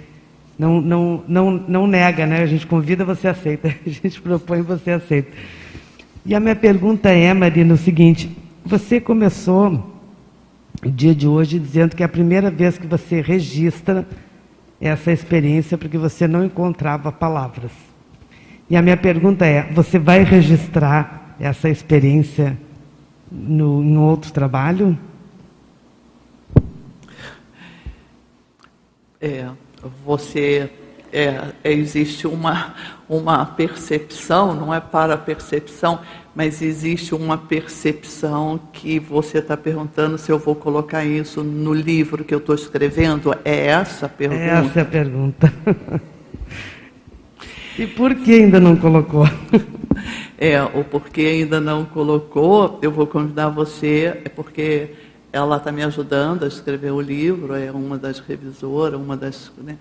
[0.59, 2.43] não, não, não, não nega, né?
[2.43, 3.69] A gente convida, você aceita.
[3.87, 5.31] A gente propõe, você aceita.
[6.25, 9.95] E a minha pergunta é, Marina, o seguinte: você começou
[10.85, 14.07] o dia de hoje dizendo que é a primeira vez que você registra
[14.81, 17.71] essa experiência porque você não encontrava palavras.
[18.69, 22.59] E a minha pergunta é: você vai registrar essa experiência
[23.31, 24.99] no, em outro trabalho?
[29.21, 29.49] É,
[30.05, 30.71] você
[31.13, 32.75] é, existe uma,
[33.09, 36.01] uma percepção, não é para percepção,
[36.35, 42.25] mas existe uma percepção que você está perguntando se eu vou colocar isso no livro
[42.25, 43.35] que eu estou escrevendo.
[43.45, 44.43] É essa a pergunta?
[44.43, 45.53] Essa é a pergunta.
[47.79, 49.27] e por que ainda não colocou?
[50.37, 54.91] é, o porquê ainda não colocou, eu vou convidar você, é porque
[55.33, 59.53] ela está me ajudando a escrever o livro, é uma das revisoras, uma das.
[59.59, 59.77] Né?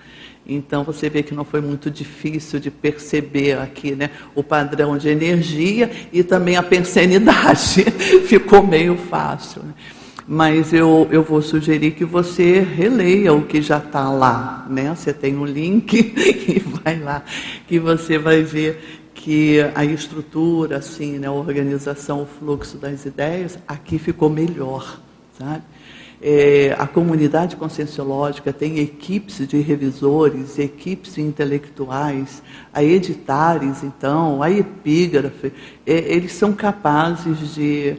[0.46, 5.08] Então você vê que não foi muito difícil de perceber aqui né, o padrão de
[5.10, 7.84] energia e também a pensenidade.
[8.28, 9.64] Ficou meio fácil.
[9.64, 9.74] Né?
[10.28, 14.66] Mas eu, eu vou sugerir que você releia o que já está lá.
[14.70, 14.94] Né?
[14.96, 17.24] Você tem um link e vai lá,
[17.68, 23.58] que você vai ver que a estrutura, assim, né, a organização, o fluxo das ideias,
[23.68, 25.00] aqui ficou melhor,
[25.38, 25.64] sabe?
[26.22, 32.42] É, a comunidade conscienciológica tem equipes de revisores, equipes intelectuais,
[32.74, 35.52] a editares, então, a epígrafe,
[35.86, 37.98] é, eles são capazes de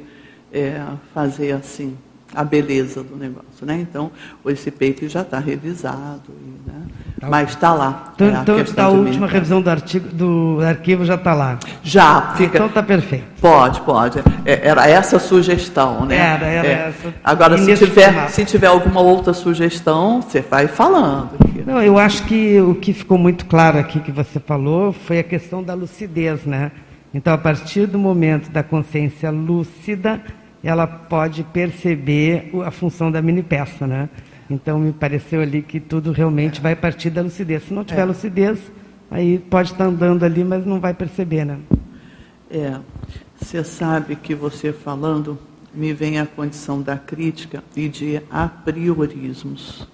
[0.50, 0.82] é,
[1.12, 1.96] fazer assim,
[2.34, 3.78] a beleza do negócio, né?
[3.80, 4.10] Então,
[4.46, 6.32] esse paper já está revisado,
[6.66, 6.82] né?
[7.20, 8.12] tá mas está lá.
[8.14, 8.26] Então,
[8.56, 11.58] é então a, a última revisão do, artigo, do arquivo já está lá.
[11.82, 12.56] Já, fica.
[12.56, 13.24] Então está perfeito.
[13.40, 14.18] Pode, pode.
[14.44, 16.16] É, era essa a sugestão, né?
[16.16, 16.88] Era, era é.
[16.88, 17.14] essa.
[17.22, 21.30] Agora, se tiver, se tiver alguma outra sugestão, você vai falando.
[21.40, 21.62] Aqui.
[21.64, 25.24] Não, eu acho que o que ficou muito claro aqui que você falou foi a
[25.24, 26.72] questão da lucidez, né?
[27.14, 30.20] Então, a partir do momento da consciência lúcida,
[30.66, 34.08] ela pode perceber a função da mini peça, né?
[34.50, 37.62] Então me pareceu ali que tudo realmente vai partir da lucidez.
[37.62, 38.04] Se não tiver é.
[38.04, 38.58] lucidez,
[39.08, 41.58] aí pode estar andando ali, mas não vai perceber, né?
[42.50, 42.80] É.
[43.40, 45.38] Você sabe que você falando
[45.72, 49.86] me vem a condição da crítica e de a priorismos.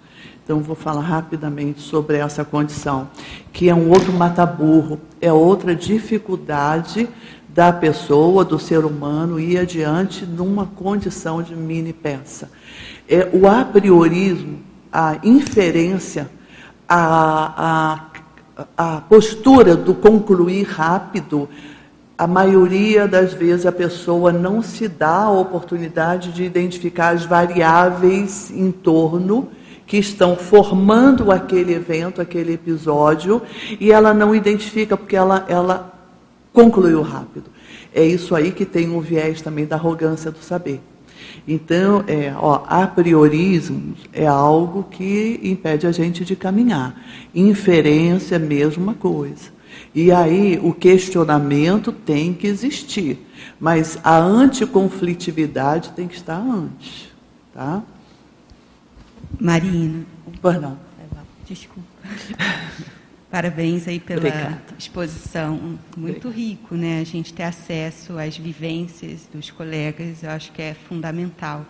[0.43, 3.11] Então vou falar rapidamente sobre essa condição,
[3.53, 7.09] que é um outro mataburro, é outra dificuldade
[7.55, 12.51] da pessoa, do ser humano, ir adiante numa condição de mini peça.
[13.09, 14.61] É, o a priorismo,
[14.91, 16.31] a inferência,
[16.89, 18.09] a,
[18.57, 21.49] a, a postura do concluir rápido,
[22.17, 28.51] a maioria das vezes a pessoa não se dá a oportunidade de identificar as variáveis
[28.51, 29.49] em torno
[29.87, 33.43] que estão formando aquele evento, aquele episódio,
[33.79, 35.92] e ela não identifica porque ela, ela
[36.53, 37.51] concluiu rápido.
[37.95, 40.81] É isso aí que tem o viés também da arrogância do saber.
[41.47, 47.01] Então, é, ó, a priorismo é algo que impede a gente de caminhar.
[47.35, 49.51] Inferência, mesma coisa.
[49.95, 53.19] E aí, o questionamento tem que existir.
[53.59, 57.11] Mas a anticonflitividade tem que estar antes.
[57.53, 57.83] Tá?
[59.41, 60.05] Marina.
[60.43, 60.79] Não.
[61.47, 61.89] Desculpa.
[63.33, 64.63] Parabéns aí pela Obrigada.
[64.79, 66.31] exposição, muito Obrigada.
[66.37, 67.01] rico, né?
[67.01, 71.65] A gente ter acesso às vivências dos colegas, eu acho que é fundamental.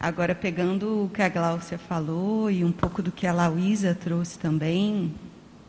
[0.00, 4.38] Agora, pegando o que a Gláucia falou e um pouco do que a Lauísa trouxe
[4.38, 5.12] também,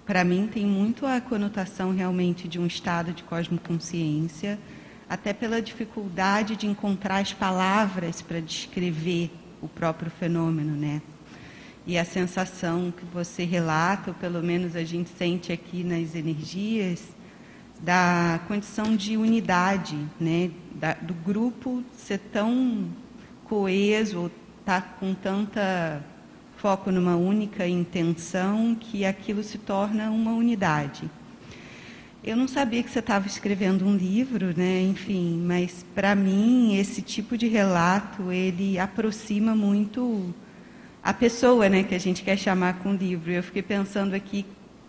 [0.06, 4.58] para mim tem muito a conotação realmente de um estado de cosmoconsciência,
[5.10, 9.30] até pela dificuldade de encontrar as palavras para descrever
[9.62, 11.02] o próprio fenômeno, né?
[11.88, 17.16] E a sensação que você relata, ou pelo menos a gente sente aqui nas energias,
[17.80, 20.50] da condição de unidade, né?
[20.74, 22.88] Da, do grupo ser tão
[23.44, 26.04] coeso, estar tá com tanta
[26.58, 31.10] foco numa única intenção que aquilo se torna uma unidade.
[32.24, 34.82] Eu não sabia que você estava escrevendo um livro, né?
[34.82, 40.34] Enfim, mas para mim esse tipo de relato ele aproxima muito
[41.06, 43.32] a pessoa né, que a gente quer chamar com o livro.
[43.32, 44.44] Eu fiquei pensando aqui,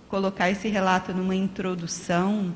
[0.09, 2.55] colocar esse relato numa introdução,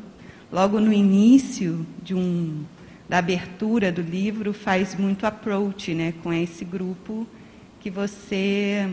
[0.51, 2.65] logo no início de um,
[3.07, 7.27] da abertura do livro, faz muito approach né, com esse grupo
[7.81, 8.89] que você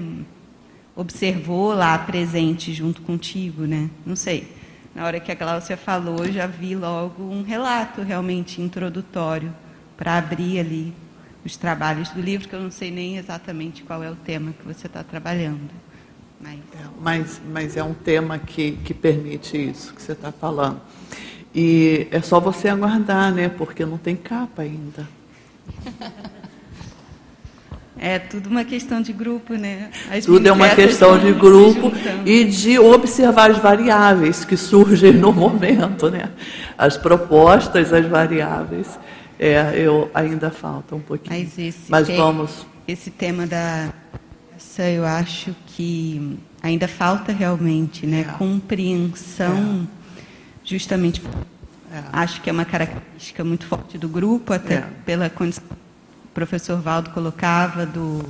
[0.94, 3.90] observou lá presente junto contigo, né?
[4.06, 4.52] Não sei.
[4.94, 9.56] Na hora que a Cláudia falou, eu já vi logo um relato realmente introdutório
[9.96, 10.94] para abrir ali
[11.48, 14.66] os trabalhos do livro, que eu não sei nem exatamente qual é o tema que
[14.68, 15.72] você está trabalhando.
[16.40, 16.60] Mas...
[16.60, 20.82] É, mas, mas é um tema que, que permite isso que você está falando.
[21.56, 23.48] E é só você aguardar, né?
[23.50, 25.08] Porque não tem capa ainda.
[28.00, 29.90] É tudo uma questão de grupo, né?
[30.12, 31.92] As tudo é uma questão de grupo
[32.26, 36.30] e de observar as variáveis que surgem no momento, né?
[36.78, 39.00] As propostas, as variáveis.
[39.40, 41.40] É, eu ainda falta um pouquinho.
[41.40, 42.66] Mas, esse Mas vamos.
[42.88, 43.94] Esse tema da
[44.80, 48.22] eu acho que ainda falta realmente, né?
[48.22, 48.38] É.
[48.38, 49.88] Compreensão,
[50.18, 50.22] é.
[50.64, 51.22] justamente.
[51.92, 52.04] É.
[52.12, 54.88] Acho que é uma característica muito forte do grupo, até é.
[55.06, 58.24] pela condição que o professor Valdo colocava do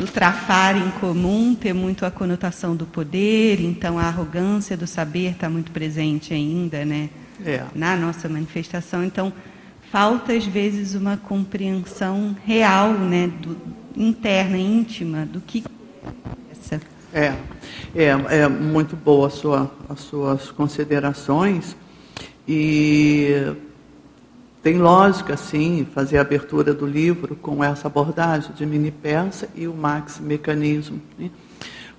[0.00, 5.32] do trafar em comum ter muito a conotação do poder, então a arrogância do saber
[5.32, 7.10] está muito presente ainda, né?
[7.44, 7.62] É.
[7.74, 9.04] Na nossa manifestação.
[9.04, 9.30] Então,
[9.90, 13.56] falta às vezes uma compreensão real, né, do,
[13.96, 15.64] interna, íntima, do que
[16.50, 16.80] essa.
[17.12, 17.34] É,
[17.94, 21.76] é, é muito boa a sua, as suas considerações
[22.46, 23.52] e
[24.62, 29.66] tem lógica, sim, fazer a abertura do livro com essa abordagem de mini peça e
[29.66, 31.30] o max mecanismo, né?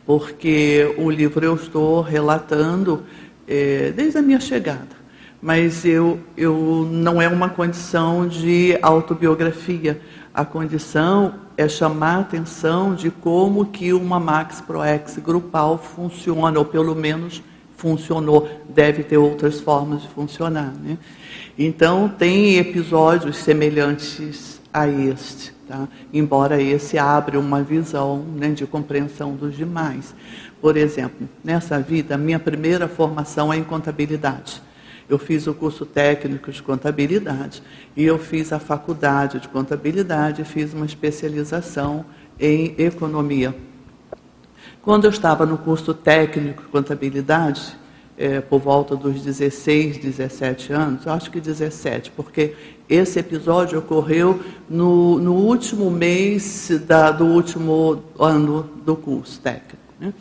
[0.06, 3.04] porque o livro eu estou relatando
[3.48, 5.01] é, desde a minha chegada
[5.42, 10.00] mas eu, eu não é uma condição de autobiografia.
[10.34, 16.66] A condição é chamar a atenção de como que uma Max ProEx grupal funciona, ou
[16.66, 17.42] pelo menos
[17.76, 18.48] funcionou.
[18.70, 20.74] Deve ter outras formas de funcionar.
[20.82, 20.98] Né?
[21.58, 25.88] Então, tem episódios semelhantes a este, tá?
[26.14, 30.14] embora esse abra uma visão né, de compreensão dos demais.
[30.62, 34.62] Por exemplo, nessa vida, minha primeira formação é em contabilidade.
[35.12, 37.62] Eu fiz o curso técnico de contabilidade
[37.98, 42.06] e eu fiz a faculdade de contabilidade, fiz uma especialização
[42.40, 43.54] em economia.
[44.82, 47.78] Quando eu estava no curso técnico de contabilidade,
[48.18, 52.56] é, por volta dos 16, 17 anos, acho que 17, porque
[52.88, 54.40] esse episódio ocorreu
[54.70, 59.76] no, no último mês da, do último ano do curso técnico.
[60.00, 60.14] Né?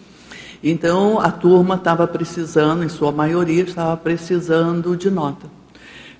[0.62, 5.46] Então, a turma estava precisando, em sua maioria, estava precisando de nota.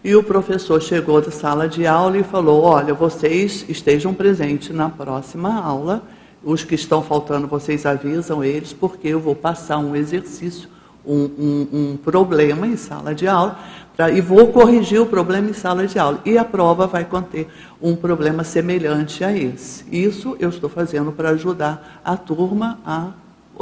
[0.03, 4.89] E o professor chegou da sala de aula e falou: Olha, vocês estejam presentes na
[4.89, 6.03] próxima aula.
[6.43, 10.71] Os que estão faltando, vocês avisam eles, porque eu vou passar um exercício
[11.05, 13.59] um, um, um problema em sala de aula
[13.97, 16.21] pra, e vou corrigir o problema em sala de aula.
[16.25, 17.49] E a prova vai conter
[17.81, 19.85] um problema semelhante a esse.
[19.91, 23.11] Isso eu estou fazendo para ajudar a turma a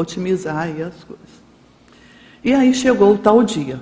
[0.01, 1.29] otimizar as coisas.
[2.45, 3.81] E aí chegou o tal dia.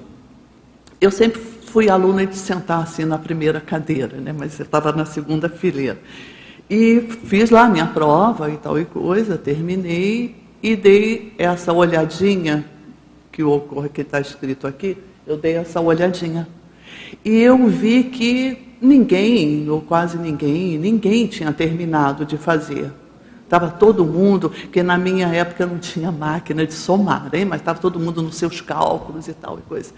[0.99, 4.35] Eu sempre fui aluna de sentar assim na primeira cadeira, né?
[4.37, 5.99] mas eu estava na segunda fileira.
[6.71, 12.65] E fiz lá minha prova e tal e coisa, terminei e dei essa olhadinha
[13.31, 16.49] que ocorre que está escrito aqui, eu dei essa olhadinha.
[17.23, 22.91] E eu vi que ninguém, ou quase ninguém, ninguém tinha terminado de fazer.
[23.47, 27.44] Estava todo mundo, que na minha época não tinha máquina de somar, hein?
[27.44, 29.93] mas estava todo mundo nos seus cálculos e tal e coisa.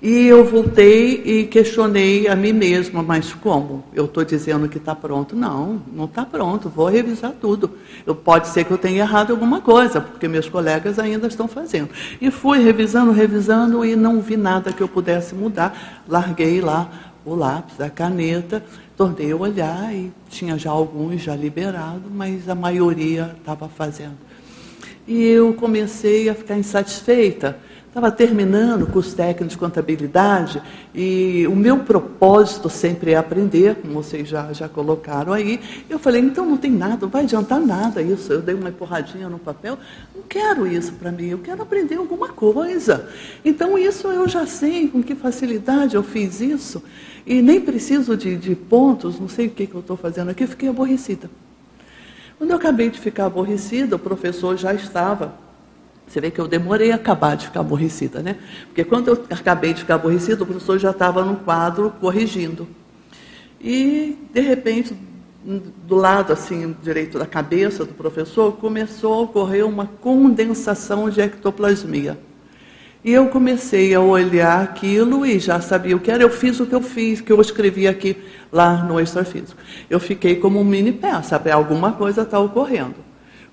[0.00, 3.84] E eu voltei e questionei a mim mesma, mas como?
[3.92, 5.36] Eu estou dizendo que está pronto?
[5.36, 7.72] Não, não está pronto, vou revisar tudo.
[8.06, 11.90] Eu, pode ser que eu tenha errado alguma coisa, porque meus colegas ainda estão fazendo.
[12.20, 16.02] E fui revisando, revisando e não vi nada que eu pudesse mudar.
[16.08, 16.88] Larguei lá
[17.24, 18.64] o lápis, a caneta,
[18.98, 24.18] tornei a olhar e tinha já alguns já liberados, mas a maioria estava fazendo.
[25.06, 27.56] E eu comecei a ficar insatisfeita
[27.88, 30.62] Estava terminando o curso técnico de contabilidade
[30.94, 35.58] e o meu propósito sempre é aprender, como vocês já, já colocaram aí.
[35.88, 38.30] Eu falei, então não tem nada, não vai adiantar nada isso.
[38.30, 39.78] Eu dei uma empurradinha no papel,
[40.14, 43.08] não quero isso para mim, eu quero aprender alguma coisa.
[43.42, 46.82] Então isso eu já sei com que facilidade eu fiz isso
[47.26, 50.46] e nem preciso de, de pontos, não sei o que, que eu estou fazendo aqui,
[50.46, 51.30] fiquei aborrecida.
[52.36, 55.47] Quando eu acabei de ficar aborrecida, o professor já estava
[56.08, 58.36] você vê que eu demorei a acabar de ficar aborrecida, né?
[58.66, 62.66] Porque quando eu acabei de ficar aborrecida, o professor já estava no quadro corrigindo.
[63.60, 64.96] E, de repente,
[65.86, 72.18] do lado assim direito da cabeça do professor, começou a ocorrer uma condensação de ectoplasmia.
[73.04, 76.22] E eu comecei a olhar aquilo e já sabia o que era.
[76.22, 78.16] Eu fiz o que eu fiz, que eu escrevi aqui
[78.50, 79.60] lá no extrafísico.
[79.88, 81.50] Eu fiquei como um mini pé, sabe?
[81.50, 83.07] Alguma coisa está ocorrendo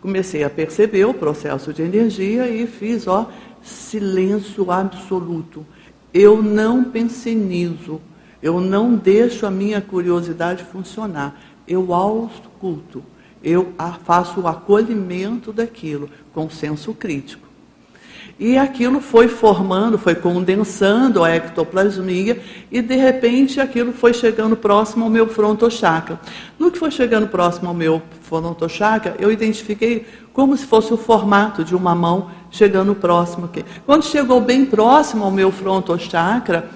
[0.06, 3.27] comecei a perceber o processo de energia e fiz, ó,
[3.64, 5.65] silêncio absoluto.
[6.14, 7.99] Eu não pensenizo,
[8.40, 11.41] eu não deixo a minha curiosidade funcionar.
[11.68, 13.03] Eu ausculto,
[13.44, 13.73] eu
[14.03, 17.44] faço o acolhimento daquilo com senso crítico.
[18.37, 25.05] E aquilo foi formando, foi condensando a ectoplasmia e de repente aquilo foi chegando próximo
[25.05, 26.19] ao meu frontochakra.
[26.59, 31.63] No que foi chegando próximo ao meu frontochakra, eu identifiquei como se fosse o formato
[31.63, 33.63] de uma mão chegando próximo aqui.
[33.85, 36.69] Quando chegou bem próximo ao meu frontochakra,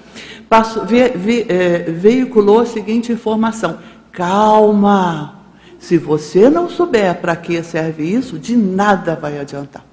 [0.48, 3.78] passou, ve, ve, é, veiculou a seguinte informação:
[4.10, 5.36] calma.
[5.78, 9.89] Se você não souber para que serve isso, de nada vai adiantar.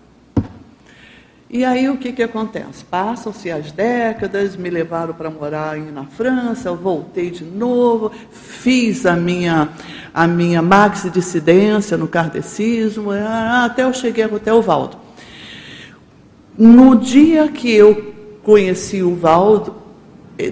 [1.49, 2.83] E aí o que, que acontece?
[2.83, 9.69] Passam-se as décadas, me levaram para morar na França, voltei de novo, fiz a minha,
[10.13, 14.97] a minha maxi-dissidência no kardecismo, ah, até eu cheguei até o Valdo.
[16.57, 18.13] No dia que eu
[18.43, 19.73] conheci o Valdo,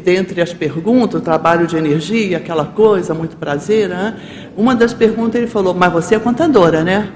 [0.01, 4.17] dentre as perguntas, o trabalho de energia, aquela coisa, muito prazer, né?
[4.55, 7.11] uma das perguntas ele falou, mas você é contadora, né?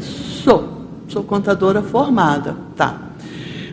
[0.00, 0.81] Sou
[1.12, 2.56] sou contadora formada.
[2.74, 3.10] Tá.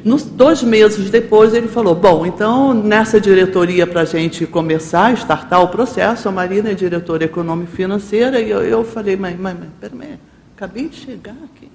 [0.04, 5.62] Nos dois meses depois, ele falou: Bom, então, nessa diretoria, para a gente começar startar
[5.62, 10.18] o processo, a Marina é diretora econômico-financeira, e eu, eu falei: Mas, mas, mas peraí,
[10.56, 11.70] acabei de chegar aqui.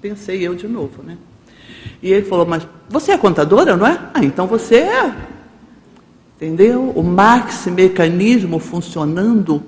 [0.00, 1.16] Pensei eu de novo, né?
[2.02, 3.98] E ele falou: Mas você é contadora, não é?
[4.14, 5.14] Ah, então você é.
[6.36, 6.90] Entendeu?
[6.90, 9.62] O max mecanismo funcionando.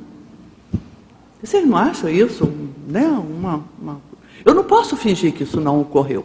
[1.43, 2.49] Vocês não acham isso
[2.91, 3.07] né?
[3.07, 4.01] uma, uma
[4.45, 6.25] eu não posso fingir que isso não ocorreu.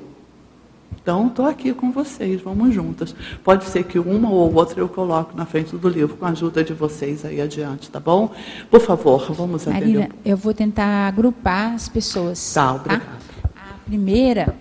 [1.02, 3.16] Então, estou aqui com vocês, vamos juntas.
[3.44, 6.64] Pode ser que uma ou outra eu coloque na frente do livro, com a ajuda
[6.64, 8.32] de vocês aí adiante, tá bom?
[8.72, 9.86] Por favor, vamos atender.
[9.86, 12.54] Marina, eu vou tentar agrupar as pessoas.
[12.54, 13.04] Tá, obrigada.
[13.04, 13.50] Tá?
[13.56, 14.56] A primeira,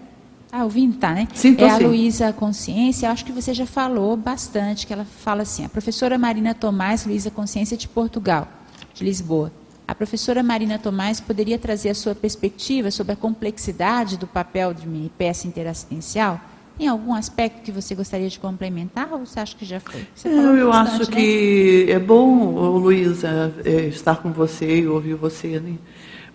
[0.52, 1.26] ah, ouvindo, tá, né?
[1.32, 1.84] Sim, é a sim.
[1.84, 6.52] Luísa Consciência, acho que você já falou bastante, que ela fala assim, a professora Marina
[6.52, 8.46] Tomás, Luísa Consciência de Portugal,
[8.92, 9.50] de Lisboa.
[9.86, 14.88] A professora Marina Tomás poderia trazer a sua perspectiva sobre a complexidade do papel de
[14.88, 16.40] uma peça interassistencial?
[16.78, 20.06] Tem algum aspecto que você gostaria de complementar ou você acha que já foi?
[20.24, 21.06] Eu, eu acho né?
[21.06, 25.60] que é bom, Luísa, é, estar com você e ouvir você.
[25.60, 25.74] Né?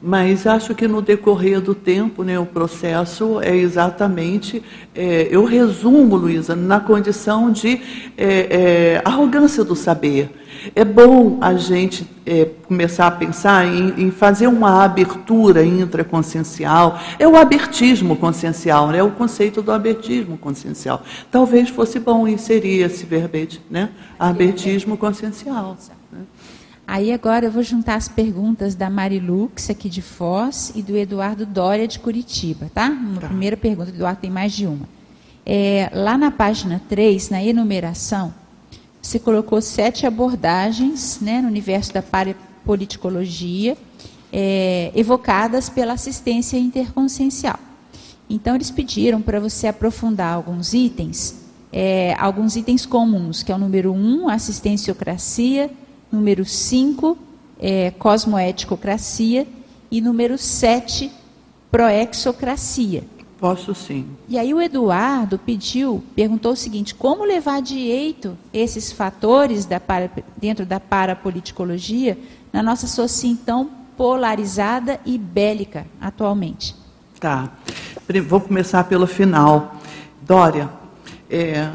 [0.01, 4.63] Mas acho que no decorrer do tempo, né, o processo é exatamente,
[4.95, 7.81] é, eu resumo, Luísa, na condição de
[8.17, 10.31] é, é, arrogância do saber.
[10.75, 16.99] É bom a gente é, começar a pensar em, em, fazer uma abertura intraconsciencial.
[17.17, 18.99] É o abertismo consciencial, né?
[18.99, 21.01] é o conceito do abertismo consciencial.
[21.31, 23.89] Talvez fosse bom inserir esse verbete, né?
[24.17, 25.77] Abertismo consciencial.
[26.11, 26.21] Né?
[26.85, 31.45] Aí agora eu vou juntar as perguntas da Marilux, aqui de Foz, e do Eduardo
[31.45, 32.89] Dória, de Curitiba, tá?
[32.89, 33.27] Uma tá.
[33.27, 34.89] primeira pergunta, o Eduardo tem mais de uma.
[35.45, 38.33] É, lá na página 3, na enumeração,
[39.09, 42.03] você colocou sete abordagens né, no universo da
[42.63, 43.75] politicologia,
[44.31, 47.57] é, evocadas pela assistência interconsciencial.
[48.29, 51.37] Então, eles pediram para você aprofundar alguns itens,
[51.73, 55.71] é, alguns itens comuns, que é o número 1, um, assistenciocracia,
[56.11, 57.17] número 5,
[57.59, 59.47] é, cosmoeticocracia,
[59.89, 61.11] e número 7,
[61.71, 63.03] proexocracia.
[63.39, 64.05] Posso sim.
[64.27, 70.11] E aí o Eduardo pediu, perguntou o seguinte: como levar direito esses fatores da para,
[70.35, 72.17] dentro da parapoliticologia
[72.51, 76.75] na nossa sociedade tão polarizada e bélica atualmente?
[77.17, 77.49] Tá.
[78.27, 79.75] Vou começar pelo final.
[80.21, 80.69] Dória,
[81.29, 81.69] é,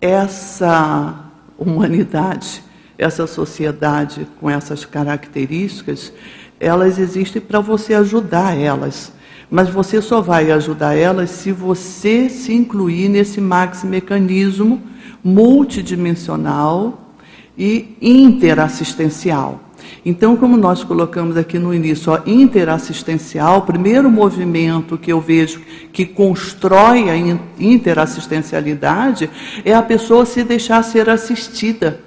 [0.00, 1.22] essa
[1.58, 2.62] humanidade,
[2.96, 6.12] essa sociedade com essas características,
[6.58, 9.13] elas existem para você ajudar elas
[9.50, 14.82] mas você só vai ajudar elas se você se incluir nesse maxi mecanismo
[15.22, 17.16] multidimensional
[17.56, 19.60] e interassistencial.
[20.04, 25.60] Então, como nós colocamos aqui no início, ó, interassistencial, o primeiro movimento que eu vejo
[25.92, 27.16] que constrói a
[27.58, 29.30] interassistencialidade
[29.64, 32.00] é a pessoa se deixar ser assistida.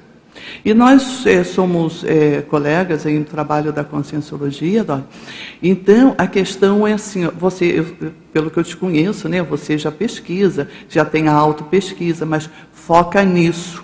[0.63, 5.03] E nós é, somos é, colegas em trabalho da conscienciologia, Dói.
[5.61, 9.91] então a questão é assim, você, eu, pelo que eu te conheço, né, você já
[9.91, 13.83] pesquisa, já tem a autopesquisa, mas foca nisso,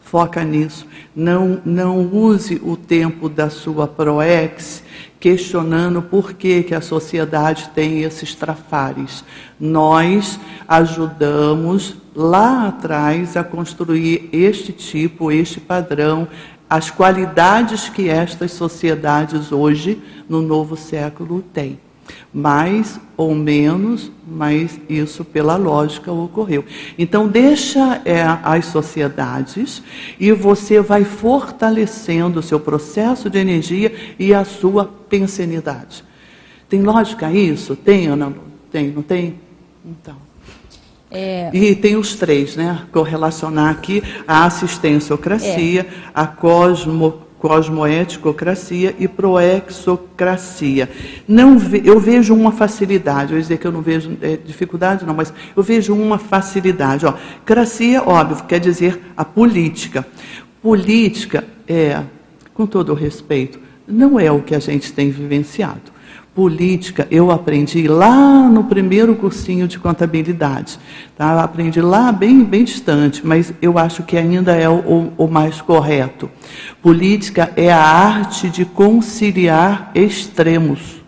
[0.00, 0.86] foca nisso.
[1.14, 4.82] Não, não use o tempo da sua proex
[5.22, 9.24] questionando por que, que a sociedade tem esses trafares.
[9.60, 16.28] Nós ajudamos lá atrás a construir este tipo, este padrão,
[16.68, 21.78] as qualidades que estas sociedades hoje, no novo século, têm.
[22.32, 26.64] Mais ou menos, mas isso pela lógica ocorreu.
[26.98, 29.82] Então, deixa é, as sociedades
[30.18, 36.04] e você vai fortalecendo o seu processo de energia e a sua pensenidade.
[36.68, 37.76] Tem lógica isso?
[37.76, 38.32] Tem, Ana?
[38.70, 39.38] Tem, não tem?
[39.84, 40.31] Então.
[41.12, 41.50] É...
[41.52, 42.82] E tem os três, né?
[42.90, 45.86] Correlacionar aqui a assistenciocracia, é.
[46.14, 50.88] a cosmo, cosmoeticocracia e proexocracia.
[51.28, 55.04] Não ve, eu vejo uma facilidade, eu ia dizer que eu não vejo é, dificuldade,
[55.04, 57.04] não, mas eu vejo uma facilidade.
[57.04, 57.12] Ó,
[57.44, 60.06] cracia, óbvio, quer dizer a política.
[60.62, 62.00] Política é,
[62.54, 65.91] com todo o respeito, não é o que a gente tem vivenciado.
[66.34, 70.78] Política, eu aprendi lá no primeiro cursinho de contabilidade.
[71.14, 71.34] Tá?
[71.34, 75.60] Eu aprendi lá bem, bem distante, mas eu acho que ainda é o, o mais
[75.60, 76.30] correto.
[76.80, 81.02] Política é a arte de conciliar extremos.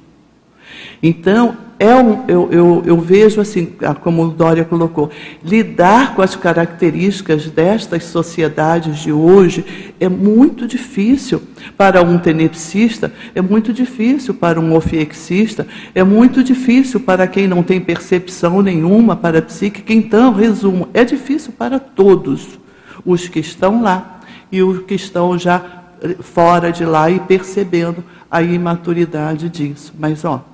[1.02, 5.10] Então, é um, eu, eu, eu, vejo assim, como Dória colocou,
[5.42, 11.42] lidar com as características destas sociedades de hoje é muito difícil
[11.76, 17.62] para um tenepsista, é muito difícil para um ofiexista, é muito difícil para quem não
[17.62, 19.92] tem percepção nenhuma para a psíquica.
[19.92, 22.58] Então, resumo, é difícil para todos
[23.04, 24.20] os que estão lá
[24.50, 25.82] e os que estão já
[26.20, 29.92] fora de lá e percebendo a imaturidade disso.
[29.98, 30.53] Mas, ó,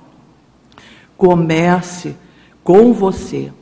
[1.21, 2.15] Comece
[2.63, 3.53] com você.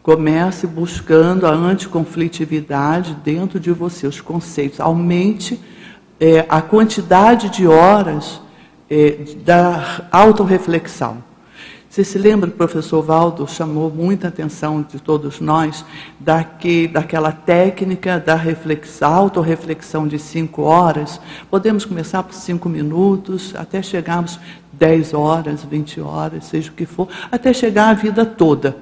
[0.00, 4.78] Comece buscando a anticonflitividade dentro de você, os conceitos.
[4.78, 5.60] Aumente
[6.20, 8.40] é, a quantidade de horas
[8.88, 11.20] é, da autorreflexão.
[11.90, 15.84] Você se lembra o professor Valdo chamou muita atenção de todos nós
[16.20, 21.20] daquela técnica da reflexão, autorreflexão de cinco horas?
[21.50, 24.38] Podemos começar por cinco minutos, até chegarmos
[24.80, 28.78] 10 horas, 20 horas, seja o que for, até chegar à vida toda.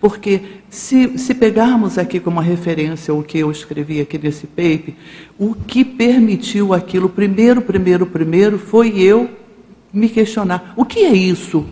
[0.00, 0.40] Porque
[0.70, 4.94] se, se pegarmos aqui como referência o que eu escrevi aqui nesse paper,
[5.36, 9.28] o que permitiu aquilo, primeiro, primeiro, primeiro, foi eu
[9.92, 11.66] me questionar: o que é isso?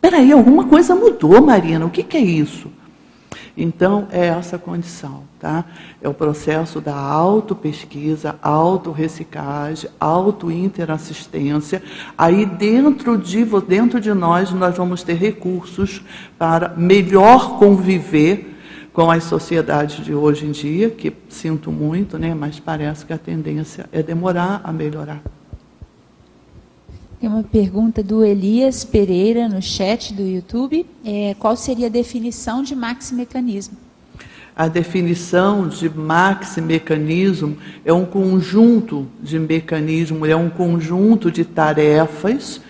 [0.00, 2.70] Peraí, alguma coisa mudou, Marina, o que, que é isso?
[3.56, 5.64] Então, é essa condição, tá?
[6.00, 11.82] É o processo da auto-pesquisa, auto-reciclagem, auto-interassistência.
[12.16, 16.02] Aí, dentro de, dentro de nós, nós vamos ter recursos
[16.38, 18.56] para melhor conviver
[18.92, 22.34] com as sociedades de hoje em dia, que sinto muito, né?
[22.34, 25.22] Mas parece que a tendência é demorar a melhorar.
[27.22, 30.84] Tem uma pergunta do Elias Pereira no chat do YouTube.
[31.04, 33.76] É, qual seria a definição de maximecanismo?
[34.56, 42.60] A definição de maximecanismo é um conjunto de mecanismos, é um conjunto de tarefas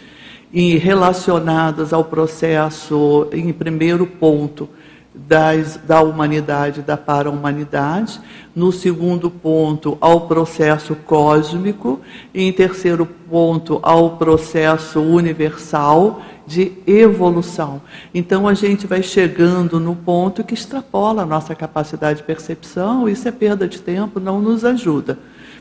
[0.53, 4.69] relacionadas ao processo, em primeiro ponto,
[5.15, 8.21] das, da humanidade, da para-humanidade.
[8.55, 12.01] No segundo ponto, ao processo cósmico.
[12.35, 17.81] E em terceiro ponto, ao processo universal de evolução.
[18.13, 23.29] Então a gente vai chegando no ponto que extrapola a nossa capacidade de percepção, isso
[23.29, 25.19] é perda de tempo, não nos ajuda.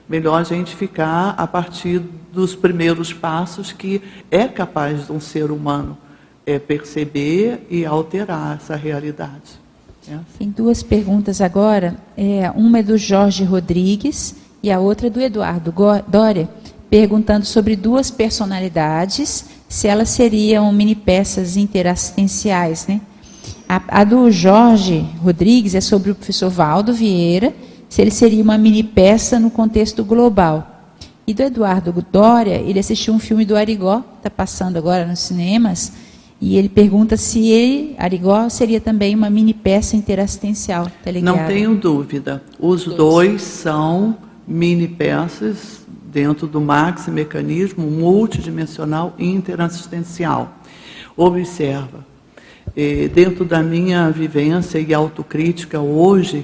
[0.09, 2.01] Melhor a gente ficar a partir
[2.33, 5.97] dos primeiros passos que é capaz de um ser humano
[6.45, 9.60] é perceber e alterar essa realidade.
[10.37, 11.95] Tem duas perguntas agora.
[12.17, 15.73] É, uma é do Jorge Rodrigues e a outra é do Eduardo
[16.07, 16.49] Dória,
[16.89, 22.87] perguntando sobre duas personalidades, se elas seriam mini peças interassistenciais.
[22.87, 23.01] Né?
[23.67, 27.53] A, a do Jorge Rodrigues é sobre o professor Valdo Vieira,
[27.87, 30.67] se ele seria uma mini peça no contexto global.
[31.25, 35.93] E do Eduardo Dória, ele assistiu um filme do Arigó, está passando agora nos cinemas,
[36.41, 40.87] e ele pergunta se ele, Arigó, seria também uma mini peça interassistencial.
[41.03, 42.43] Tá Não tenho dúvida.
[42.59, 42.97] Os dois.
[42.97, 50.57] dois são mini peças dentro do maxi mecanismo multidimensional interassistencial.
[51.15, 52.03] Observa,
[52.75, 56.43] eh, dentro da minha vivência e autocrítica hoje,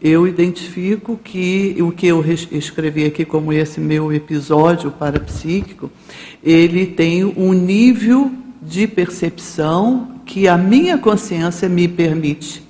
[0.00, 5.90] eu identifico que o que eu escrevi aqui como esse meu episódio parapsíquico,
[6.42, 8.32] ele tem um nível
[8.64, 12.64] de percepção que a minha consciência me permite.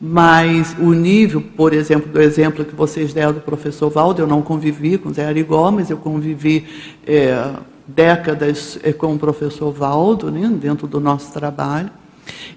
[0.00, 4.40] Mas o nível, por exemplo, do exemplo que vocês deram do professor Valdo, eu não
[4.40, 6.64] convivi com Zé Arigó, mas eu convivi
[7.06, 7.52] é,
[7.86, 11.90] décadas é, com o professor Valdo, né, dentro do nosso trabalho.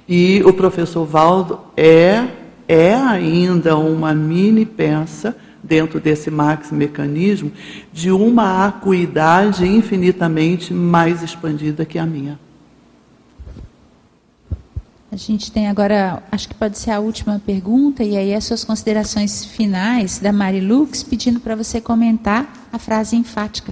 [0.07, 2.27] E o professor Valdo é,
[2.65, 7.51] é ainda uma mini peça dentro desse max mecanismo
[7.91, 12.39] de uma acuidade infinitamente mais expandida que a minha.
[15.13, 18.63] A gente tem agora, acho que pode ser a última pergunta, e aí as suas
[18.63, 23.71] considerações finais da Mari Lux, pedindo para você comentar a frase enfática.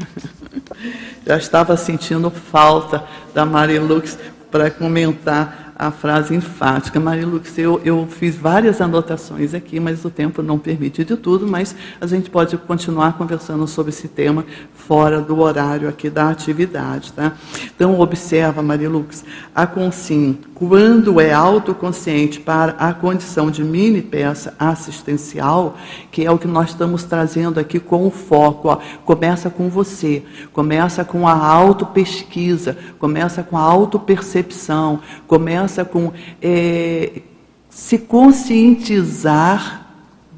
[1.26, 3.04] Já estava sentindo falta
[3.34, 4.18] da Mari Lux
[4.50, 7.00] para comentar a frase enfática.
[7.00, 11.46] Maria Lux, eu, eu fiz várias anotações aqui, mas o tempo não permite de tudo,
[11.46, 14.44] mas a gente pode continuar conversando sobre esse tema
[14.74, 17.14] fora do horário aqui da atividade.
[17.14, 17.32] Tá?
[17.74, 19.24] Então, observa, Maria Lux,
[19.54, 25.78] a consim, quando é autoconsciente para a condição de mini peça assistencial,
[26.10, 30.22] que é o que nós estamos trazendo aqui com o foco, ó, começa com você,
[30.52, 37.22] começa com a autopesquisa, começa com a autopercepção, começa começa com é,
[37.68, 39.86] se conscientizar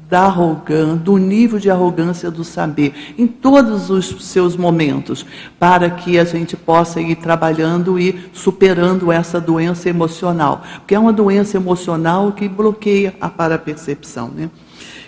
[0.07, 5.25] da arrogância, do nível de arrogância do saber, em todos os seus momentos,
[5.57, 10.61] para que a gente possa ir trabalhando e superando essa doença emocional.
[10.75, 14.51] Porque é uma doença emocional que bloqueia a parapercepção, né?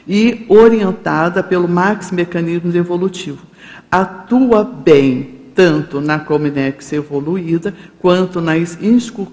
[0.08, 3.46] E orientada pelo max mecanismo evolutivo.
[3.92, 8.78] Atua bem tanto na Cominex evoluída, quanto nas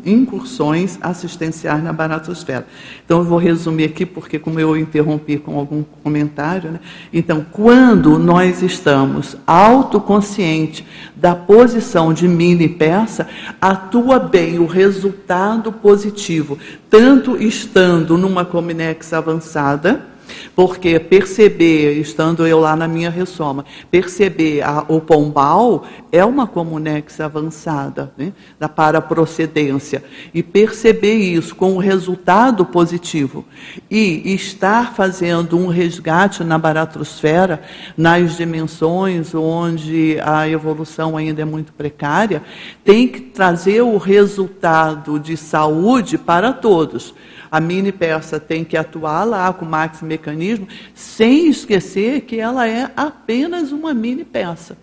[0.07, 2.65] incursões assistenciais na baratosfera.
[3.05, 6.81] Então, eu vou resumir aqui, porque como eu interrompi com algum comentário, né?
[7.13, 10.87] então, quando nós estamos autoconsciente
[11.17, 13.27] da posição de mini peça,
[13.61, 16.57] atua bem o resultado positivo,
[16.89, 20.12] tanto estando numa Cominex avançada,
[20.55, 27.21] Porque perceber, estando eu lá na minha ressoma, perceber a, o pombal é uma comunex
[27.21, 30.05] avançada né, da paraprocedência.
[30.35, 33.45] E perceber isso com um resultado positivo
[33.91, 37.63] e estar fazendo um resgate na baratrosfera,
[37.97, 42.43] nas dimensões onde a evolução ainda é muito precária,
[42.85, 47.15] tem que trazer o resultado de saúde para todos.
[47.53, 52.67] A mini peça tem que atuar lá com o maxi mecanismo, sem esquecer que ela
[52.67, 54.75] é apenas uma mini peça.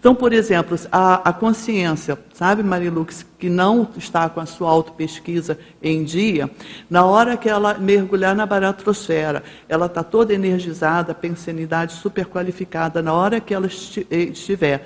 [0.00, 5.56] Então, por exemplo, a, a consciência, sabe, Marilux, que não está com a sua autopesquisa
[5.80, 6.50] em dia,
[6.90, 13.12] na hora que ela mergulhar na baratrosfera, ela está toda energizada, pensenidade super qualificada, na
[13.12, 14.84] hora que ela estiver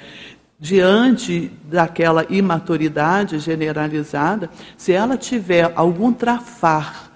[0.60, 7.11] diante daquela imaturidade generalizada, se ela tiver algum trafar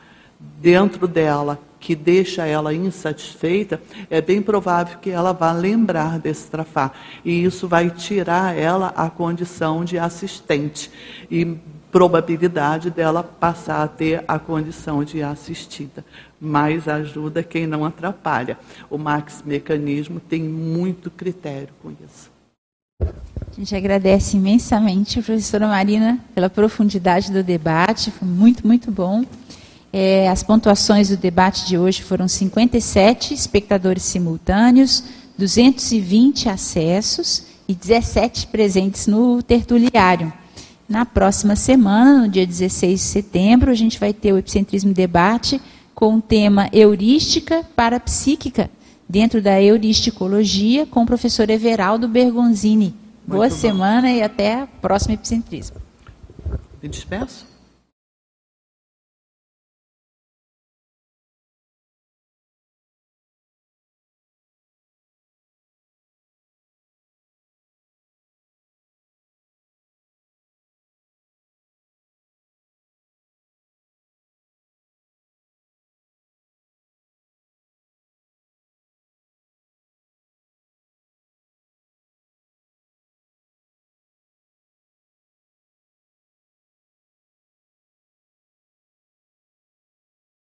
[0.60, 3.80] dentro dela que deixa ela insatisfeita,
[4.10, 6.92] é bem provável que ela vá lembrar desse trafar.
[7.24, 10.90] E isso vai tirar ela a condição de assistente.
[11.30, 11.56] E
[11.92, 16.04] probabilidade dela passar a ter a condição de assistida.
[16.40, 18.58] Mais ajuda quem não atrapalha.
[18.90, 22.30] O Max Mecanismo tem muito critério com isso.
[23.00, 29.24] A gente agradece imensamente, professora Marina, pela profundidade do debate, foi muito, muito bom.
[29.98, 35.02] É, as pontuações do debate de hoje foram 57 espectadores simultâneos,
[35.38, 40.30] 220 acessos e 17 presentes no tertuliário.
[40.86, 45.58] Na próxima semana, no dia 16 de setembro, a gente vai ter o Epicentrismo Debate
[45.94, 48.68] com o tema Heurística parapsíquica,
[49.08, 52.94] dentro da Euristicologia, com o professor Everaldo Bergonzini.
[53.26, 55.78] Boa semana e até a próxima Epicentrismo.
[56.82, 57.55] Me despeço.